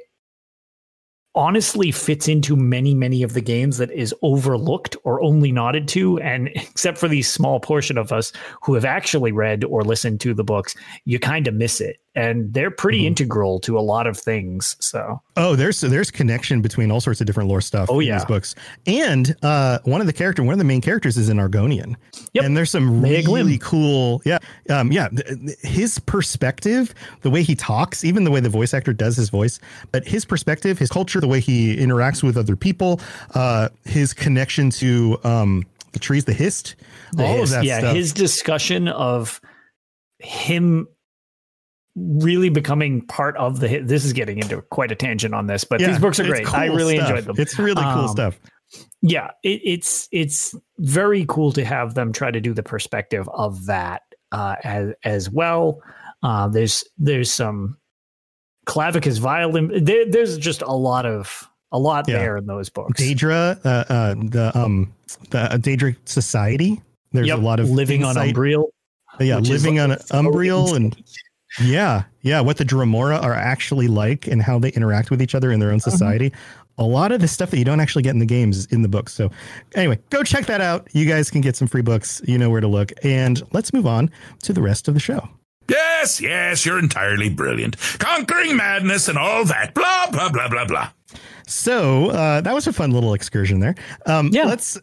honestly 1.36 1.90
fits 1.90 2.28
into 2.28 2.57
many 2.57 2.94
many 2.94 3.22
of 3.22 3.34
the 3.34 3.42
games 3.42 3.76
that 3.76 3.90
is 3.92 4.14
overlooked 4.22 4.97
or 5.05 5.22
only 5.22 5.53
nodded 5.53 5.86
to 5.86 6.18
and 6.20 6.49
except 6.55 6.97
for 6.97 7.09
the 7.09 7.20
small 7.22 7.61
portion 7.61 7.99
of 7.99 8.11
us 8.11 8.32
who 8.62 8.72
have 8.72 8.86
actually 8.86 9.32
read 9.32 9.62
or 9.64 9.82
listened 9.82 10.18
to 10.18 10.32
the 10.32 10.42
books 10.42 10.74
you 11.05 11.18
kind 11.18 11.47
of 11.47 11.55
miss 11.55 11.78
it 11.78 11.99
and 12.17 12.53
they're 12.53 12.71
pretty 12.71 12.97
Mm-hmm. 13.01 13.07
integral 13.09 13.61
to 13.61 13.79
a 13.79 13.81
lot 13.81 14.07
of 14.07 14.19
things 14.19 14.75
so 14.81 15.21
Oh, 15.37 15.55
there's 15.55 15.81
there's 15.83 16.11
connection 16.11 16.62
between 16.62 16.91
all 16.91 17.01
sorts 17.01 17.21
of 17.21 17.27
different 17.27 17.49
lore 17.51 17.61
stuff 17.61 17.89
Oh, 17.91 18.01
in 18.01 18.07
yeah. 18.09 18.17
these 18.17 18.25
books. 18.25 18.55
And 18.87 19.37
uh, 19.43 19.79
one 19.85 20.01
of 20.01 20.07
the 20.07 20.12
character, 20.14 20.43
one 20.43 20.53
of 20.55 20.59
the 20.59 20.64
main 20.64 20.81
characters 20.81 21.19
is 21.19 21.29
an 21.29 21.37
Argonian. 21.37 21.95
Yep. 22.33 22.45
And 22.45 22.57
there's 22.57 22.71
some 22.71 23.03
Meg 23.03 23.29
really 23.29 23.59
cool, 23.59 24.23
yeah, 24.25 24.39
um, 24.71 24.91
yeah. 24.93 25.09
His 25.62 25.99
perspective, 25.99 26.95
the 27.21 27.29
way 27.31 27.43
he 27.43 27.55
talks, 27.55 28.03
even 28.03 28.25
the 28.25 28.31
way 28.31 28.41
the 28.41 28.49
voice 28.49 28.73
actor 28.73 28.95
does 28.95 29.14
his 29.17 29.29
voice, 29.29 29.61
but 29.93 30.07
his 30.09 30.25
perspective, 30.25 30.79
his 30.79 30.89
culture, 30.91 31.21
the 31.21 31.29
way 31.29 31.41
he 31.41 31.77
interacts 31.77 32.23
with 32.23 32.37
other 32.39 32.57
people, 32.57 32.99
uh, 33.35 33.69
his 33.85 34.14
connection 34.14 34.71
to 34.71 35.19
um, 35.23 35.67
the 35.93 35.99
trees, 35.99 36.25
the 36.25 36.33
hist, 36.33 36.77
all 37.19 37.41
his, 37.41 37.53
of 37.53 37.57
that 37.59 37.64
yeah 37.64 37.79
stuff. 37.81 37.95
his 37.95 38.12
discussion 38.12 38.89
of 38.89 39.39
him 40.19 40.89
really 41.97 42.51
becoming 42.51 43.01
part 43.07 43.36
of 43.38 43.59
the 43.61 43.78
this 43.78 44.05
is 44.05 44.12
getting 44.12 44.38
into 44.38 44.61
quite 44.70 44.92
a 44.92 44.94
tangent 44.94 45.34
on 45.34 45.47
this 45.47 45.64
but 45.64 45.80
Yeah, 45.80 45.88
these 45.88 45.99
books 45.99 46.20
are 46.20 46.24
great 46.24 46.47
i 46.55 46.66
really 46.66 46.97
stuff. 46.97 47.09
enjoyed 47.09 47.24
them 47.24 47.36
It's 47.38 47.59
really 47.59 47.82
cool 47.82 48.03
Um, 48.03 48.09
stuff. 48.09 48.38
yeah 49.01 49.30
it, 49.42 49.62
it's 49.64 50.07
it's 50.12 50.55
very 50.78 51.24
cool 51.26 51.53
to 51.53 51.64
have 51.64 51.94
them 51.94 52.12
try 52.12 52.30
to 52.30 52.40
do 52.40 52.53
the 52.53 52.62
perspective 52.62 53.26
of 53.32 53.64
that 53.66 54.03
uh 54.32 54.57
as 54.62 54.92
as 55.05 55.30
well 55.30 55.80
uh 56.22 56.49
there's 56.49 56.84
there's 56.99 57.32
some 57.32 57.78
Clavicus 58.66 59.18
Vile 59.20 59.55
in 59.57 59.84
there, 59.84 60.11
there's 60.11 60.36
just 60.38 60.61
a 60.62 60.72
lot 60.72 61.07
of 61.07 61.49
a 61.72 61.78
lot 61.78 62.09
Yeah. 62.09 62.18
there 62.18 62.36
in 62.36 62.47
those 62.47 62.68
books 62.68 63.01
Daedra, 63.01 63.59
uh, 63.64 63.84
uh, 63.88 64.14
the 64.18 64.51
um, 64.59 64.92
the 65.30 65.38
Daedric 65.62 65.97
society. 66.05 66.82
There's 67.12 67.28
Yep, 67.28 67.38
a 67.38 67.40
lot 67.40 67.61
of 67.61 67.70
living 67.70 68.03
on 68.05 68.16
umbriel 68.16 68.64
Yeah, 69.20 69.38
living 69.38 69.76
like 69.76 69.90
on 69.90 69.97
Umbriel 70.24 70.74
and 70.74 70.97
yeah, 71.61 72.05
yeah, 72.22 72.40
what 72.40 72.57
the 72.57 72.64
Dremora 72.64 73.22
are 73.22 73.34
actually 73.34 73.88
like 73.88 74.26
and 74.26 74.42
how 74.42 74.59
they 74.59 74.70
interact 74.70 75.11
with 75.11 75.22
each 75.22 75.34
other 75.34 75.53
in 75.53 75.61
their 75.61 75.70
own 75.70 75.76
uh-huh. 75.76 75.90
society. 75.90 76.32
A 76.78 76.84
lot 76.84 77.11
of 77.11 77.20
the 77.20 77.28
stuff 77.28 77.51
that 77.51 77.59
you 77.59 77.64
don't 77.64 77.80
actually 77.80 78.03
get 78.03 78.11
in 78.11 78.18
the 78.18 78.26
games 78.26 78.59
is 78.59 78.66
in 78.66 78.82
the 78.82 78.88
books. 78.88 79.14
So 79.14 79.30
anyway, 79.74 79.99
go 80.11 80.22
check 80.22 80.44
that 80.47 80.61
out. 80.61 80.86
You 80.92 81.07
guys 81.07 81.30
can 81.30 81.40
get 81.40 81.57
some 81.57 81.68
free 81.68 81.80
books. 81.80 82.20
You 82.26 82.36
know 82.36 82.51
where 82.51 82.61
to 82.61 82.68
look. 82.68 82.92
And 83.03 83.42
let's 83.53 83.72
move 83.72 83.86
on 83.86 84.11
to 84.42 84.53
the 84.53 84.61
rest 84.61 84.86
of 84.86 84.92
the 84.92 85.01
show. 85.01 85.26
Yes, 85.68 86.20
yes, 86.20 86.66
you're 86.66 86.78
entirely 86.78 87.30
brilliant. 87.30 87.78
Conquering 87.99 88.57
madness 88.57 89.09
and 89.09 89.16
all 89.16 89.44
that. 89.47 89.72
Blah, 89.74 90.11
blah, 90.11 90.28
blah, 90.30 90.49
blah, 90.49 90.66
blah. 90.66 90.90
So 91.47 92.11
uh, 92.11 92.41
that 92.41 92.53
was 92.55 92.67
a 92.67 92.73
fun 92.73 92.91
little 92.91 93.15
excursion 93.15 93.61
there. 93.61 93.75
Um, 94.07 94.31
Yeah. 94.33 94.45
Let's 94.45 94.79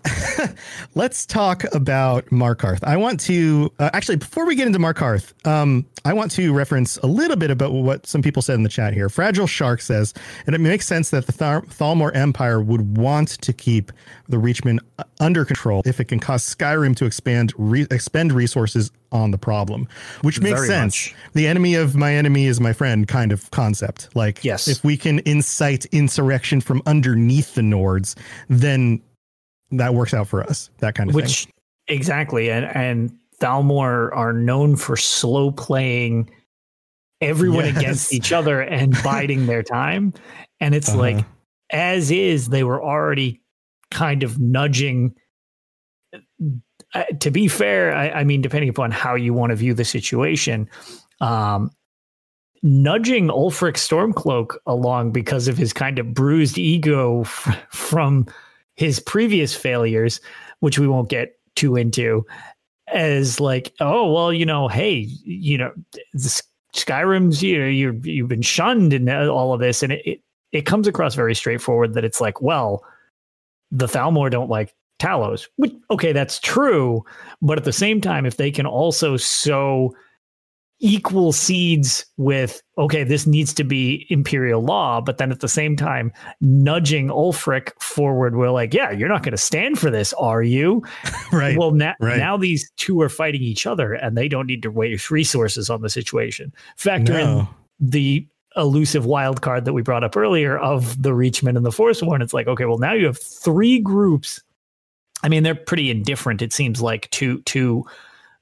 let's 0.96 1.26
talk 1.26 1.64
about 1.74 2.26
Markarth. 2.28 2.80
I 2.84 2.98
want 2.98 3.20
to 3.22 3.72
uh, 3.80 3.90
actually 3.94 4.16
before 4.18 4.46
we 4.46 4.56
get 4.56 4.68
into 4.68 4.80
Markarth, 4.80 5.34
um, 5.48 5.86
I 6.06 6.14
want 6.14 6.32
to 6.32 6.54
reference 6.54 6.98
a 6.98 7.08
little 7.08 7.38
bit 7.38 7.50
about 7.52 7.72
what 7.74 8.06
some 8.06 8.22
people 8.22 8.42
said 8.42 8.56
in 8.56 8.64
the 8.64 8.70
chat 8.70 8.94
here. 8.94 9.10
Fragile 9.10 9.48
Shark 9.48 9.82
says, 9.82 10.14
and 10.46 10.56
it 10.56 10.60
makes 10.60 10.86
sense 10.86 11.10
that 11.12 11.26
the 11.26 11.32
Thar- 11.32 11.62
Thalmor 11.64 12.14
Empire 12.16 12.62
would 12.62 12.98
want 12.98 13.30
to 13.42 13.54
keep 13.54 13.92
the 14.28 14.38
Reachmen 14.38 14.80
uh, 15.00 15.04
under 15.20 15.46
control 15.46 15.82
if 15.86 16.00
it 16.00 16.06
can 16.06 16.20
cause 16.20 16.44
Skyrim 16.44 16.96
to 16.98 17.06
expand 17.06 17.54
re- 17.58 17.88
expend 17.92 18.32
resources 18.34 18.92
on 19.12 19.30
the 19.32 19.38
problem, 19.38 19.88
which 20.24 20.42
makes 20.42 20.56
Very 20.56 20.68
sense. 20.68 21.08
much. 21.12 21.16
The 21.34 21.46
enemy 21.48 21.76
of 21.76 21.96
my 21.96 22.16
enemy 22.16 22.48
is 22.48 22.60
my 22.60 22.74
friend 22.74 23.08
kind 23.08 23.32
of 23.32 23.50
concept. 23.52 24.10
Like, 24.16 24.44
Yes. 24.44 24.68
if 24.68 24.84
we 24.84 24.98
can 24.98 25.20
incite 25.26 25.86
insurrection 26.18 26.61
from 26.61 26.82
underneath 26.86 27.55
the 27.55 27.61
Nords, 27.61 28.16
then 28.49 29.01
that 29.72 29.93
works 29.95 30.14
out 30.14 30.28
for 30.28 30.43
us. 30.43 30.70
That 30.80 30.93
kind 30.95 31.09
of 31.09 31.16
thing. 31.16 31.24
which 31.24 31.47
exactly 31.88 32.49
and 32.51 32.66
and 32.66 33.11
Thalmor 33.41 34.16
are 34.16 34.32
known 34.32 34.76
for 34.76 34.95
slow 34.95 35.51
playing 35.51 36.30
everyone 37.20 37.66
Yes. 37.66 37.78
against 37.78 38.14
each 38.14 38.32
other 38.32 38.61
and 38.61 38.95
biding 39.03 39.47
their 39.47 39.64
time. 39.64 40.14
And 40.59 40.76
it's 40.76 40.89
Uh-huh. 40.89 40.99
like, 40.99 41.26
as 41.72 42.11
is, 42.11 42.49
they 42.49 42.64
were 42.64 42.82
already 42.84 43.41
kind 43.91 44.22
of 44.24 44.39
nudging. 44.39 45.16
Uh, 46.93 47.03
to 47.20 47.32
be 47.32 47.47
fair, 47.47 47.95
I, 47.95 48.09
I 48.11 48.24
mean, 48.24 48.41
depending 48.41 48.70
upon 48.70 48.91
how 48.91 49.16
you 49.16 49.34
want 49.34 49.49
to 49.49 49.55
view 49.55 49.74
the 49.74 49.84
situation, 49.86 50.70
um, 51.22 51.72
nudging 52.64 53.28
Ulfric 53.28 53.76
Stormcloak 53.76 54.55
along 54.66 55.11
because 55.11 55.47
of 55.47 55.57
his 55.57 55.74
kind 55.74 55.99
of 55.99 56.14
bruised 56.14 56.57
ego 56.57 57.22
f- 57.22 57.66
from 57.70 58.26
his 58.76 58.99
previous 58.99 59.53
failures, 59.53 60.20
which 60.61 60.80
we 60.80 60.88
won't 60.88 61.09
get 61.09 61.38
too 61.55 61.76
into, 61.76 62.26
as 62.88 63.39
like, 63.39 63.74
oh 63.80 64.11
well, 64.11 64.34
you 64.34 64.45
know, 64.45 64.68
hey, 64.68 65.07
you 65.24 65.57
know, 65.57 65.72
the 66.14 66.41
Skyrim's 66.74 67.43
you 67.43 67.59
know 67.59 67.68
you 67.68 68.01
you've 68.03 68.30
been 68.30 68.41
shunned 68.41 68.93
and 68.93 69.09
all 69.09 69.53
of 69.53 69.59
this, 69.59 69.84
and 69.84 69.93
it, 69.93 70.01
it 70.05 70.22
it 70.51 70.66
comes 70.66 70.88
across 70.88 71.16
very 71.16 71.36
straightforward 71.36 71.93
that 71.93 72.05
it's 72.05 72.22
like, 72.22 72.41
well, 72.41 72.84
the 73.72 73.88
Thalmor 73.88 74.32
don't 74.32 74.49
like 74.49 74.74
Talos. 74.99 75.47
Which, 75.57 75.74
okay, 75.91 76.14
that's 76.14 76.39
true, 76.39 77.03
but 77.41 77.57
at 77.57 77.66
the 77.66 77.74
same 77.74 77.99
time, 78.01 78.26
if 78.26 78.38
they 78.38 78.51
can 78.51 78.66
also 78.66 79.18
sow 79.18 79.93
equal 80.80 81.32
seeds 81.32 82.06
with 82.18 82.62
okay 82.78 83.04
this 83.04 83.26
needs 83.26 83.54
to 83.54 83.64
be 83.64 84.06
imperial 84.10 84.62
law 84.62 85.00
but 85.00 85.18
then 85.18 85.32
at 85.32 85.40
the 85.40 85.48
same 85.48 85.78
time 85.78 86.12
nudging 86.42 87.08
ulfric 87.08 87.72
forward 87.82 88.36
we're 88.36 88.50
like 88.50 88.74
yeah 88.74 88.92
you're 88.92 89.08
not 89.08 89.24
going 89.24 89.32
to 89.32 89.38
stand 89.38 89.80
for 89.80 89.90
this 89.90 90.12
are 90.14 90.44
you 90.44 90.84
right. 91.32 91.58
well 91.58 91.72
now, 91.72 91.94
right. 92.02 92.18
now 92.18 92.36
these 92.36 92.70
two 92.76 93.00
are 93.00 93.08
fighting 93.08 93.42
each 93.42 93.66
other 93.66 93.94
and 93.94 94.18
they 94.18 94.28
don't 94.28 94.48
need 94.48 94.62
to 94.62 94.72
waste 94.72 95.10
resources 95.10 95.70
on 95.70 95.82
the 95.82 95.90
situation 95.90 96.52
factor 96.76 97.18
in 97.18 97.48
the 97.80 98.28
elusive 98.56 99.06
wild 99.06 99.42
card 99.42 99.66
that 99.66 99.74
we 99.74 99.82
brought 99.82 100.04
up 100.04 100.16
earlier 100.16 100.58
of 100.58 101.02
the 101.02 101.12
Reachman 101.12 101.58
and 101.58 101.66
the 101.66 101.72
Forsworn. 101.72 102.22
It's 102.22 102.34
like, 102.34 102.48
okay, 102.48 102.66
well, 102.66 102.78
now 102.78 102.94
you 102.94 103.06
have 103.06 103.18
three 103.18 103.80
groups. 103.80 104.42
I 105.24 105.30
mean, 105.30 105.44
they're 105.44 105.56
pretty 105.56 105.90
indifferent, 105.90 106.42
it 106.42 106.54
seems 106.54 106.82
like, 106.82 107.10
to 107.12 107.42
to 107.42 107.84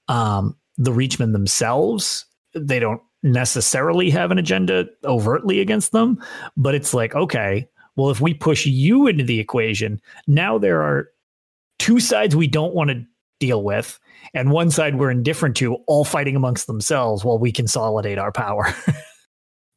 um, 0.08 0.58
the 0.82 0.92
Reachmen 0.92 1.32
themselves. 1.32 2.26
They 2.56 2.80
don't 2.80 3.02
necessarily 3.24 4.10
have 4.10 4.32
an 4.32 4.40
agenda 4.40 4.86
overtly 5.06 5.60
against 5.60 5.92
them, 5.92 6.22
but 6.58 6.76
it's 6.76 6.94
like, 6.94 7.16
okay, 7.16 7.68
well, 7.96 8.10
if 8.10 8.20
we 8.20 8.34
push 8.34 8.66
you 8.66 9.08
into 9.08 9.24
the 9.24 9.40
equation, 9.40 10.02
now 10.28 10.58
there 10.58 10.82
are 10.82 11.10
two 11.78 12.00
sides 12.00 12.36
we 12.36 12.48
don't 12.48 12.74
want 12.74 12.90
to 12.90 13.06
deal 13.40 13.64
with, 13.64 14.00
and 14.34 14.52
one 14.52 14.72
side 14.72 14.98
we're 14.98 15.12
indifferent 15.12 15.56
to, 15.58 15.76
all 15.88 16.04
fighting 16.04 16.36
amongst 16.36 16.68
themselves 16.68 17.24
while 17.24 17.38
we 17.40 17.52
consolidate 17.52 18.18
our 18.18 18.32
power. 18.32 18.74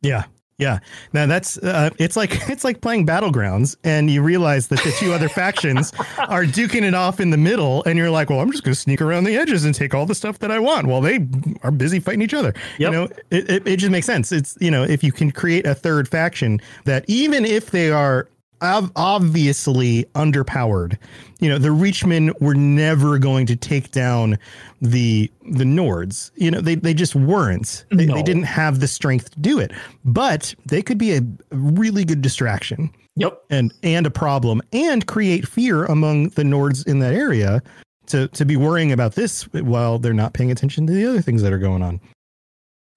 Yeah. 0.05 0.25
Yeah. 0.59 0.79
Now 1.13 1.27
that's 1.27 1.59
uh, 1.59 1.91
it's 1.99 2.17
like 2.17 2.31
it's 2.49 2.63
like 2.63 2.81
playing 2.81 3.07
battlegrounds 3.07 3.77
and 3.83 4.09
you 4.11 4.23
realize 4.23 4.69
that 4.69 4.83
the 4.85 4.93
two 4.99 5.13
other 5.13 5.29
factions 5.29 5.93
are 6.19 6.45
duking 6.45 6.83
it 6.83 6.95
off 6.95 7.19
in 7.19 7.31
the 7.31 7.37
middle 7.37 7.83
and 7.85 7.99
you're 7.99 8.11
like, 8.11 8.31
"Well, 8.31 8.41
I'm 8.41 8.53
just 8.53 8.63
going 8.63 8.75
to 8.75 8.81
sneak 8.81 9.01
around 9.01 9.25
the 9.25 9.37
edges 9.37 9.65
and 9.65 9.75
take 9.75 9.95
all 9.95 10.07
the 10.07 10.15
stuff 10.15 10.39
that 10.41 10.51
I 10.51 10.61
want 10.61 10.87
while 10.87 11.01
they 11.01 11.27
are 11.63 11.73
busy 11.73 11.99
fighting 11.99 12.23
each 12.23 12.35
other." 12.35 12.55
You 12.79 12.91
know, 12.91 13.05
it, 13.31 13.51
it 13.51 13.67
it 13.67 13.77
just 13.79 13.91
makes 13.91 14.07
sense. 14.07 14.31
It's, 14.31 14.57
you 14.61 14.71
know, 14.71 14.85
if 14.85 15.03
you 15.03 15.11
can 15.11 15.33
create 15.33 15.67
a 15.67 15.75
third 15.75 16.09
faction 16.09 16.61
that 16.85 17.05
even 17.09 17.45
if 17.45 17.73
they 17.73 17.91
are 17.91 18.29
obviously 18.65 20.05
underpowered, 20.15 20.99
you 21.41 21.49
know, 21.49 21.59
the 21.59 21.69
Reachmen 21.69 22.33
were 22.41 22.55
never 22.55 23.19
going 23.19 23.47
to 23.47 23.57
take 23.57 23.91
down 23.91 24.39
the 24.81 25.31
the 25.43 25.65
Nords. 25.65 26.31
You 26.37 26.51
know, 26.51 26.61
they 26.61 26.75
they 26.75 26.95
just 26.95 27.15
weren't. 27.15 27.85
They, 27.91 28.07
No. 28.07 28.15
they 28.15 28.23
didn't 28.23 28.45
have 28.45 28.81
the 28.81 28.89
strength 28.89 29.31
to 29.33 29.41
do 29.41 29.59
it. 29.59 29.73
But 30.05 30.55
they 30.67 30.83
could 30.83 30.99
be 30.99 31.17
a 31.17 31.21
really 31.51 32.05
good 32.05 32.23
distraction 32.23 32.91
yep. 33.17 33.43
and 33.51 33.73
and 33.83 34.07
a 34.07 34.11
problem 34.11 34.63
and 34.73 35.07
create 35.07 35.47
fear 35.47 35.85
among 35.85 36.31
the 36.31 36.43
Nords 36.43 36.87
in 36.87 36.99
that 37.01 37.15
area 37.15 37.63
to 38.07 38.29
to 38.29 38.45
be 38.45 38.57
worrying 38.57 38.93
about 38.93 39.15
this 39.15 39.43
while 39.53 39.99
they're 39.99 40.13
not 40.13 40.35
paying 40.35 40.51
attention 40.51 40.87
to 40.87 40.93
the 40.93 41.07
other 41.07 41.23
things 41.23 41.43
that 41.43 41.53
are 41.53 41.59
going 41.59 41.83
on. 41.83 42.01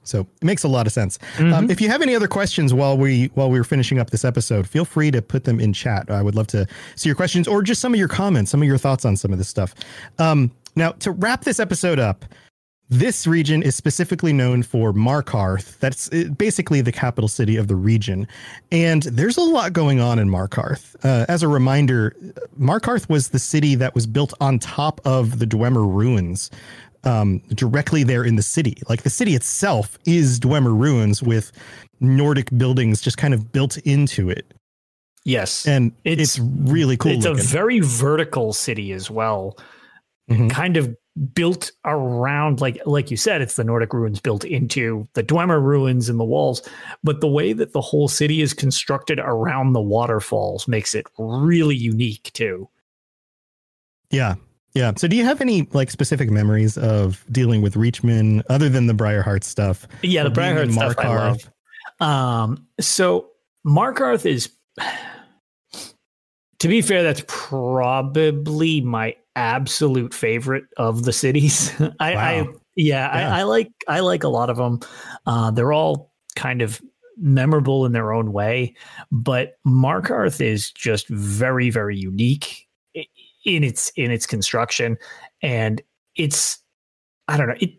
So 0.08 0.22
it 0.42 0.46
makes 0.46 0.64
a 0.64 0.68
lot 0.68 0.88
of 0.88 0.94
sense. 0.94 1.20
Um, 1.40 1.70
if 1.70 1.82
you 1.82 1.90
have 1.90 2.02
any 2.02 2.16
other 2.16 2.28
questions 2.28 2.74
while 2.74 2.98
we 2.98 3.28
while 3.36 3.50
we 3.50 3.60
were 3.60 3.64
finishing 3.64 4.00
up 4.00 4.10
this 4.10 4.26
episode, 4.26 4.68
feel 4.68 4.86
free 4.86 5.12
to 5.12 5.22
put 5.22 5.44
them 5.44 5.60
in 5.60 5.74
chat. 5.74 6.10
I 6.10 6.22
would 6.22 6.36
love 6.36 6.48
to 6.48 6.66
see 6.96 7.10
your 7.10 7.16
questions 7.16 7.48
or 7.48 7.62
just 7.62 7.82
some 7.82 7.94
of 7.94 8.00
your 8.00 8.08
comments, 8.08 8.52
some 8.52 8.62
of 8.62 8.68
your 8.68 8.78
thoughts 8.78 9.06
on 9.06 9.18
some 9.18 9.32
of 9.32 9.38
this 9.38 9.50
stuff. 9.50 9.76
Um, 10.20 10.52
now, 10.76 10.92
to 10.92 11.12
wrap 11.12 11.44
this 11.44 11.60
episode 11.60 12.00
up, 12.00 12.26
this 12.90 13.28
region 13.28 13.64
is 13.64 13.76
specifically 13.76 14.32
known 14.32 14.64
for 14.64 14.94
Markarth. 14.94 15.78
That's 15.80 16.12
uh, 16.14 16.30
basically 16.38 16.82
the 16.82 16.92
capital 16.92 17.28
city 17.28 17.58
of 17.58 17.68
the 17.68 17.76
region. 17.76 18.28
And 18.72 19.04
there's 19.04 19.38
a 19.38 19.42
lot 19.42 19.74
going 19.74 20.00
on 20.00 20.20
in 20.20 20.30
Markarth. 20.30 20.96
Uh, 21.04 21.26
as 21.28 21.44
a 21.44 21.48
reminder, 21.48 22.16
Markarth 22.58 23.10
was 23.10 23.30
the 23.30 23.40
city 23.40 23.76
that 23.76 23.94
was 23.94 24.08
built 24.08 24.34
on 24.40 24.60
top 24.60 25.02
of 25.04 25.40
the 25.40 25.46
Dwemer 25.46 25.86
ruins, 25.94 26.50
um, 27.08 27.40
directly 27.56 28.04
there 28.04 28.24
in 28.24 28.36
the 28.36 28.44
city. 28.44 28.78
Like 28.90 29.04
the 29.04 29.10
city 29.10 29.34
itself 29.36 29.98
is 30.06 30.40
Dwemer 30.40 30.78
ruins 30.78 31.24
with 31.24 31.52
Nordic 32.00 32.50
buildings 32.58 33.02
just 33.02 33.18
kind 33.18 33.34
of 33.34 33.52
built 33.52 33.78
into 33.80 34.30
it. 34.30 34.46
Yes. 35.24 35.66
And 35.68 35.92
It's- 36.04 36.38
it's, 36.38 36.40
really 36.40 36.98
cool. 36.98 37.12
it's 37.14 37.26
looking. 37.26 37.40
a 37.40 37.44
very 37.44 37.80
vertical 37.80 38.54
city 38.54 38.92
as 38.92 39.10
well. 39.12 39.58
Mhm. 40.30 40.50
Kind 40.50 40.78
of 40.78 40.96
built 41.34 41.72
around 41.86 42.62
like 42.62 42.78
like 42.86 43.10
you 43.10 43.18
said, 43.18 43.42
it's 43.42 43.56
the 43.56 43.64
Nordic 43.64 43.92
ruins 43.94 44.20
built 44.20 44.44
into 44.46 45.08
the 45.14 45.24
Dwemer 45.24 45.62
ruins 45.62 46.10
and 46.10 46.20
the 46.20 46.24
walls. 46.26 46.62
But 47.04 47.22
the 47.22 47.28
way 47.28 47.54
that 47.54 47.72
the 47.74 47.82
whole 47.82 48.08
city 48.08 48.42
is 48.42 48.54
constructed 48.54 49.20
around 49.20 49.74
the 49.74 49.82
waterfalls 49.82 50.68
makes 50.68 50.94
it 50.94 51.08
really 51.18 51.76
unique 51.76 52.30
too. 52.34 52.70
Yeah. 54.12 54.36
Yeah. 54.78 54.92
So 54.96 55.08
do 55.08 55.16
you 55.16 55.26
have 55.26 55.42
any 55.42 55.64
like 55.74 55.90
specific 55.90 56.30
memories 56.30 56.78
of 56.78 57.26
dealing 57.32 57.62
with 57.62 57.74
Reachman 57.74 58.44
other 58.50 58.70
than 58.70 58.88
the 58.88 58.94
Briarheart 58.94 59.44
stuff? 59.44 59.88
Yeah, 60.04 60.24
the 60.24 60.30
Briarheart 60.30 60.72
stuff 60.72 60.96
I 61.00 61.16
love. 61.16 61.52
Um, 62.00 62.68
so 62.80 63.30
Markarth 63.66 64.26
is, 64.26 64.52
to 66.60 66.68
be 66.68 66.82
fair, 66.82 67.02
that's 67.02 67.24
probably 67.28 68.82
my 68.82 69.16
absolute 69.36 70.14
favorite 70.14 70.66
of 70.78 71.04
the 71.04 71.14
cities. 71.14 71.72
I, 72.00 72.16
I 72.16 72.32
yeah, 72.42 72.46
Yeah. 72.76 73.10
I, 73.10 73.40
I 73.40 73.44
like 73.44 73.72
I 73.88 74.00
like 74.02 74.24
a 74.24 74.30
lot 74.30 74.50
of 74.50 74.58
them. 74.58 74.80
Uh, 75.26 75.50
they're 75.52 75.74
all 75.74 76.12
kind 76.36 76.62
of 76.62 76.80
memorable 77.18 77.86
in 77.88 77.94
their 77.94 78.14
own 78.14 78.32
way, 78.32 78.76
but 79.12 79.58
Markarth 79.66 80.40
is 80.40 80.72
just 80.72 81.08
very 81.10 81.72
very 81.72 81.98
unique 81.98 82.67
in 83.48 83.64
its 83.64 83.92
in 83.96 84.12
its 84.12 84.28
construction, 84.28 84.98
and 85.42 85.82
it's 86.16 86.60
I 87.28 87.38
don't 87.38 87.48
know 87.48 87.56
it 87.60 87.72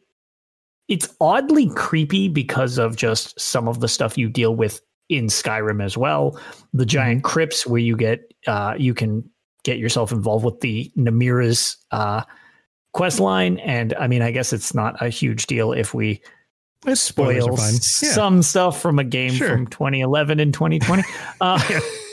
it's 0.88 1.14
oddly 1.20 1.68
creepy 1.76 2.28
because 2.28 2.78
of 2.78 2.96
just 2.96 3.38
some 3.38 3.68
of 3.68 3.80
the 3.80 3.88
stuff 3.88 4.16
you 4.16 4.28
deal 4.28 4.56
with 4.56 4.80
in 5.10 5.26
Skyrim 5.26 5.84
as 5.84 5.96
well. 5.98 6.40
The 6.72 6.86
giant 6.86 7.24
crypts 7.24 7.66
where 7.66 7.80
you 7.80 7.96
get 7.96 8.32
uh, 8.46 8.74
you 8.78 8.94
can 8.94 9.28
get 9.64 9.78
yourself 9.78 10.10
involved 10.12 10.44
with 10.46 10.60
the 10.60 10.90
Namira's 10.96 11.76
uh, 11.90 12.22
quest 12.94 13.20
line, 13.20 13.58
and 13.58 13.92
I 13.94 14.06
mean, 14.06 14.22
I 14.22 14.30
guess 14.30 14.52
it's 14.52 14.72
not 14.74 15.00
a 15.02 15.10
huge 15.10 15.46
deal 15.46 15.72
if 15.72 15.92
we 15.92 16.22
spoil. 16.94 17.32
Yeah. 17.58 17.66
some 17.74 18.42
stuff 18.42 18.80
from 18.80 18.98
a 18.98 19.04
game 19.04 19.32
Sure. 19.32 19.48
from 19.50 19.66
2011 19.66 20.40
and 20.40 20.54
2020. 20.54 21.02
Uh, 21.40 21.60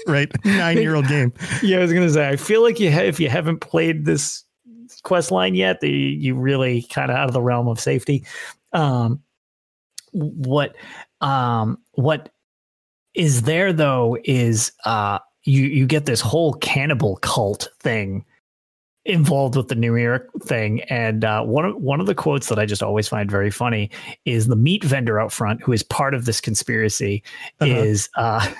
right. 0.08 0.32
Nine 0.46 0.78
year 0.78 0.96
old 0.96 1.08
game. 1.08 1.34
yeah, 1.64 1.78
I 1.78 1.82
was 1.82 1.94
gonna 1.94 2.10
say, 2.10 2.28
I 2.30 2.36
feel 2.36 2.62
like 2.64 2.80
you 2.80 2.92
ha- 2.92 3.00
if 3.02 3.20
you 3.20 3.30
haven't 3.30 3.60
played 3.60 4.06
this 4.06 4.44
quest 5.04 5.32
line 5.32 5.56
yet, 5.56 5.82
the, 5.82 5.90
you 5.90 6.36
really 6.36 6.84
kind 6.84 7.12
of 7.12 7.18
out 7.18 7.28
of 7.28 7.34
the 7.34 7.42
realm 7.42 7.68
of 7.68 7.80
safety. 7.80 8.26
Um, 8.74 9.22
what, 10.12 10.76
um, 11.22 11.78
what 11.94 12.30
is 13.14 13.44
there 13.44 13.72
though 13.74 14.18
is 14.24 14.72
uh, 14.86 15.20
you 15.44 15.64
you 15.64 15.86
get 15.86 16.06
this 16.06 16.22
whole 16.22 16.54
cannibal 16.56 17.18
cult 17.18 17.70
thing 17.80 18.26
involved 19.06 19.56
with 19.56 19.68
the 19.68 19.76
Namira 19.76 20.22
thing, 20.42 20.82
and 20.84 21.24
uh, 21.24 21.44
one 21.44 21.66
of 21.66 21.76
one 21.78 22.00
of 22.02 22.08
the 22.08 22.16
quotes 22.16 22.48
that 22.50 22.58
I 22.60 22.66
just 22.66 22.82
always 22.84 23.08
find 23.08 23.30
very 23.30 23.52
funny 23.52 23.92
is 24.26 24.48
the 24.48 24.56
meat 24.56 24.84
vendor 24.84 25.20
out 25.20 25.32
front, 25.32 25.62
who 25.62 25.72
is 25.72 25.84
part 25.84 26.14
of 26.14 26.26
this 26.26 26.42
conspiracy, 26.42 27.24
Uh-huh. 27.62 27.72
is. 27.72 28.10
Uh, 28.16 28.48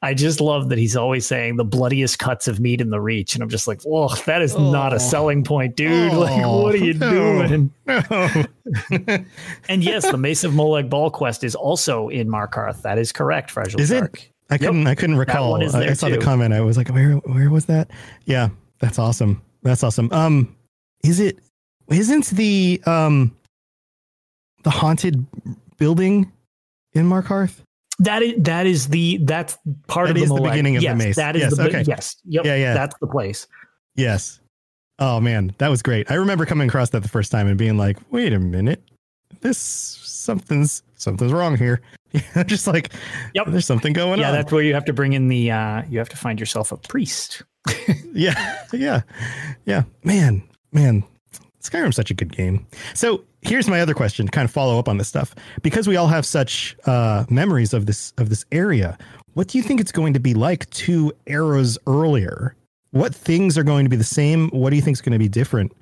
I 0.00 0.14
just 0.14 0.40
love 0.40 0.70
that 0.70 0.78
he's 0.78 0.96
always 0.96 1.26
saying 1.26 1.56
the 1.56 1.64
bloodiest 1.64 2.18
cuts 2.18 2.48
of 2.48 2.58
meat 2.58 2.80
in 2.80 2.88
the 2.88 3.00
reach. 3.00 3.34
And 3.34 3.42
I'm 3.42 3.50
just 3.50 3.68
like, 3.68 3.82
whoa, 3.82 4.08
that 4.26 4.40
is 4.40 4.56
not 4.56 4.92
Oh. 4.92 4.96
a 4.96 5.00
selling 5.00 5.44
point, 5.44 5.76
dude. 5.76 6.12
like, 6.14 6.42
Oh, 6.44 6.62
what 6.62 6.74
are 6.74 6.78
you 6.78 6.94
no. 6.94 7.46
doing? 7.46 7.72
No. 7.86 8.02
And 9.68 9.82
yes, 9.84 10.10
the 10.10 10.16
Mace 10.16 10.44
of 10.44 10.52
Molag 10.52 10.88
Bal 10.90 11.10
quest 11.10 11.44
is 11.44 11.54
also 11.54 12.08
in 12.08 12.28
Markarth. 12.28 12.82
That 12.82 12.98
is 12.98 13.12
correct, 13.12 13.50
Fragile 13.50 13.80
Is 13.80 13.90
it? 13.90 14.30
I 14.50 14.56
couldn't 14.58 14.86
I 14.86 14.94
couldn't 14.94 15.16
recall. 15.16 15.56
I, 15.56 15.66
I 15.88 15.92
saw 15.92 16.08
the 16.08 16.18
comment. 16.18 16.54
I 16.54 16.60
was 16.62 16.76
like, 16.78 16.88
where 16.88 17.12
where 17.12 17.50
was 17.50 17.66
that? 17.66 17.90
Yeah, 18.24 18.48
that's 18.78 18.98
awesome. 18.98 19.42
That's 19.62 19.82
awesome. 19.84 20.10
Um 20.12 20.54
is 21.04 21.20
it 21.20 21.38
isn't 21.90 22.26
the 22.30 22.80
um 22.86 23.36
the 24.64 24.70
haunted 24.70 25.26
building 25.76 26.32
in 26.94 27.06
Markarth? 27.08 27.60
That 28.00 28.22
is 28.22 28.34
that 28.42 28.66
is 28.66 28.88
the 28.88 29.18
that's 29.22 29.58
part 29.88 30.06
That 30.08 30.16
of 30.16 30.22
is 30.22 30.28
the 30.28 30.40
beginning 30.40 30.76
of 30.76 30.80
the 30.82 30.84
yes, 30.88 30.98
maze. 30.98 31.16
That 31.16 31.34
is 31.36 31.42
Yes, 31.42 31.56
the 31.56 31.62
okay. 31.68 31.84
yes. 31.86 32.16
Yep. 32.26 32.44
Yeah, 32.44 32.54
yeah. 32.56 32.74
That's 32.74 32.94
the 33.00 33.06
place. 33.08 33.46
Yes. 33.96 34.40
Oh 35.00 35.20
man, 35.20 35.52
that 35.58 35.68
was 35.68 35.82
great. 35.82 36.10
I 36.10 36.14
remember 36.14 36.46
coming 36.46 36.68
across 36.68 36.90
that 36.90 37.02
the 37.02 37.08
first 37.08 37.32
time 37.32 37.46
and 37.48 37.56
being 37.58 37.76
like, 37.76 37.98
"Wait 38.12 38.32
a 38.32 38.38
minute, 38.38 38.82
this 39.40 39.58
something's 39.58 40.82
something's 40.96 41.32
wrong 41.32 41.56
here." 41.56 41.80
Just 42.46 42.66
like, 42.66 42.92
Yep. 43.34 43.46
there's 43.48 43.66
something 43.66 43.92
going 43.92 44.18
Yeah, 44.20 44.28
on. 44.28 44.34
Yeah, 44.34 44.40
that's 44.42 44.52
where 44.52 44.62
you 44.62 44.74
have 44.74 44.84
to 44.86 44.92
bring 44.92 45.12
in 45.12 45.28
the 45.28 45.50
uh 45.50 45.82
you 45.88 45.98
have 45.98 46.08
to 46.10 46.16
find 46.16 46.38
yourself 46.40 46.70
a 46.72 46.76
priest. 46.76 47.42
yeah, 48.14 48.62
yeah, 48.72 49.02
yeah. 49.66 49.82
Man, 50.04 50.42
man, 50.72 51.02
Skyrim's 51.62 51.96
such 51.96 52.10
a 52.10 52.14
good 52.14 52.34
game. 52.34 52.66
So 52.94 53.24
here's 53.42 53.68
my 53.68 53.80
other 53.80 53.94
question, 53.94 54.26
to 54.26 54.32
kind 54.32 54.44
of 54.44 54.50
follow 54.50 54.78
up 54.78 54.88
on 54.88 54.98
this 54.98 55.08
stuff, 55.08 55.34
because 55.62 55.88
we 55.88 55.96
all 55.96 56.06
have 56.08 56.24
such 56.24 56.76
uh, 56.86 57.24
memories 57.28 57.74
of 57.74 57.86
this 57.86 58.12
of 58.18 58.28
this 58.28 58.44
area. 58.52 58.96
What 59.34 59.48
do 59.48 59.58
you 59.58 59.64
think 59.64 59.80
it's 59.80 59.92
going 59.92 60.14
to 60.14 60.20
be 60.20 60.34
like 60.34 60.68
two 60.70 61.12
eras 61.26 61.78
earlier? 61.86 62.56
What 62.90 63.14
things 63.14 63.58
are 63.58 63.64
going 63.64 63.84
to 63.84 63.90
be 63.90 63.96
the 63.96 64.04
same? 64.04 64.48
What 64.50 64.70
do 64.70 64.76
you 64.76 64.82
think 64.82 64.96
is 64.96 65.00
going 65.00 65.12
to 65.12 65.18
be 65.18 65.28
different? 65.28 65.72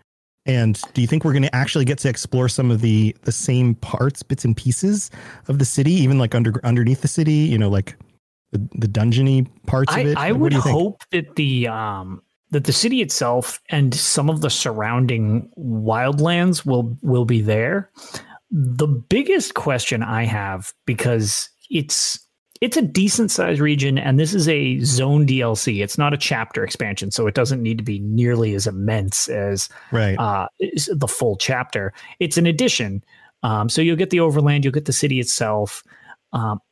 And 0.44 0.80
do 0.94 1.00
you 1.00 1.06
think 1.06 1.24
we're 1.24 1.32
going 1.32 1.42
to 1.42 1.54
actually 1.54 1.84
get 1.84 1.98
to 1.98 2.08
explore 2.08 2.48
some 2.48 2.70
of 2.70 2.80
the 2.80 3.16
the 3.22 3.32
same 3.32 3.74
parts, 3.74 4.22
bits 4.22 4.44
and 4.44 4.56
pieces 4.56 5.10
of 5.48 5.58
the 5.58 5.64
city, 5.64 5.92
even 5.92 6.18
like 6.18 6.34
under 6.34 6.60
underneath 6.64 7.02
the 7.02 7.08
city? 7.08 7.32
You 7.32 7.58
know, 7.58 7.68
like 7.68 7.96
the, 8.52 8.58
the 8.74 8.86
dungeony 8.86 9.48
parts 9.66 9.92
I, 9.92 10.00
of 10.00 10.06
it. 10.06 10.16
I 10.16 10.32
would 10.32 10.50
do 10.50 10.56
you 10.56 10.62
think? 10.62 10.76
hope 10.76 11.02
that 11.10 11.34
the 11.36 11.68
um 11.68 12.22
that 12.56 12.64
the 12.64 12.72
city 12.72 13.02
itself 13.02 13.60
and 13.68 13.94
some 13.94 14.30
of 14.30 14.40
the 14.40 14.48
surrounding 14.48 15.46
wildlands 15.58 16.64
will 16.64 16.96
will 17.02 17.26
be 17.26 17.42
there. 17.42 17.90
The 18.50 18.86
biggest 18.86 19.52
question 19.52 20.02
I 20.02 20.24
have 20.24 20.72
because 20.86 21.50
it's 21.68 22.18
it's 22.62 22.78
a 22.78 22.82
decent 22.82 23.30
sized 23.30 23.60
region 23.60 23.98
and 23.98 24.18
this 24.18 24.32
is 24.32 24.48
a 24.48 24.80
zone 24.80 25.26
DLC. 25.26 25.82
It's 25.82 25.98
not 25.98 26.14
a 26.14 26.16
chapter 26.16 26.64
expansion, 26.64 27.10
so 27.10 27.26
it 27.26 27.34
doesn't 27.34 27.62
need 27.62 27.76
to 27.76 27.84
be 27.84 27.98
nearly 27.98 28.54
as 28.54 28.66
immense 28.66 29.28
as 29.28 29.68
right. 29.92 30.18
uh, 30.18 30.48
the 30.94 31.08
full 31.08 31.36
chapter. 31.36 31.92
It's 32.20 32.38
an 32.38 32.46
addition. 32.46 33.04
Um, 33.42 33.68
so 33.68 33.82
you'll 33.82 33.96
get 33.96 34.08
the 34.08 34.20
overland, 34.20 34.64
you'll 34.64 34.72
get 34.72 34.86
the 34.86 34.94
city 34.94 35.20
itself. 35.20 35.82
Um, 36.32 36.62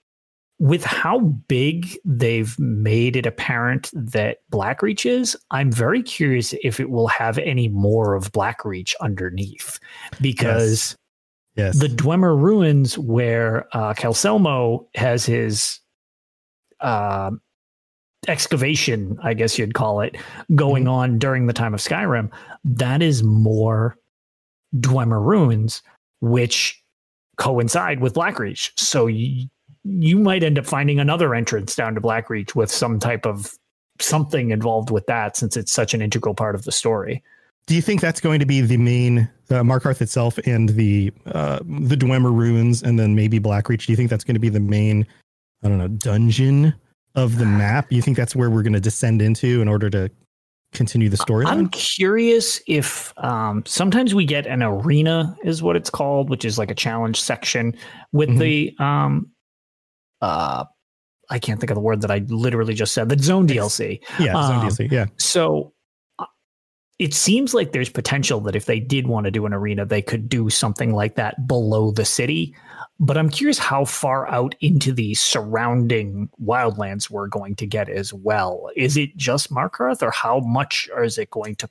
with 0.65 0.83
how 0.83 1.19
big 1.19 1.95
they've 2.07 2.59
made 2.59 3.17
it 3.17 3.27
apparent 3.27 3.91
that 3.93 4.39
Blackreach 4.51 5.05
is, 5.05 5.37
I'm 5.51 5.71
very 5.71 6.03
curious 6.03 6.55
if 6.63 6.81
it 6.81 6.89
will 6.89 7.09
have 7.09 7.37
any 7.37 7.69
more 7.69 8.15
of 8.15 8.33
Blackreach 8.33 8.95
underneath, 9.03 9.79
because 10.23 10.97
yes. 11.55 11.79
the 11.79 11.89
Dwemer 11.89 12.41
ruins 12.41 12.97
where 12.97 13.67
uh, 13.77 13.93
Calselmo 13.93 14.87
has 14.95 15.27
his 15.27 15.81
uh, 16.81 17.33
excavation, 18.27 19.19
I 19.23 19.35
guess 19.35 19.59
you'd 19.59 19.75
call 19.75 20.01
it, 20.01 20.17
going 20.55 20.89
on 20.89 21.19
during 21.19 21.47
the 21.47 21.53
time 21.53 21.75
of 21.75 21.81
Skyrim, 21.81 22.31
that 22.65 23.03
is 23.03 23.23
more 23.23 23.99
Dwemer 24.75 25.23
ruins, 25.23 25.83
which 26.23 26.83
coincide 27.37 28.01
with 28.01 28.15
Blackreach. 28.15 28.71
So 28.79 29.09
you, 29.09 29.51
you 29.85 30.19
might 30.19 30.43
end 30.43 30.59
up 30.59 30.67
finding 30.67 30.99
another 30.99 31.35
entrance 31.35 31.75
down 31.77 31.95
to 31.95 32.01
Blackreach 32.01 32.55
with 32.55 32.71
some 32.71 32.99
type 32.99 33.27
of 33.27 33.55
something 34.01 34.51
involved 34.51 34.91
with 34.91 35.07
that 35.07 35.37
since 35.37 35.57
it's 35.57 35.73
such 35.73 35.95
an 35.95 36.03
integral 36.03 36.35
part 36.35 36.55
of 36.55 36.65
the 36.65 36.73
story. 36.73 37.23
Do 37.67 37.75
you 37.75 37.83
think 37.83 38.01
that's 38.01 38.21
going 38.21 38.41
to 38.41 38.47
be 38.47 38.61
the 38.61 38.77
main 38.77 39.21
uh, 39.51 39.63
Markarth 39.63 40.03
itself 40.03 40.39
and 40.47 40.69
the 40.71 41.13
uh, 41.27 41.61
the 41.61 41.97
Dwemer 41.97 42.35
ruins, 42.35 42.83
and 42.83 42.99
then 42.99 43.15
maybe 43.15 43.39
Blackreach? 43.41 43.87
Do 43.87 43.93
you 43.93 43.97
think 43.97 44.11
that's 44.11 44.25
going 44.25 44.35
to 44.35 44.41
be 44.41 44.51
the 44.51 44.61
main, 44.61 45.07
I 45.63 45.69
don't 45.69 45.79
know, 45.79 45.89
dungeon 45.89 46.75
of 47.15 47.39
the 47.39 47.47
map? 47.47 47.91
You 47.91 48.03
think 48.03 48.17
that's 48.17 48.37
where 48.37 48.51
we're 48.51 48.63
going 48.63 48.75
to 48.75 48.81
descend 48.81 49.23
into 49.23 49.63
in 49.63 49.69
order 49.69 49.89
to 49.91 50.11
continue 50.75 51.09
the 51.09 51.17
storyline? 51.17 51.47
I'm 51.47 51.69
curious 51.71 52.61
if 52.67 53.15
um, 53.19 53.63
sometimes 53.65 54.15
we 54.15 54.27
get 54.27 54.47
an 54.47 54.63
arena, 54.63 55.35
is 55.45 55.63
what 55.63 55.77
it's 55.77 55.89
called, 55.89 56.29
which 56.29 56.45
is 56.45 56.59
like 56.59 56.71
a 56.71 56.75
challenge 56.75 57.19
section 57.21 57.75
with 58.13 58.29
Mhm. 58.29 58.39
the 58.41 58.77
um, 58.85 59.31
uh, 60.25 60.65
I 61.29 61.39
can't 61.39 61.61
think 61.61 61.71
of 61.71 61.75
the 61.75 61.83
word 61.83 62.01
that 62.01 62.11
I 62.11 62.19
literally 62.29 62.75
just 62.75 62.95
said. 62.95 63.09
The 63.11 63.23
zone 63.23 63.47
DLC. 63.47 64.01
Yeah, 64.19 64.33
Zone 64.33 64.57
um, 64.57 64.69
DLC. 64.69 64.91
Yeah, 64.91 65.07
So 65.19 65.75
uh, 66.19 66.25
it 66.99 67.13
seems 67.13 67.53
like 67.53 67.73
there's 67.73 67.91
potential 67.91 68.41
that 68.41 68.57
if 68.57 68.65
they 68.65 68.81
did 68.81 69.07
want 69.07 69.25
to 69.25 69.31
do 69.31 69.45
an 69.45 69.53
arena, 69.53 69.85
they 69.85 70.01
could 70.01 70.29
do 70.29 70.49
something 70.49 70.95
like 70.95 71.17
that 71.17 71.47
below 71.47 71.91
the 71.91 72.07
city. 72.07 72.55
But 72.99 73.19
I'm 73.19 73.29
curious 73.29 73.59
how 73.59 73.85
far 73.85 74.27
out 74.29 74.55
into 74.61 74.93
the 74.93 75.13
surrounding 75.15 76.31
wildlands 76.43 77.11
we're 77.11 77.27
going 77.27 77.57
to 77.57 77.67
get 77.67 77.91
as 77.91 78.15
well. 78.15 78.71
Is 78.77 78.97
it 78.97 79.15
just 79.17 79.53
Markarth, 79.53 80.03
or 80.03 80.11
how 80.11 80.41
much 80.41 80.89
is 81.03 81.19
it 81.19 81.31
going 81.31 81.57
to 81.57 81.69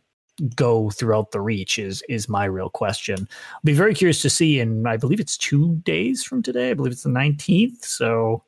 go 0.56 0.90
throughout 0.90 1.32
the 1.32 1.42
reach? 1.42 1.80
Is 1.80 2.04
is 2.10 2.28
my 2.30 2.46
real 2.46 2.70
question. 2.70 3.18
I'll 3.20 3.60
be 3.64 3.74
very 3.74 3.94
curious 3.94 4.22
to 4.24 4.30
see. 4.30 4.60
And 4.60 4.88
I 4.88 4.98
believe 4.98 5.20
it's 5.20 5.38
two 5.38 5.76
days 5.84 6.24
from 6.24 6.42
today. 6.42 6.72
I 6.72 6.74
believe 6.74 6.92
it's 6.94 7.04
the 7.04 7.10
19th. 7.10 7.84
So 7.86 8.44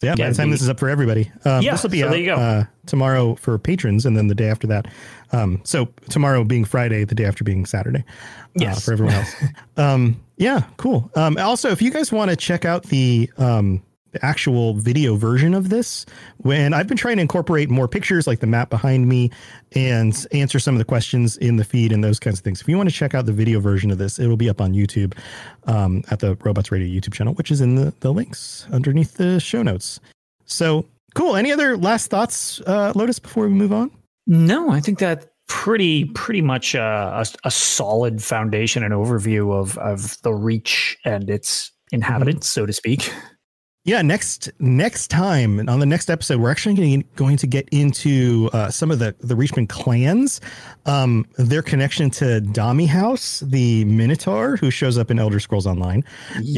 So 0.00 0.06
yeah. 0.06 0.14
By 0.16 0.24
yeah, 0.24 0.30
the 0.30 0.34
time 0.36 0.48
the- 0.50 0.54
this 0.54 0.62
is 0.62 0.68
up 0.68 0.78
for 0.80 0.88
everybody, 0.88 1.30
um, 1.44 1.62
Yeah, 1.62 1.72
this 1.72 1.82
will 1.84 1.90
be 1.90 2.00
so 2.00 2.06
out 2.06 2.10
there 2.10 2.18
you 2.20 2.26
go. 2.26 2.34
Uh, 2.34 2.64
tomorrow 2.86 3.34
for 3.36 3.56
patrons, 3.58 4.04
and 4.04 4.16
then 4.16 4.26
the 4.26 4.34
day 4.34 4.48
after 4.48 4.66
that. 4.66 4.86
Um, 5.30 5.60
so 5.64 5.86
tomorrow 6.10 6.42
being 6.44 6.64
Friday, 6.64 7.04
the 7.04 7.14
day 7.14 7.24
after 7.24 7.44
being 7.44 7.64
Saturday. 7.66 8.04
uh, 8.08 8.48
Yes. 8.56 8.84
for 8.84 8.92
everyone 8.92 9.14
else. 9.14 9.34
um, 9.76 10.20
yeah, 10.38 10.64
cool. 10.76 11.08
Um, 11.14 11.36
also, 11.38 11.70
if 11.70 11.80
you 11.80 11.90
guys 11.92 12.10
want 12.10 12.30
to 12.30 12.36
check 12.36 12.64
out 12.64 12.82
the 12.84 13.30
um, 13.38 13.80
the 14.12 14.24
actual 14.24 14.74
video 14.74 15.16
version 15.16 15.54
of 15.54 15.68
this, 15.68 16.06
when 16.38 16.72
I've 16.72 16.86
been 16.86 16.96
trying 16.96 17.16
to 17.16 17.22
incorporate 17.22 17.70
more 17.70 17.88
pictures, 17.88 18.26
like 18.26 18.40
the 18.40 18.46
map 18.46 18.70
behind 18.70 19.08
me, 19.08 19.30
and 19.74 20.26
answer 20.32 20.58
some 20.58 20.74
of 20.74 20.78
the 20.78 20.84
questions 20.84 21.36
in 21.38 21.56
the 21.56 21.64
feed 21.64 21.92
and 21.92 22.04
those 22.04 22.20
kinds 22.20 22.38
of 22.38 22.44
things. 22.44 22.60
If 22.60 22.68
you 22.68 22.76
want 22.76 22.88
to 22.88 22.94
check 22.94 23.14
out 23.14 23.26
the 23.26 23.32
video 23.32 23.58
version 23.58 23.90
of 23.90 23.98
this, 23.98 24.18
it'll 24.18 24.36
be 24.36 24.48
up 24.48 24.60
on 24.60 24.72
YouTube 24.72 25.16
um, 25.66 26.04
at 26.10 26.20
the 26.20 26.36
Robots 26.36 26.70
Radio 26.70 26.88
YouTube 26.88 27.14
channel, 27.14 27.34
which 27.34 27.50
is 27.50 27.60
in 27.60 27.74
the 27.74 27.92
the 28.00 28.12
links 28.12 28.66
underneath 28.70 29.14
the 29.14 29.40
show 29.40 29.62
notes. 29.62 29.98
So 30.44 30.86
cool. 31.14 31.36
Any 31.36 31.52
other 31.52 31.76
last 31.76 32.08
thoughts, 32.08 32.60
uh, 32.66 32.92
Lotus, 32.94 33.18
before 33.18 33.44
we 33.44 33.50
move 33.50 33.72
on? 33.72 33.90
No, 34.26 34.70
I 34.70 34.80
think 34.80 34.98
that 35.00 35.32
pretty 35.48 36.06
pretty 36.06 36.42
much 36.42 36.74
uh, 36.74 37.24
a, 37.24 37.48
a 37.48 37.50
solid 37.50 38.22
foundation 38.22 38.82
and 38.82 38.94
overview 38.94 39.52
of 39.52 39.76
of 39.78 40.20
the 40.22 40.32
reach 40.32 40.96
and 41.04 41.28
its 41.28 41.72
inhabitants, 41.92 42.48
so 42.48 42.66
to 42.66 42.72
speak. 42.72 43.12
Yeah, 43.84 44.00
next 44.00 44.48
next 44.60 45.08
time 45.08 45.68
on 45.68 45.80
the 45.80 45.86
next 45.86 46.08
episode, 46.08 46.40
we're 46.40 46.52
actually 46.52 46.76
going, 46.76 47.04
going 47.16 47.36
to 47.38 47.48
get 47.48 47.68
into 47.70 48.48
uh, 48.52 48.70
some 48.70 48.92
of 48.92 49.00
the 49.00 49.12
the 49.18 49.34
Reachman 49.34 49.68
clans, 49.68 50.40
um, 50.86 51.26
their 51.36 51.62
connection 51.62 52.08
to 52.10 52.40
Dami 52.42 52.86
House, 52.86 53.40
the 53.40 53.84
Minotaur 53.86 54.56
who 54.56 54.70
shows 54.70 54.98
up 54.98 55.10
in 55.10 55.18
Elder 55.18 55.40
Scrolls 55.40 55.66
Online, 55.66 56.04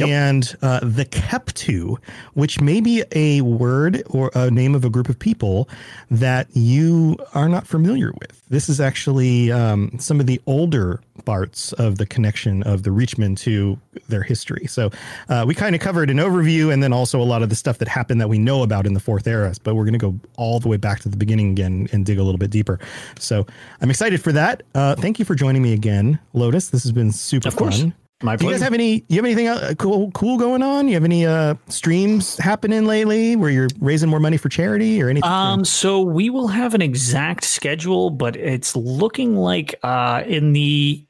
and 0.07 0.55
uh, 0.61 0.81
the 0.83 1.05
Keptu, 1.05 1.97
which 2.35 2.61
may 2.61 2.79
be 2.79 3.03
a 3.13 3.41
word 3.41 4.03
or 4.11 4.29
a 4.35 4.51
name 4.51 4.75
of 4.75 4.85
a 4.85 4.89
group 4.91 5.09
of 5.09 5.17
people 5.17 5.67
that 6.11 6.47
you 6.55 7.17
are 7.33 7.49
not 7.49 7.65
familiar 7.65 8.11
with. 8.21 8.39
This 8.49 8.69
is 8.69 8.79
actually 8.79 9.51
um, 9.51 9.97
some 9.99 10.19
of 10.19 10.27
the 10.27 10.39
older 10.45 11.01
parts 11.25 11.73
of 11.73 11.97
the 11.97 12.05
connection 12.05 12.61
of 12.63 12.83
the 12.83 12.91
Reachmen 12.91 13.35
to 13.39 13.79
their 14.07 14.21
history. 14.21 14.67
So 14.67 14.91
uh, 15.29 15.45
we 15.47 15.55
kind 15.55 15.73
of 15.75 15.81
covered 15.81 16.09
an 16.09 16.17
overview 16.17 16.71
and 16.71 16.83
then 16.83 16.93
also 16.93 17.19
a 17.19 17.23
lot 17.23 17.41
of 17.41 17.49
the 17.49 17.55
stuff 17.55 17.79
that 17.79 17.87
happened 17.87 18.21
that 18.21 18.27
we 18.27 18.37
know 18.37 18.61
about 18.61 18.85
in 18.85 18.93
the 18.93 18.99
fourth 18.99 19.25
era. 19.25 19.53
But 19.63 19.75
we're 19.75 19.85
going 19.85 19.93
to 19.93 19.99
go 19.99 20.19
all 20.37 20.59
the 20.59 20.67
way 20.67 20.77
back 20.77 20.99
to 21.01 21.09
the 21.09 21.17
beginning 21.17 21.51
again 21.51 21.87
and 21.91 22.05
dig 22.05 22.19
a 22.19 22.23
little 22.23 22.37
bit 22.37 22.51
deeper. 22.51 22.79
So 23.17 23.47
I'm 23.81 23.89
excited 23.89 24.21
for 24.21 24.31
that. 24.33 24.63
Uh, 24.75 24.95
thank 24.95 25.17
you 25.17 25.25
for 25.25 25.35
joining 25.35 25.63
me 25.63 25.73
again, 25.73 26.19
Lotus. 26.33 26.69
This 26.69 26.83
has 26.83 26.91
been 26.91 27.11
super 27.11 27.47
Of 27.47 27.55
course. 27.55 27.83
My 28.25 28.35
Do 28.35 28.45
you 28.45 28.51
guys 28.51 28.61
have 28.61 28.73
any? 28.73 29.05
You 29.07 29.17
have 29.17 29.25
anything 29.25 29.47
uh, 29.47 29.73
cool 29.77 30.11
cool 30.11 30.37
going 30.37 30.63
on? 30.63 30.87
You 30.87 30.95
have 30.95 31.03
any 31.03 31.25
uh, 31.25 31.55
streams 31.69 32.37
happening 32.37 32.85
lately 32.85 33.35
where 33.35 33.51
you're 33.51 33.67
raising 33.79 34.09
more 34.09 34.19
money 34.19 34.37
for 34.37 34.49
charity 34.49 35.01
or 35.01 35.09
anything? 35.09 35.29
Um, 35.29 35.63
so 35.63 36.01
we 36.01 36.29
will 36.31 36.47
have 36.47 36.73
an 36.73 36.81
exact 36.81 37.43
schedule, 37.43 38.09
but 38.09 38.35
it's 38.35 38.75
looking 38.75 39.35
like 39.35 39.75
uh, 39.83 40.23
in 40.25 40.53
the 40.53 41.05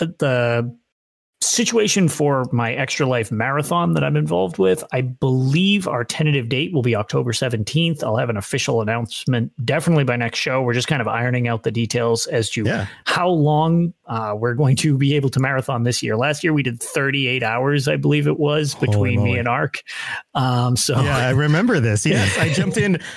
uh, 0.00 0.06
the 0.18 0.76
situation 1.42 2.08
for 2.08 2.44
my 2.50 2.72
extra 2.74 3.06
life 3.06 3.30
marathon 3.30 3.92
that 3.94 4.02
I'm 4.02 4.16
involved 4.16 4.58
with, 4.58 4.82
I 4.92 5.02
believe 5.02 5.86
our 5.86 6.04
tentative 6.04 6.48
date 6.48 6.72
will 6.72 6.82
be 6.82 6.96
October 6.96 7.32
17th. 7.32 8.02
I'll 8.02 8.16
have 8.16 8.30
an 8.30 8.36
official 8.36 8.80
announcement 8.80 9.52
definitely 9.64 10.04
by 10.04 10.16
next 10.16 10.38
show. 10.38 10.62
We're 10.62 10.72
just 10.72 10.88
kind 10.88 11.00
of 11.00 11.08
ironing 11.08 11.46
out 11.46 11.62
the 11.62 11.70
details 11.70 12.26
as 12.26 12.50
to 12.50 12.64
yeah. 12.64 12.86
how 13.04 13.28
long 13.28 13.92
uh, 14.06 14.34
we're 14.36 14.54
going 14.54 14.76
to 14.76 14.96
be 14.96 15.14
able 15.14 15.28
to 15.30 15.40
marathon 15.40 15.82
this 15.82 16.02
year. 16.02 16.16
Last 16.16 16.42
year 16.42 16.52
we 16.52 16.62
did 16.62 16.82
38 16.82 17.42
hours, 17.42 17.88
I 17.88 17.96
believe 17.96 18.26
it 18.26 18.38
was, 18.38 18.74
between 18.74 19.22
me 19.22 19.38
and 19.38 19.46
Ark. 19.46 19.82
Um, 20.34 20.76
so 20.76 21.00
Yeah, 21.00 21.16
I 21.16 21.30
remember 21.30 21.80
this. 21.80 22.06
Yes, 22.06 22.36
I 22.38 22.52
jumped 22.52 22.76
in. 22.76 23.00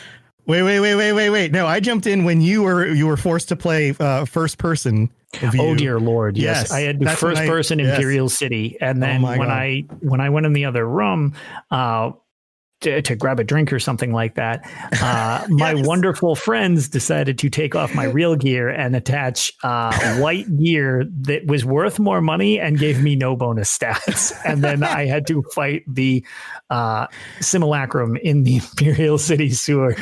Wait, 0.50 0.64
wait, 0.64 0.80
wait, 0.80 0.96
wait, 0.96 1.14
wait, 1.14 1.30
wait. 1.30 1.52
No, 1.52 1.68
I 1.68 1.80
jumped 1.80 2.08
in 2.08 2.24
when 2.24 2.42
you 2.42 2.64
were 2.64 2.88
you 2.88 3.06
were 3.06 3.18
forced 3.18 3.50
to 3.50 3.56
play 3.56 3.94
uh, 4.00 4.26
first 4.26 4.58
person. 4.58 5.12
view. 5.36 5.62
Oh 5.62 5.76
dear 5.76 6.00
lord! 6.00 6.38
Yes, 6.38 6.64
Yes, 6.64 6.72
I 6.72 6.82
had 6.82 7.08
first 7.20 7.42
I- 7.42 7.48
person 7.48 7.78
yes. 7.78 7.96
Imperial 7.96 8.30
City, 8.30 8.76
and 8.82 9.02
then 9.02 9.22
my 9.22 9.38
when 9.38 9.48
God. 9.48 9.54
I 9.54 9.84
when 10.02 10.20
I 10.22 10.32
went 10.32 10.48
in 10.48 10.54
the 10.54 10.66
other 10.66 10.88
room, 10.90 11.36
uh, 11.70 12.12
to, 12.82 13.02
to 13.02 13.16
grab 13.16 13.40
a 13.40 13.44
drink 13.44 13.74
or 13.74 13.80
something 13.80 14.14
like 14.14 14.36
that, 14.36 14.70
uh, 15.02 15.46
my 15.50 15.74
wonderful 15.74 16.36
friends 16.36 16.88
decided 16.88 17.38
to 17.40 17.50
take 17.50 17.76
off 17.76 17.94
my 17.94 18.06
real 18.06 18.36
gear 18.36 18.70
and 18.70 18.96
attach 18.96 19.54
uh, 19.64 20.18
white 20.18 20.46
gear 20.58 21.06
that 21.22 21.46
was 21.46 21.66
worth 21.66 22.00
more 22.00 22.22
money 22.22 22.60
and 22.60 22.80
gave 22.80 23.02
me 23.02 23.16
no 23.16 23.36
bonus 23.36 23.76
stats. 23.78 24.34
And 24.50 24.64
then 24.64 24.84
I 24.84 25.06
had 25.06 25.28
to 25.28 25.44
fight 25.54 25.84
the 25.86 26.26
uh, 26.70 27.08
simulacrum 27.40 28.16
in 28.18 28.44
the 28.44 28.56
Imperial 28.80 29.18
City 29.18 29.52
sewers. 29.52 29.98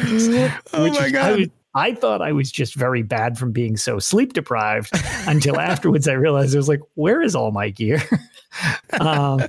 Oh 0.74 0.88
my 0.88 1.00
I, 1.00 1.10
God. 1.10 1.40
was, 1.40 1.48
I 1.78 1.94
thought 1.94 2.24
I 2.24 2.32
was 2.32 2.52
just 2.52 2.74
very 2.74 3.04
bad 3.04 3.38
from 3.38 3.52
being 3.52 3.78
so 3.78 4.00
sleep 4.00 4.34
deprived 4.34 4.90
until 5.28 5.60
afterwards 5.60 6.08
I 6.08 6.14
realized 6.14 6.56
I 6.56 6.58
was 6.58 6.68
like, 6.68 6.82
where 6.96 7.22
is 7.22 7.36
all 7.36 7.52
my 7.52 7.70
gear? 7.70 8.02
um, 9.00 9.42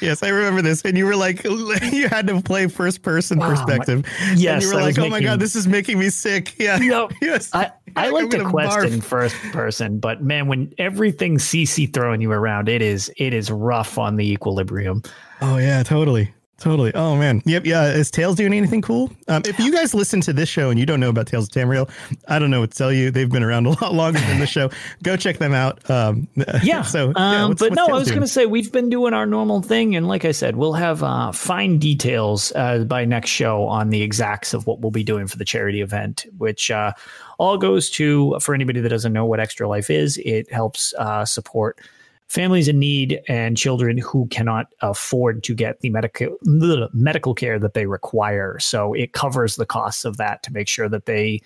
yes, 0.00 0.22
I 0.22 0.28
remember 0.30 0.62
this. 0.62 0.82
And 0.82 0.96
you 0.96 1.04
were 1.04 1.14
like, 1.16 1.44
you 1.92 2.08
had 2.08 2.26
to 2.28 2.40
play 2.40 2.66
first 2.68 3.02
person 3.02 3.38
Oh, 3.42 3.48
my- 3.48 3.50
perspective. 3.50 4.06
yes, 4.34 4.54
and 4.54 4.62
you 4.62 4.68
were 4.68 4.76
that 4.80 4.82
like, 4.82 4.98
oh 4.98 5.08
my 5.10 5.20
god, 5.20 5.40
this 5.40 5.54
is 5.54 5.66
making 5.68 5.98
me 5.98 6.08
sick. 6.08 6.58
Yeah. 6.58 6.80
Yep. 6.80 7.12
Yes. 7.20 7.50
I, 7.52 7.70
I 7.96 8.08
like 8.08 8.30
to 8.30 8.38
gonna 8.38 8.50
quest 8.50 8.78
barf. 8.78 8.90
in 8.92 9.00
first 9.02 9.36
person, 9.52 9.98
but 9.98 10.22
man, 10.22 10.46
when 10.46 10.72
everything's 10.78 11.44
CC 11.44 11.92
throwing 11.92 12.20
you 12.22 12.32
around, 12.32 12.68
it 12.70 12.80
is 12.80 13.12
it 13.18 13.34
is 13.34 13.50
rough 13.50 13.98
on 13.98 14.16
the 14.16 14.30
equilibrium. 14.32 15.02
Oh 15.42 15.58
yeah, 15.58 15.82
totally. 15.82 16.32
Totally. 16.58 16.92
Oh 16.94 17.14
man. 17.16 17.40
Yep. 17.44 17.66
Yeah. 17.66 17.92
Is 17.92 18.10
Tales 18.10 18.34
doing 18.34 18.52
anything 18.52 18.82
cool? 18.82 19.12
Um, 19.28 19.42
if 19.46 19.60
you 19.60 19.70
guys 19.70 19.94
listen 19.94 20.20
to 20.22 20.32
this 20.32 20.48
show 20.48 20.70
and 20.70 20.78
you 20.80 20.84
don't 20.86 20.98
know 20.98 21.08
about 21.08 21.28
Tales 21.28 21.46
of 21.46 21.52
Tamriel, 21.52 21.88
I 22.26 22.40
don't 22.40 22.50
know 22.50 22.60
what 22.60 22.72
to 22.72 22.76
tell 22.76 22.92
you. 22.92 23.12
They've 23.12 23.30
been 23.30 23.44
around 23.44 23.66
a 23.66 23.70
lot 23.80 23.94
longer 23.94 24.18
than 24.18 24.40
the 24.40 24.46
show. 24.46 24.68
Go 25.04 25.16
check 25.16 25.38
them 25.38 25.54
out. 25.54 25.88
Um, 25.88 26.26
Yeah. 26.64 26.82
so, 26.82 27.12
yeah, 27.16 27.44
um, 27.44 27.54
but 27.56 27.74
no, 27.74 27.86
I 27.86 27.92
was 27.92 28.08
going 28.08 28.22
to 28.22 28.26
say 28.28 28.44
we've 28.46 28.72
been 28.72 28.90
doing 28.90 29.14
our 29.14 29.26
normal 29.26 29.62
thing, 29.62 29.94
and 29.94 30.08
like 30.08 30.24
I 30.24 30.32
said, 30.32 30.56
we'll 30.56 30.72
have 30.72 31.02
uh, 31.04 31.30
fine 31.30 31.78
details 31.78 32.52
uh, 32.56 32.84
by 32.84 33.04
next 33.04 33.30
show 33.30 33.64
on 33.66 33.90
the 33.90 34.02
exacts 34.02 34.52
of 34.52 34.66
what 34.66 34.80
we'll 34.80 34.90
be 34.90 35.04
doing 35.04 35.28
for 35.28 35.36
the 35.36 35.44
charity 35.44 35.80
event, 35.80 36.26
which 36.38 36.70
uh, 36.72 36.92
all 37.38 37.56
goes 37.56 37.88
to 37.90 38.36
for 38.40 38.54
anybody 38.54 38.80
that 38.80 38.88
doesn't 38.88 39.12
know 39.12 39.24
what 39.24 39.38
Extra 39.38 39.68
Life 39.68 39.90
is. 39.90 40.18
It 40.24 40.50
helps 40.52 40.92
uh, 40.98 41.24
support 41.24 41.78
families 42.28 42.68
in 42.68 42.78
need 42.78 43.20
and 43.28 43.56
children 43.56 43.98
who 43.98 44.26
cannot 44.28 44.66
afford 44.82 45.42
to 45.44 45.54
get 45.54 45.80
the 45.80 45.90
medical 45.90 46.36
medical 46.92 47.34
care 47.34 47.58
that 47.58 47.74
they 47.74 47.86
require. 47.86 48.58
So 48.58 48.92
it 48.92 49.12
covers 49.12 49.56
the 49.56 49.66
costs 49.66 50.04
of 50.04 50.16
that 50.18 50.42
to 50.42 50.52
make 50.52 50.68
sure 50.68 50.88
that 50.88 51.06
they 51.06 51.40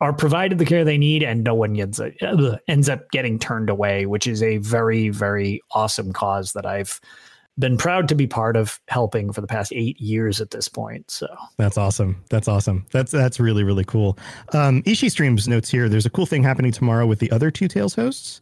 are 0.00 0.12
provided 0.12 0.58
the 0.58 0.64
care 0.64 0.84
they 0.84 0.98
need 0.98 1.22
and 1.22 1.44
no 1.44 1.54
one 1.54 1.78
ends 1.78 2.00
up, 2.00 2.10
ends 2.66 2.88
up 2.88 3.10
getting 3.12 3.38
turned 3.38 3.70
away, 3.70 4.04
which 4.06 4.26
is 4.26 4.42
a 4.42 4.56
very, 4.56 5.10
very 5.10 5.60
awesome 5.70 6.12
cause 6.12 6.54
that 6.54 6.66
I've 6.66 7.00
been 7.58 7.76
proud 7.76 8.08
to 8.08 8.14
be 8.14 8.26
part 8.26 8.56
of 8.56 8.80
helping 8.88 9.30
for 9.32 9.42
the 9.42 9.46
past 9.46 9.72
eight 9.74 10.00
years 10.00 10.40
at 10.40 10.50
this 10.50 10.68
point. 10.68 11.10
So 11.10 11.28
That's 11.58 11.76
awesome. 11.76 12.16
That's 12.30 12.48
awesome. 12.48 12.86
That's 12.92 13.12
that's 13.12 13.38
really 13.38 13.62
really 13.62 13.84
cool. 13.84 14.18
Um, 14.54 14.82
Ishi 14.86 15.10
streams 15.10 15.46
notes 15.46 15.68
here. 15.68 15.88
There's 15.88 16.06
a 16.06 16.10
cool 16.10 16.26
thing 16.26 16.42
happening 16.42 16.72
tomorrow 16.72 17.06
with 17.06 17.18
the 17.18 17.30
other 17.30 17.50
two 17.50 17.68
Tales 17.68 17.94
hosts. 17.94 18.40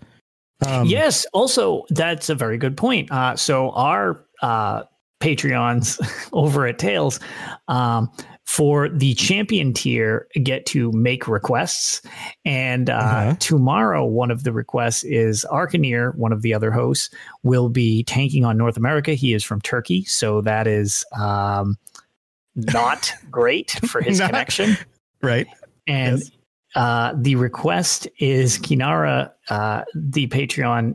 Um, 0.66 0.86
yes, 0.86 1.26
also 1.32 1.84
that's 1.90 2.28
a 2.28 2.34
very 2.34 2.58
good 2.58 2.76
point. 2.76 3.10
Uh, 3.10 3.36
so 3.36 3.70
our 3.70 4.24
uh, 4.42 4.82
Patreons 5.20 6.00
over 6.32 6.66
at 6.66 6.78
Tales 6.78 7.20
um, 7.68 8.10
for 8.46 8.88
the 8.88 9.14
champion 9.14 9.72
tier 9.72 10.26
get 10.42 10.66
to 10.66 10.90
make 10.92 11.28
requests, 11.28 12.02
and 12.44 12.90
uh, 12.90 12.94
Uh-huh. 12.94 13.36
tomorrow 13.38 14.04
one 14.04 14.30
of 14.30 14.42
the 14.44 14.52
requests 14.52 15.04
is 15.04 15.46
Arcaneer, 15.50 16.14
one 16.16 16.32
of 16.32 16.42
the 16.42 16.52
other 16.52 16.70
hosts, 16.72 17.10
will 17.42 17.68
be 17.68 18.02
tanking 18.04 18.44
on 18.44 18.56
North 18.56 18.76
America. 18.76 19.12
He 19.14 19.32
is 19.34 19.44
from 19.44 19.60
Turkey, 19.60 20.04
so 20.04 20.40
that 20.42 20.66
is 20.66 21.04
um, 21.16 21.76
not 22.56 23.12
great 23.30 23.72
for 23.88 24.00
his 24.00 24.18
Not- 24.20 24.30
connection. 24.30 24.76
Right. 25.22 25.46
And 25.86 26.18
Yes. 26.20 26.30
Uh, 26.74 27.12
the 27.16 27.34
request 27.36 28.08
is 28.18 28.58
Kinara, 28.58 29.30
uh, 29.48 29.82
the 29.94 30.26
Patreon 30.28 30.94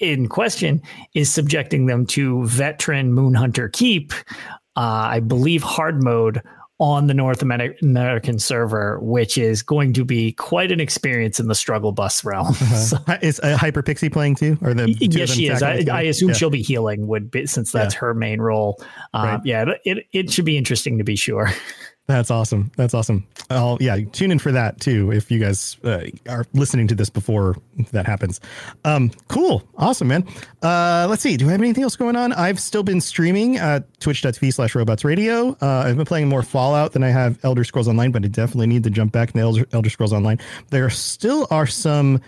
in 0.00 0.28
question, 0.28 0.82
is 1.14 1.32
subjecting 1.32 1.86
them 1.86 2.06
to 2.06 2.44
veteran 2.46 3.12
Moonhunter 3.12 3.72
Keep, 3.72 4.12
uh, 4.76 4.80
I 5.10 5.20
believe 5.20 5.62
hard 5.62 6.02
mode 6.02 6.42
on 6.78 7.06
the 7.06 7.14
North 7.14 7.40
American 7.40 8.38
server, 8.38 8.98
which 9.00 9.38
is 9.38 9.62
going 9.62 9.94
to 9.94 10.04
be 10.04 10.32
quite 10.32 10.70
an 10.70 10.78
experience 10.78 11.40
in 11.40 11.48
the 11.48 11.54
struggle 11.54 11.90
bus 11.90 12.22
realm. 12.22 12.52
So- 12.54 12.98
Uh, 13.08 13.16
is 13.22 13.40
uh, 13.40 13.56
Hyper 13.56 13.82
Pixie 13.82 14.10
playing 14.10 14.34
too? 14.34 14.58
Or 14.60 14.74
the 14.74 14.90
yes, 15.00 15.30
she 15.30 15.46
is. 15.48 15.62
I. 15.62 15.82
I 15.90 16.02
assume 16.02 16.28
Yeah. 16.28 16.34
she'll 16.34 16.50
be 16.50 16.60
healing, 16.60 17.06
would 17.06 17.30
be 17.30 17.46
since 17.46 17.72
that's 17.72 17.94
her 17.94 18.12
main 18.12 18.42
role. 18.42 18.78
Um, 19.14 19.24
Right. 19.26 19.40
Yeah, 19.44 19.64
it 19.86 20.06
it 20.12 20.30
should 20.30 20.44
be 20.44 20.58
interesting 20.58 20.98
to 20.98 21.04
be 21.04 21.16
sure. 21.16 21.50
That's 22.06 22.30
awesome. 22.30 22.70
That's 22.76 22.94
awesome. 22.94 23.26
I'll 23.50 23.78
yeah, 23.80 23.98
tune 24.12 24.30
in 24.30 24.38
for 24.38 24.52
that 24.52 24.80
too 24.80 25.10
if 25.12 25.30
you 25.30 25.40
guys 25.40 25.76
uh, 25.82 26.04
are 26.28 26.46
listening 26.52 26.86
to 26.88 26.94
this 26.94 27.10
before 27.10 27.56
that 27.90 28.06
happens. 28.06 28.40
Um, 28.84 29.10
cool, 29.28 29.64
awesome, 29.76 30.08
man. 30.08 30.24
Uh, 30.62 31.06
let's 31.10 31.22
see. 31.22 31.36
Do 31.36 31.48
I 31.48 31.52
have 31.52 31.60
anything 31.60 31.82
else 31.82 31.96
going 31.96 32.14
on? 32.14 32.32
I've 32.32 32.60
still 32.60 32.84
been 32.84 33.00
streaming 33.00 33.56
at 33.56 33.98
twitch.tv 34.00 34.54
slash 34.54 34.74
robots 34.76 35.04
radio. 35.04 35.56
Uh, 35.60 35.84
I've 35.86 35.96
been 35.96 36.06
playing 36.06 36.28
more 36.28 36.42
Fallout 36.42 36.92
than 36.92 37.02
I 37.02 37.08
have 37.08 37.38
Elder 37.42 37.64
Scrolls 37.64 37.88
Online, 37.88 38.12
but 38.12 38.24
I 38.24 38.28
definitely 38.28 38.68
need 38.68 38.84
to 38.84 38.90
jump 38.90 39.10
back 39.10 39.30
into 39.30 39.40
Elder, 39.40 39.66
Elder 39.72 39.90
Scrolls 39.90 40.12
Online. 40.12 40.38
There 40.70 40.88
still 40.90 41.48
are 41.50 41.66
some 41.66 42.20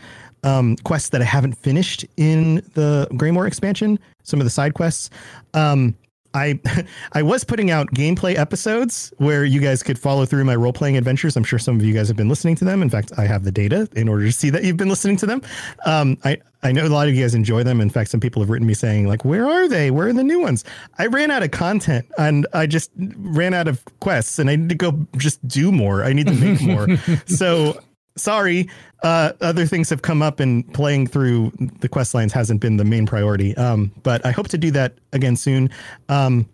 um, 0.43 0.77
quests 0.79 1.11
that 1.11 1.21
I 1.21 1.25
haven't 1.25 1.55
finished 1.55 2.05
in 2.17 2.57
the 2.75 3.07
Greymoor 3.13 3.47
expansion. 3.47 3.99
Some 4.25 4.41
of 4.41 4.45
the 4.45 4.51
side 4.51 4.75
quests. 4.75 5.11
Um, 5.55 5.97
I 6.35 6.61
I 7.13 7.23
was 7.23 7.45
putting 7.45 7.71
out 7.71 7.89
gameplay 7.89 8.37
episodes 8.37 9.13
where 9.19 9.45
you 9.45 9.61
guys 9.61 9.83
could 9.83 9.99
follow 9.99 10.25
through 10.27 10.45
my 10.45 10.57
role 10.57 10.73
playing 10.73 10.97
adventures. 10.97 11.37
I'm 11.37 11.45
sure 11.45 11.59
some 11.59 11.77
of 11.77 11.85
you 11.85 11.95
guys 11.95 12.09
have 12.09 12.17
been 12.17 12.29
listening 12.29 12.55
to 12.57 12.65
them. 12.65 12.83
In 12.83 12.91
fact, 12.91 13.13
I 13.17 13.27
have 13.27 13.45
the 13.45 13.53
data 13.53 13.89
in 13.95 14.09
order 14.09 14.25
to 14.25 14.33
see 14.33 14.51
that 14.51 14.65
you've 14.65 14.77
been 14.77 14.89
listening 14.89 15.17
to 15.19 15.27
them. 15.27 15.43
Um, 15.85 16.19
I 16.25 16.39
I 16.63 16.73
know 16.73 16.85
a 16.85 16.89
lot 16.89 17.09
of 17.09 17.15
you 17.15 17.23
guys 17.23 17.35
enjoy 17.35 17.63
them. 17.63 17.81
In 17.81 17.89
fact, 17.89 18.11
some 18.11 18.21
people 18.21 18.43
have 18.43 18.51
written 18.51 18.67
me 18.67 18.75
saying 18.75 19.07
like, 19.07 19.25
"Where 19.25 19.49
are 19.49 19.69
they? 19.69 19.91
Where 19.91 20.09
are 20.09 20.13
the 20.13 20.25
new 20.25 20.41
ones?" 20.41 20.65
I 20.99 21.07
ran 21.07 21.31
out 21.31 21.43
of 21.43 21.51
content 21.51 22.07
and 22.19 22.47
I 22.53 22.67
just 22.67 22.91
ran 22.97 23.55
out 23.55 23.69
of 23.69 23.85
quests, 24.01 24.39
and 24.39 24.51
I 24.51 24.57
need 24.57 24.69
to 24.71 24.75
go 24.75 25.07
just 25.17 25.47
do 25.47 25.71
more. 25.71 26.05
I 26.05 26.13
need 26.13 26.27
to 26.27 26.35
make 26.35 26.61
more. 26.61 26.89
so 27.27 27.81
sorry 28.19 28.69
uh 29.03 29.33
other 29.41 29.67
things 29.67 29.89
have 29.91 30.03
come 30.03 30.23
up 30.23 30.41
and 30.41 30.73
playing 30.75 31.07
through 31.07 31.53
the 31.81 31.89
quest 31.89 32.15
lines 32.15 32.33
hasn't 32.33 32.61
been 32.61 32.77
the 32.77 32.85
main 32.85 33.07
priority 33.07 33.57
um 33.57 33.93
but 34.03 34.25
i 34.27 34.31
hope 34.31 34.49
to 34.49 34.59
do 34.59 34.71
that 34.71 34.95
again 35.13 35.37
soon 35.37 35.71
um 36.09 36.47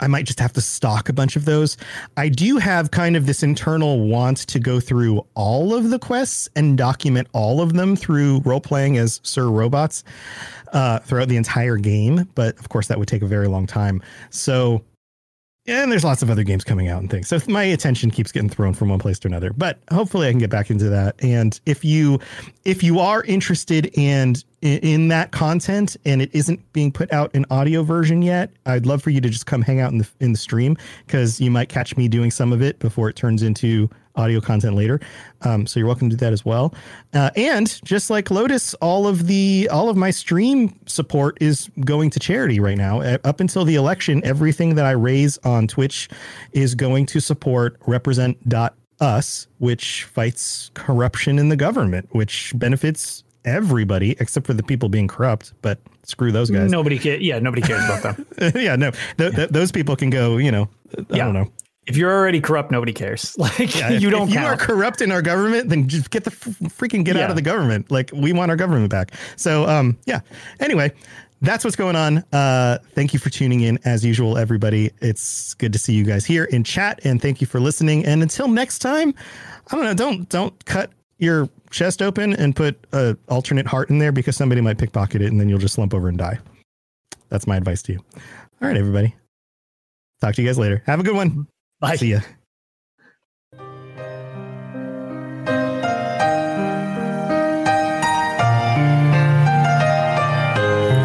I 0.00 0.06
might 0.06 0.24
just 0.24 0.40
have 0.40 0.52
to 0.54 0.60
stock 0.60 1.08
a 1.08 1.12
bunch 1.12 1.36
of 1.36 1.44
those. 1.44 1.76
I 2.16 2.28
do 2.28 2.58
have 2.58 2.90
kind 2.90 3.16
of 3.16 3.26
this 3.26 3.42
internal 3.42 4.08
want 4.08 4.38
to 4.38 4.58
go 4.58 4.80
through 4.80 5.24
all 5.34 5.74
of 5.74 5.90
the 5.90 5.98
quests 5.98 6.48
and 6.56 6.76
document 6.76 7.28
all 7.32 7.60
of 7.60 7.74
them 7.74 7.94
through 7.94 8.40
role 8.40 8.60
playing 8.60 8.98
as 8.98 9.20
Sir 9.22 9.48
Robots 9.48 10.04
uh, 10.72 10.98
throughout 11.00 11.28
the 11.28 11.36
entire 11.36 11.76
game. 11.76 12.28
But 12.34 12.58
of 12.58 12.68
course, 12.68 12.88
that 12.88 12.98
would 12.98 13.08
take 13.08 13.22
a 13.22 13.26
very 13.26 13.46
long 13.46 13.66
time. 13.66 14.02
So 14.30 14.82
and 15.66 15.90
there's 15.90 16.04
lots 16.04 16.22
of 16.22 16.28
other 16.28 16.44
games 16.44 16.62
coming 16.62 16.88
out 16.88 17.00
and 17.00 17.10
things. 17.10 17.28
So 17.28 17.38
my 17.48 17.62
attention 17.62 18.10
keeps 18.10 18.30
getting 18.32 18.50
thrown 18.50 18.74
from 18.74 18.90
one 18.90 18.98
place 18.98 19.18
to 19.20 19.28
another. 19.28 19.52
But 19.52 19.78
hopefully 19.90 20.28
I 20.28 20.30
can 20.30 20.38
get 20.38 20.50
back 20.50 20.70
into 20.70 20.88
that. 20.90 21.16
And 21.22 21.58
if 21.64 21.84
you 21.84 22.20
if 22.64 22.82
you 22.82 22.98
are 22.98 23.22
interested 23.24 23.90
and 23.96 24.44
in, 24.60 24.78
in 24.78 25.08
that 25.08 25.30
content 25.30 25.96
and 26.04 26.20
it 26.20 26.30
isn't 26.34 26.60
being 26.72 26.92
put 26.92 27.10
out 27.12 27.34
in 27.34 27.46
audio 27.50 27.82
version 27.82 28.20
yet, 28.20 28.50
I'd 28.66 28.84
love 28.84 29.02
for 29.02 29.10
you 29.10 29.20
to 29.22 29.28
just 29.30 29.46
come 29.46 29.62
hang 29.62 29.80
out 29.80 29.90
in 29.90 29.98
the 29.98 30.08
in 30.20 30.32
the 30.32 30.38
stream 30.38 30.76
because 31.06 31.40
you 31.40 31.50
might 31.50 31.70
catch 31.70 31.96
me 31.96 32.08
doing 32.08 32.30
some 32.30 32.52
of 32.52 32.60
it 32.60 32.78
before 32.78 33.08
it 33.08 33.16
turns 33.16 33.42
into 33.42 33.88
audio 34.16 34.40
content 34.40 34.74
later. 34.76 35.00
Um, 35.42 35.66
so 35.66 35.78
you're 35.80 35.86
welcome 35.86 36.08
to 36.10 36.16
do 36.16 36.20
that 36.24 36.32
as 36.32 36.44
well. 36.44 36.74
Uh, 37.12 37.30
and 37.36 37.80
just 37.84 38.10
like 38.10 38.30
Lotus, 38.30 38.74
all 38.74 39.06
of 39.06 39.26
the 39.26 39.68
all 39.72 39.88
of 39.88 39.96
my 39.96 40.10
stream 40.10 40.78
support 40.86 41.36
is 41.40 41.68
going 41.84 42.10
to 42.10 42.20
charity 42.20 42.60
right 42.60 42.78
now. 42.78 43.00
Uh, 43.00 43.18
Up 43.24 43.40
until 43.40 43.64
the 43.64 43.74
election, 43.74 44.24
everything 44.24 44.74
that 44.76 44.86
I 44.86 44.92
raise 44.92 45.38
on 45.38 45.66
Twitch 45.66 46.08
is 46.52 46.74
going 46.74 47.06
to 47.06 47.20
support 47.20 47.76
represent.us, 47.86 49.46
which 49.58 50.04
fights 50.04 50.70
corruption 50.74 51.38
in 51.38 51.48
the 51.48 51.56
government, 51.56 52.08
which 52.12 52.52
benefits 52.56 53.24
everybody 53.44 54.16
except 54.20 54.46
for 54.46 54.54
the 54.54 54.62
people 54.62 54.88
being 54.88 55.08
corrupt. 55.08 55.52
But 55.62 55.78
screw 56.04 56.32
those 56.32 56.50
guys. 56.50 56.70
Nobody 56.70 56.98
cares. 56.98 57.20
Yeah, 57.22 57.38
nobody 57.38 57.62
cares 57.62 57.84
about 57.84 58.02
them. 58.16 58.26
yeah, 58.54 58.76
no, 58.76 58.92
th- 59.18 59.34
th- 59.34 59.50
those 59.50 59.72
people 59.72 59.96
can 59.96 60.10
go. 60.10 60.36
You 60.36 60.50
know, 60.52 60.68
I 60.96 61.16
Yeah. 61.16 61.24
don't 61.24 61.34
know. 61.34 61.50
If 61.86 61.96
you're 61.96 62.10
already 62.12 62.40
corrupt, 62.40 62.70
nobody 62.70 62.92
cares. 62.92 63.34
Like 63.38 63.74
Yeah, 63.76 63.92
if- 63.92 64.02
you 64.02 64.10
don't 64.10 64.28
If 64.28 64.34
you 64.34 64.40
count. 64.40 64.60
are 64.60 64.64
corrupt 64.64 65.00
in 65.02 65.12
our 65.12 65.22
government, 65.22 65.68
then 65.68 65.86
just 65.88 66.10
get 66.10 66.24
the 66.24 66.30
f- 66.30 66.58
freaking 66.78 67.04
get 67.04 67.16
out 67.16 67.30
of 67.30 67.36
the 67.36 67.42
government. 67.42 67.90
Like 67.90 68.10
we 68.14 68.32
want 68.32 68.50
our 68.50 68.56
government 68.56 68.90
back. 68.90 69.12
So 69.36 69.68
um, 69.68 69.98
yeah. 70.06 70.20
Anyway, 70.60 70.92
that's 71.42 71.62
what's 71.62 71.76
going 71.76 71.94
on. 71.96 72.18
Uh, 72.32 72.78
thank 72.94 73.12
you 73.12 73.18
for 73.18 73.28
tuning 73.28 73.60
in 73.60 73.78
as 73.84 74.02
usual, 74.04 74.38
everybody. 74.38 74.90
It's 75.02 75.52
good 75.54 75.72
to 75.74 75.78
see 75.78 75.92
you 75.92 76.04
guys 76.04 76.24
here 76.24 76.44
in 76.44 76.64
chat, 76.64 77.00
and 77.04 77.20
thank 77.20 77.40
you 77.42 77.46
for 77.46 77.60
listening. 77.60 78.06
And 78.06 78.22
until 78.22 78.48
next 78.48 78.78
time, 78.78 79.12
I 79.70 79.76
don't 79.76 79.84
know. 79.84 79.92
Don't 79.94 80.26
don't 80.30 80.64
cut 80.64 80.90
your 81.18 81.50
chest 81.70 82.00
open 82.00 82.32
and 82.34 82.56
put 82.56 82.78
a 82.92 83.16
alternate 83.28 83.66
heart 83.66 83.90
in 83.90 83.98
there 83.98 84.10
because 84.12 84.36
somebody 84.36 84.60
might 84.62 84.78
pickpocket 84.78 85.20
it, 85.20 85.30
and 85.30 85.38
then 85.38 85.50
you'll 85.50 85.58
just 85.58 85.74
slump 85.74 85.92
over 85.92 86.08
and 86.08 86.16
die. 86.16 86.38
That's 87.28 87.46
my 87.46 87.56
advice 87.56 87.82
to 87.82 87.92
you. 87.92 88.00
All 88.62 88.68
right, 88.68 88.76
everybody. 88.76 89.14
Talk 90.22 90.34
to 90.36 90.42
you 90.42 90.48
guys 90.48 90.58
later. 90.58 90.82
Have 90.86 91.00
a 91.00 91.02
good 91.02 91.16
one. 91.16 91.46
Bye. 91.84 91.96
See 91.96 92.12
ya. 92.12 92.20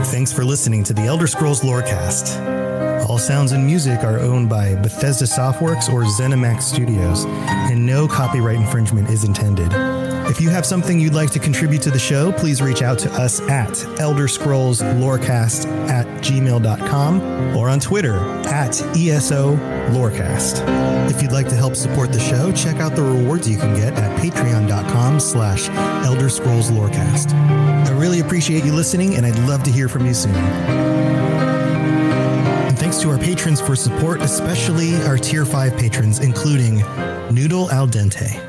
Thanks 0.05 0.31
for 0.31 0.45
listening 0.45 0.85
to 0.85 0.93
the 0.93 1.01
Elder 1.01 1.27
Scrolls 1.27 1.61
Lorecast. 1.61 2.39
All 3.09 3.17
sounds 3.17 3.51
and 3.51 3.65
music 3.65 4.05
are 4.05 4.19
owned 4.19 4.47
by 4.47 4.75
Bethesda 4.75 5.25
Softworks 5.25 5.91
or 5.91 6.03
ZeniMax 6.03 6.61
Studios, 6.61 7.25
and 7.25 7.85
no 7.85 8.07
copyright 8.07 8.55
infringement 8.55 9.09
is 9.09 9.25
intended. 9.25 9.73
If 10.29 10.39
you 10.39 10.51
have 10.51 10.63
something 10.63 10.99
you'd 10.99 11.15
like 11.15 11.31
to 11.31 11.39
contribute 11.39 11.81
to 11.81 11.89
the 11.89 11.97
show, 11.97 12.31
please 12.31 12.61
reach 12.61 12.83
out 12.83 12.99
to 12.99 13.11
us 13.13 13.41
at 13.41 13.83
Elder 13.99 14.27
Scrolls 14.27 14.79
Lorecast 14.79 15.65
at 15.89 16.05
gmail.com 16.21 17.57
or 17.57 17.67
on 17.67 17.79
Twitter 17.79 18.17
at 18.45 18.79
ESO 18.95 19.55
Lorecast. 19.89 20.63
If 21.09 21.23
you'd 21.23 21.31
like 21.31 21.47
to 21.49 21.55
help 21.55 21.75
support 21.75 22.13
the 22.13 22.19
show, 22.19 22.51
check 22.51 22.75
out 22.75 22.95
the 22.95 23.01
rewards 23.01 23.49
you 23.49 23.57
can 23.57 23.75
get 23.75 23.93
at 23.93 24.19
patreon.com 24.19 25.19
slash 25.19 25.67
Elder 26.05 26.29
Scrolls 26.29 26.69
Lorecast. 26.69 27.33
I 27.33 27.91
really 27.93 28.19
appreciate 28.19 28.63
you 28.63 28.73
listening, 28.73 29.15
and 29.15 29.25
I'd 29.25 29.39
love 29.39 29.63
to 29.63 29.71
hear 29.71 29.89
from 29.89 30.05
you 30.05 30.13
soon. 30.13 30.35
And 32.67 32.77
thanks 32.77 32.99
to 32.99 33.09
our 33.09 33.17
patrons 33.17 33.59
for 33.59 33.75
support, 33.75 34.21
especially 34.21 34.95
our 35.03 35.17
Tier 35.17 35.43
5 35.43 35.75
patrons, 35.75 36.19
including 36.19 36.77
Noodle 37.33 37.71
Al 37.71 37.87
Dente. 37.87 38.48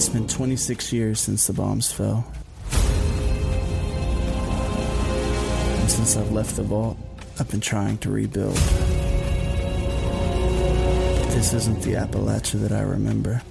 It's 0.00 0.08
been 0.08 0.26
26 0.26 0.94
years 0.94 1.20
since 1.20 1.46
the 1.46 1.52
bombs 1.52 1.92
fell. 1.92 2.24
And 5.78 5.90
since 5.90 6.16
I've 6.16 6.32
left 6.32 6.56
the 6.56 6.62
vault, 6.62 6.96
I've 7.38 7.50
been 7.50 7.60
trying 7.60 7.98
to 7.98 8.10
rebuild. 8.10 8.54
But 11.18 11.34
this 11.34 11.52
isn't 11.52 11.82
the 11.82 11.96
Appalachia 11.96 12.62
that 12.62 12.72
I 12.72 12.80
remember. 12.80 13.42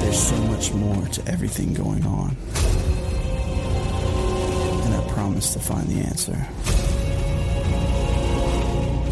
There's 0.00 0.18
so 0.18 0.36
much 0.44 0.72
more 0.72 1.04
to 1.08 1.28
everything 1.28 1.74
going 1.74 2.06
on. 2.06 2.34
And 4.86 4.94
I 4.94 5.06
promise 5.12 5.52
to 5.52 5.58
find 5.58 5.86
the 5.88 6.00
answer. 6.00 6.38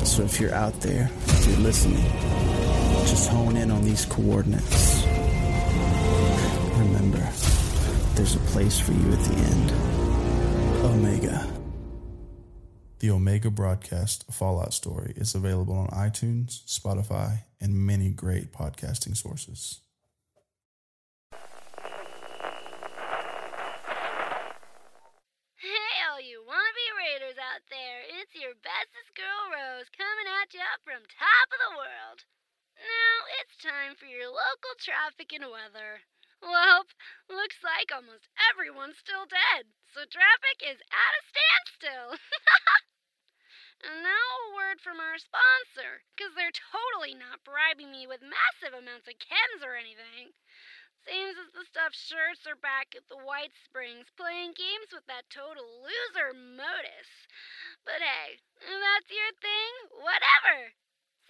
So 0.07 0.23
if 0.23 0.41
you're 0.41 0.55
out 0.55 0.81
there, 0.81 1.11
if 1.27 1.47
you're 1.47 1.59
listening, 1.59 2.07
just 3.07 3.29
hone 3.29 3.59
in 3.59 3.71
on 3.71 3.85
these 3.85 4.07
coordinates. 4.07 4.90
There's 8.21 8.37
a 8.37 8.53
place 8.53 8.79
for 8.79 8.93
you 8.93 9.13
at 9.17 9.19
the 9.25 9.33
end. 9.33 9.73
Omega. 10.85 11.49
The 12.99 13.09
Omega 13.13 13.49
Broadcast 13.49 14.27
Fallout 14.31 14.75
Story 14.75 15.15
is 15.17 15.35
available 15.35 15.73
on 15.73 15.89
iTunes, 15.89 16.61
Spotify, 16.69 17.45
and 17.63 17.73
many 17.73 18.11
great 18.11 18.53
podcasting 18.53 19.17
sources. 19.17 19.81
Hey, 25.57 25.89
all 26.13 26.21
you 26.21 26.45
wannabe 26.45 26.87
raiders 27.01 27.41
out 27.41 27.65
there, 27.73 28.05
it's 28.21 28.37
your 28.37 28.53
bestest 28.61 29.17
girl 29.17 29.49
Rose 29.49 29.89
coming 29.97 30.29
at 30.45 30.53
ya 30.53 30.69
from 30.85 31.01
top 31.09 31.49
of 31.49 31.57
the 31.57 31.73
world. 31.73 32.29
Now 32.77 33.17
it's 33.41 33.57
time 33.65 33.97
for 33.97 34.05
your 34.05 34.29
local 34.29 34.77
traffic 34.77 35.33
and 35.33 35.49
weather. 35.49 36.05
Well, 36.41 36.89
looks 37.29 37.61
like 37.61 37.93
almost 37.93 38.25
everyone's 38.49 38.97
still 38.97 39.29
dead, 39.29 39.69
so 39.93 40.09
traffic 40.09 40.65
is 40.65 40.81
at 40.89 41.13
a 41.13 41.23
standstill. 41.29 42.11
and 43.85 44.01
now 44.01 44.29
a 44.49 44.57
word 44.57 44.81
from 44.81 45.01
our 45.01 45.21
sponsor, 45.21 46.01
because 46.17 46.33
they're 46.33 46.57
totally 46.73 47.13
not 47.13 47.45
bribing 47.45 47.93
me 47.93 48.09
with 48.09 48.25
massive 48.25 48.73
amounts 48.73 49.05
of 49.05 49.21
chems 49.21 49.61
or 49.61 49.77
anything. 49.77 50.33
Seems 51.05 51.37
as 51.37 51.53
the 51.53 51.65
stuffed 51.65 51.97
shirts 51.97 52.47
are 52.49 52.57
back 52.57 52.97
at 52.97 53.09
the 53.09 53.21
White 53.21 53.53
Springs 53.65 54.09
playing 54.17 54.53
games 54.57 54.93
with 54.93 55.05
that 55.07 55.29
total 55.29 55.65
loser 55.85 56.33
Modus. 56.33 57.29
But 57.85 58.01
hey, 58.01 58.41
if 58.61 58.77
that's 58.81 59.13
your 59.13 59.33
thing, 59.41 59.73
whatever. 59.93 60.73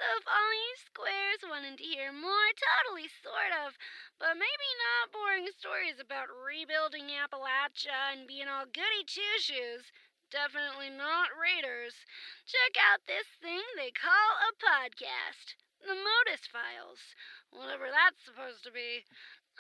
So 0.01 0.09
if 0.17 0.25
all 0.25 0.53
you 0.57 0.75
squares 0.81 1.45
wanted 1.45 1.77
to 1.77 1.85
hear 1.85 2.09
more 2.09 2.49
totally 2.57 3.13
sort 3.21 3.53
of, 3.53 3.77
but 4.17 4.41
maybe 4.41 4.71
not 4.81 5.13
boring 5.13 5.45
stories 5.53 6.01
about 6.01 6.33
rebuilding 6.33 7.13
Appalachia 7.13 8.17
and 8.17 8.25
being 8.25 8.49
all 8.49 8.65
goody 8.65 9.05
two 9.05 9.37
shoes, 9.45 9.93
definitely 10.33 10.89
not 10.89 11.37
raiders, 11.37 12.09
check 12.49 12.81
out 12.81 13.05
this 13.05 13.29
thing 13.45 13.61
they 13.77 13.93
call 13.93 14.41
a 14.41 14.57
podcast. 14.57 15.61
The 15.85 15.93
Modus 15.93 16.49
Files. 16.49 17.13
Whatever 17.53 17.93
that's 17.93 18.25
supposed 18.25 18.65
to 18.65 18.73
be 18.73 19.05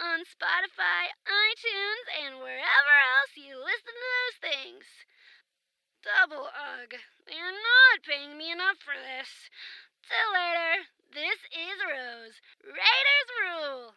on 0.00 0.24
Spotify, 0.24 1.12
iTunes, 1.28 2.06
and 2.16 2.40
wherever 2.40 2.94
else 3.20 3.36
you 3.36 3.60
listen 3.60 3.92
to 3.92 4.08
those 4.08 4.38
things. 4.40 4.88
Double 6.00 6.48
ugh. 6.48 6.96
They 7.28 7.36
are 7.36 7.52
not 7.52 8.08
paying 8.08 8.40
me 8.40 8.48
enough 8.48 8.80
for 8.80 8.96
this. 8.96 9.52
See 10.08 10.14
you 10.14 10.32
later. 10.32 10.84
This 11.12 11.40
is 11.52 11.76
Rose. 11.84 12.36
Raiders 12.64 13.28
rule. 13.42 13.94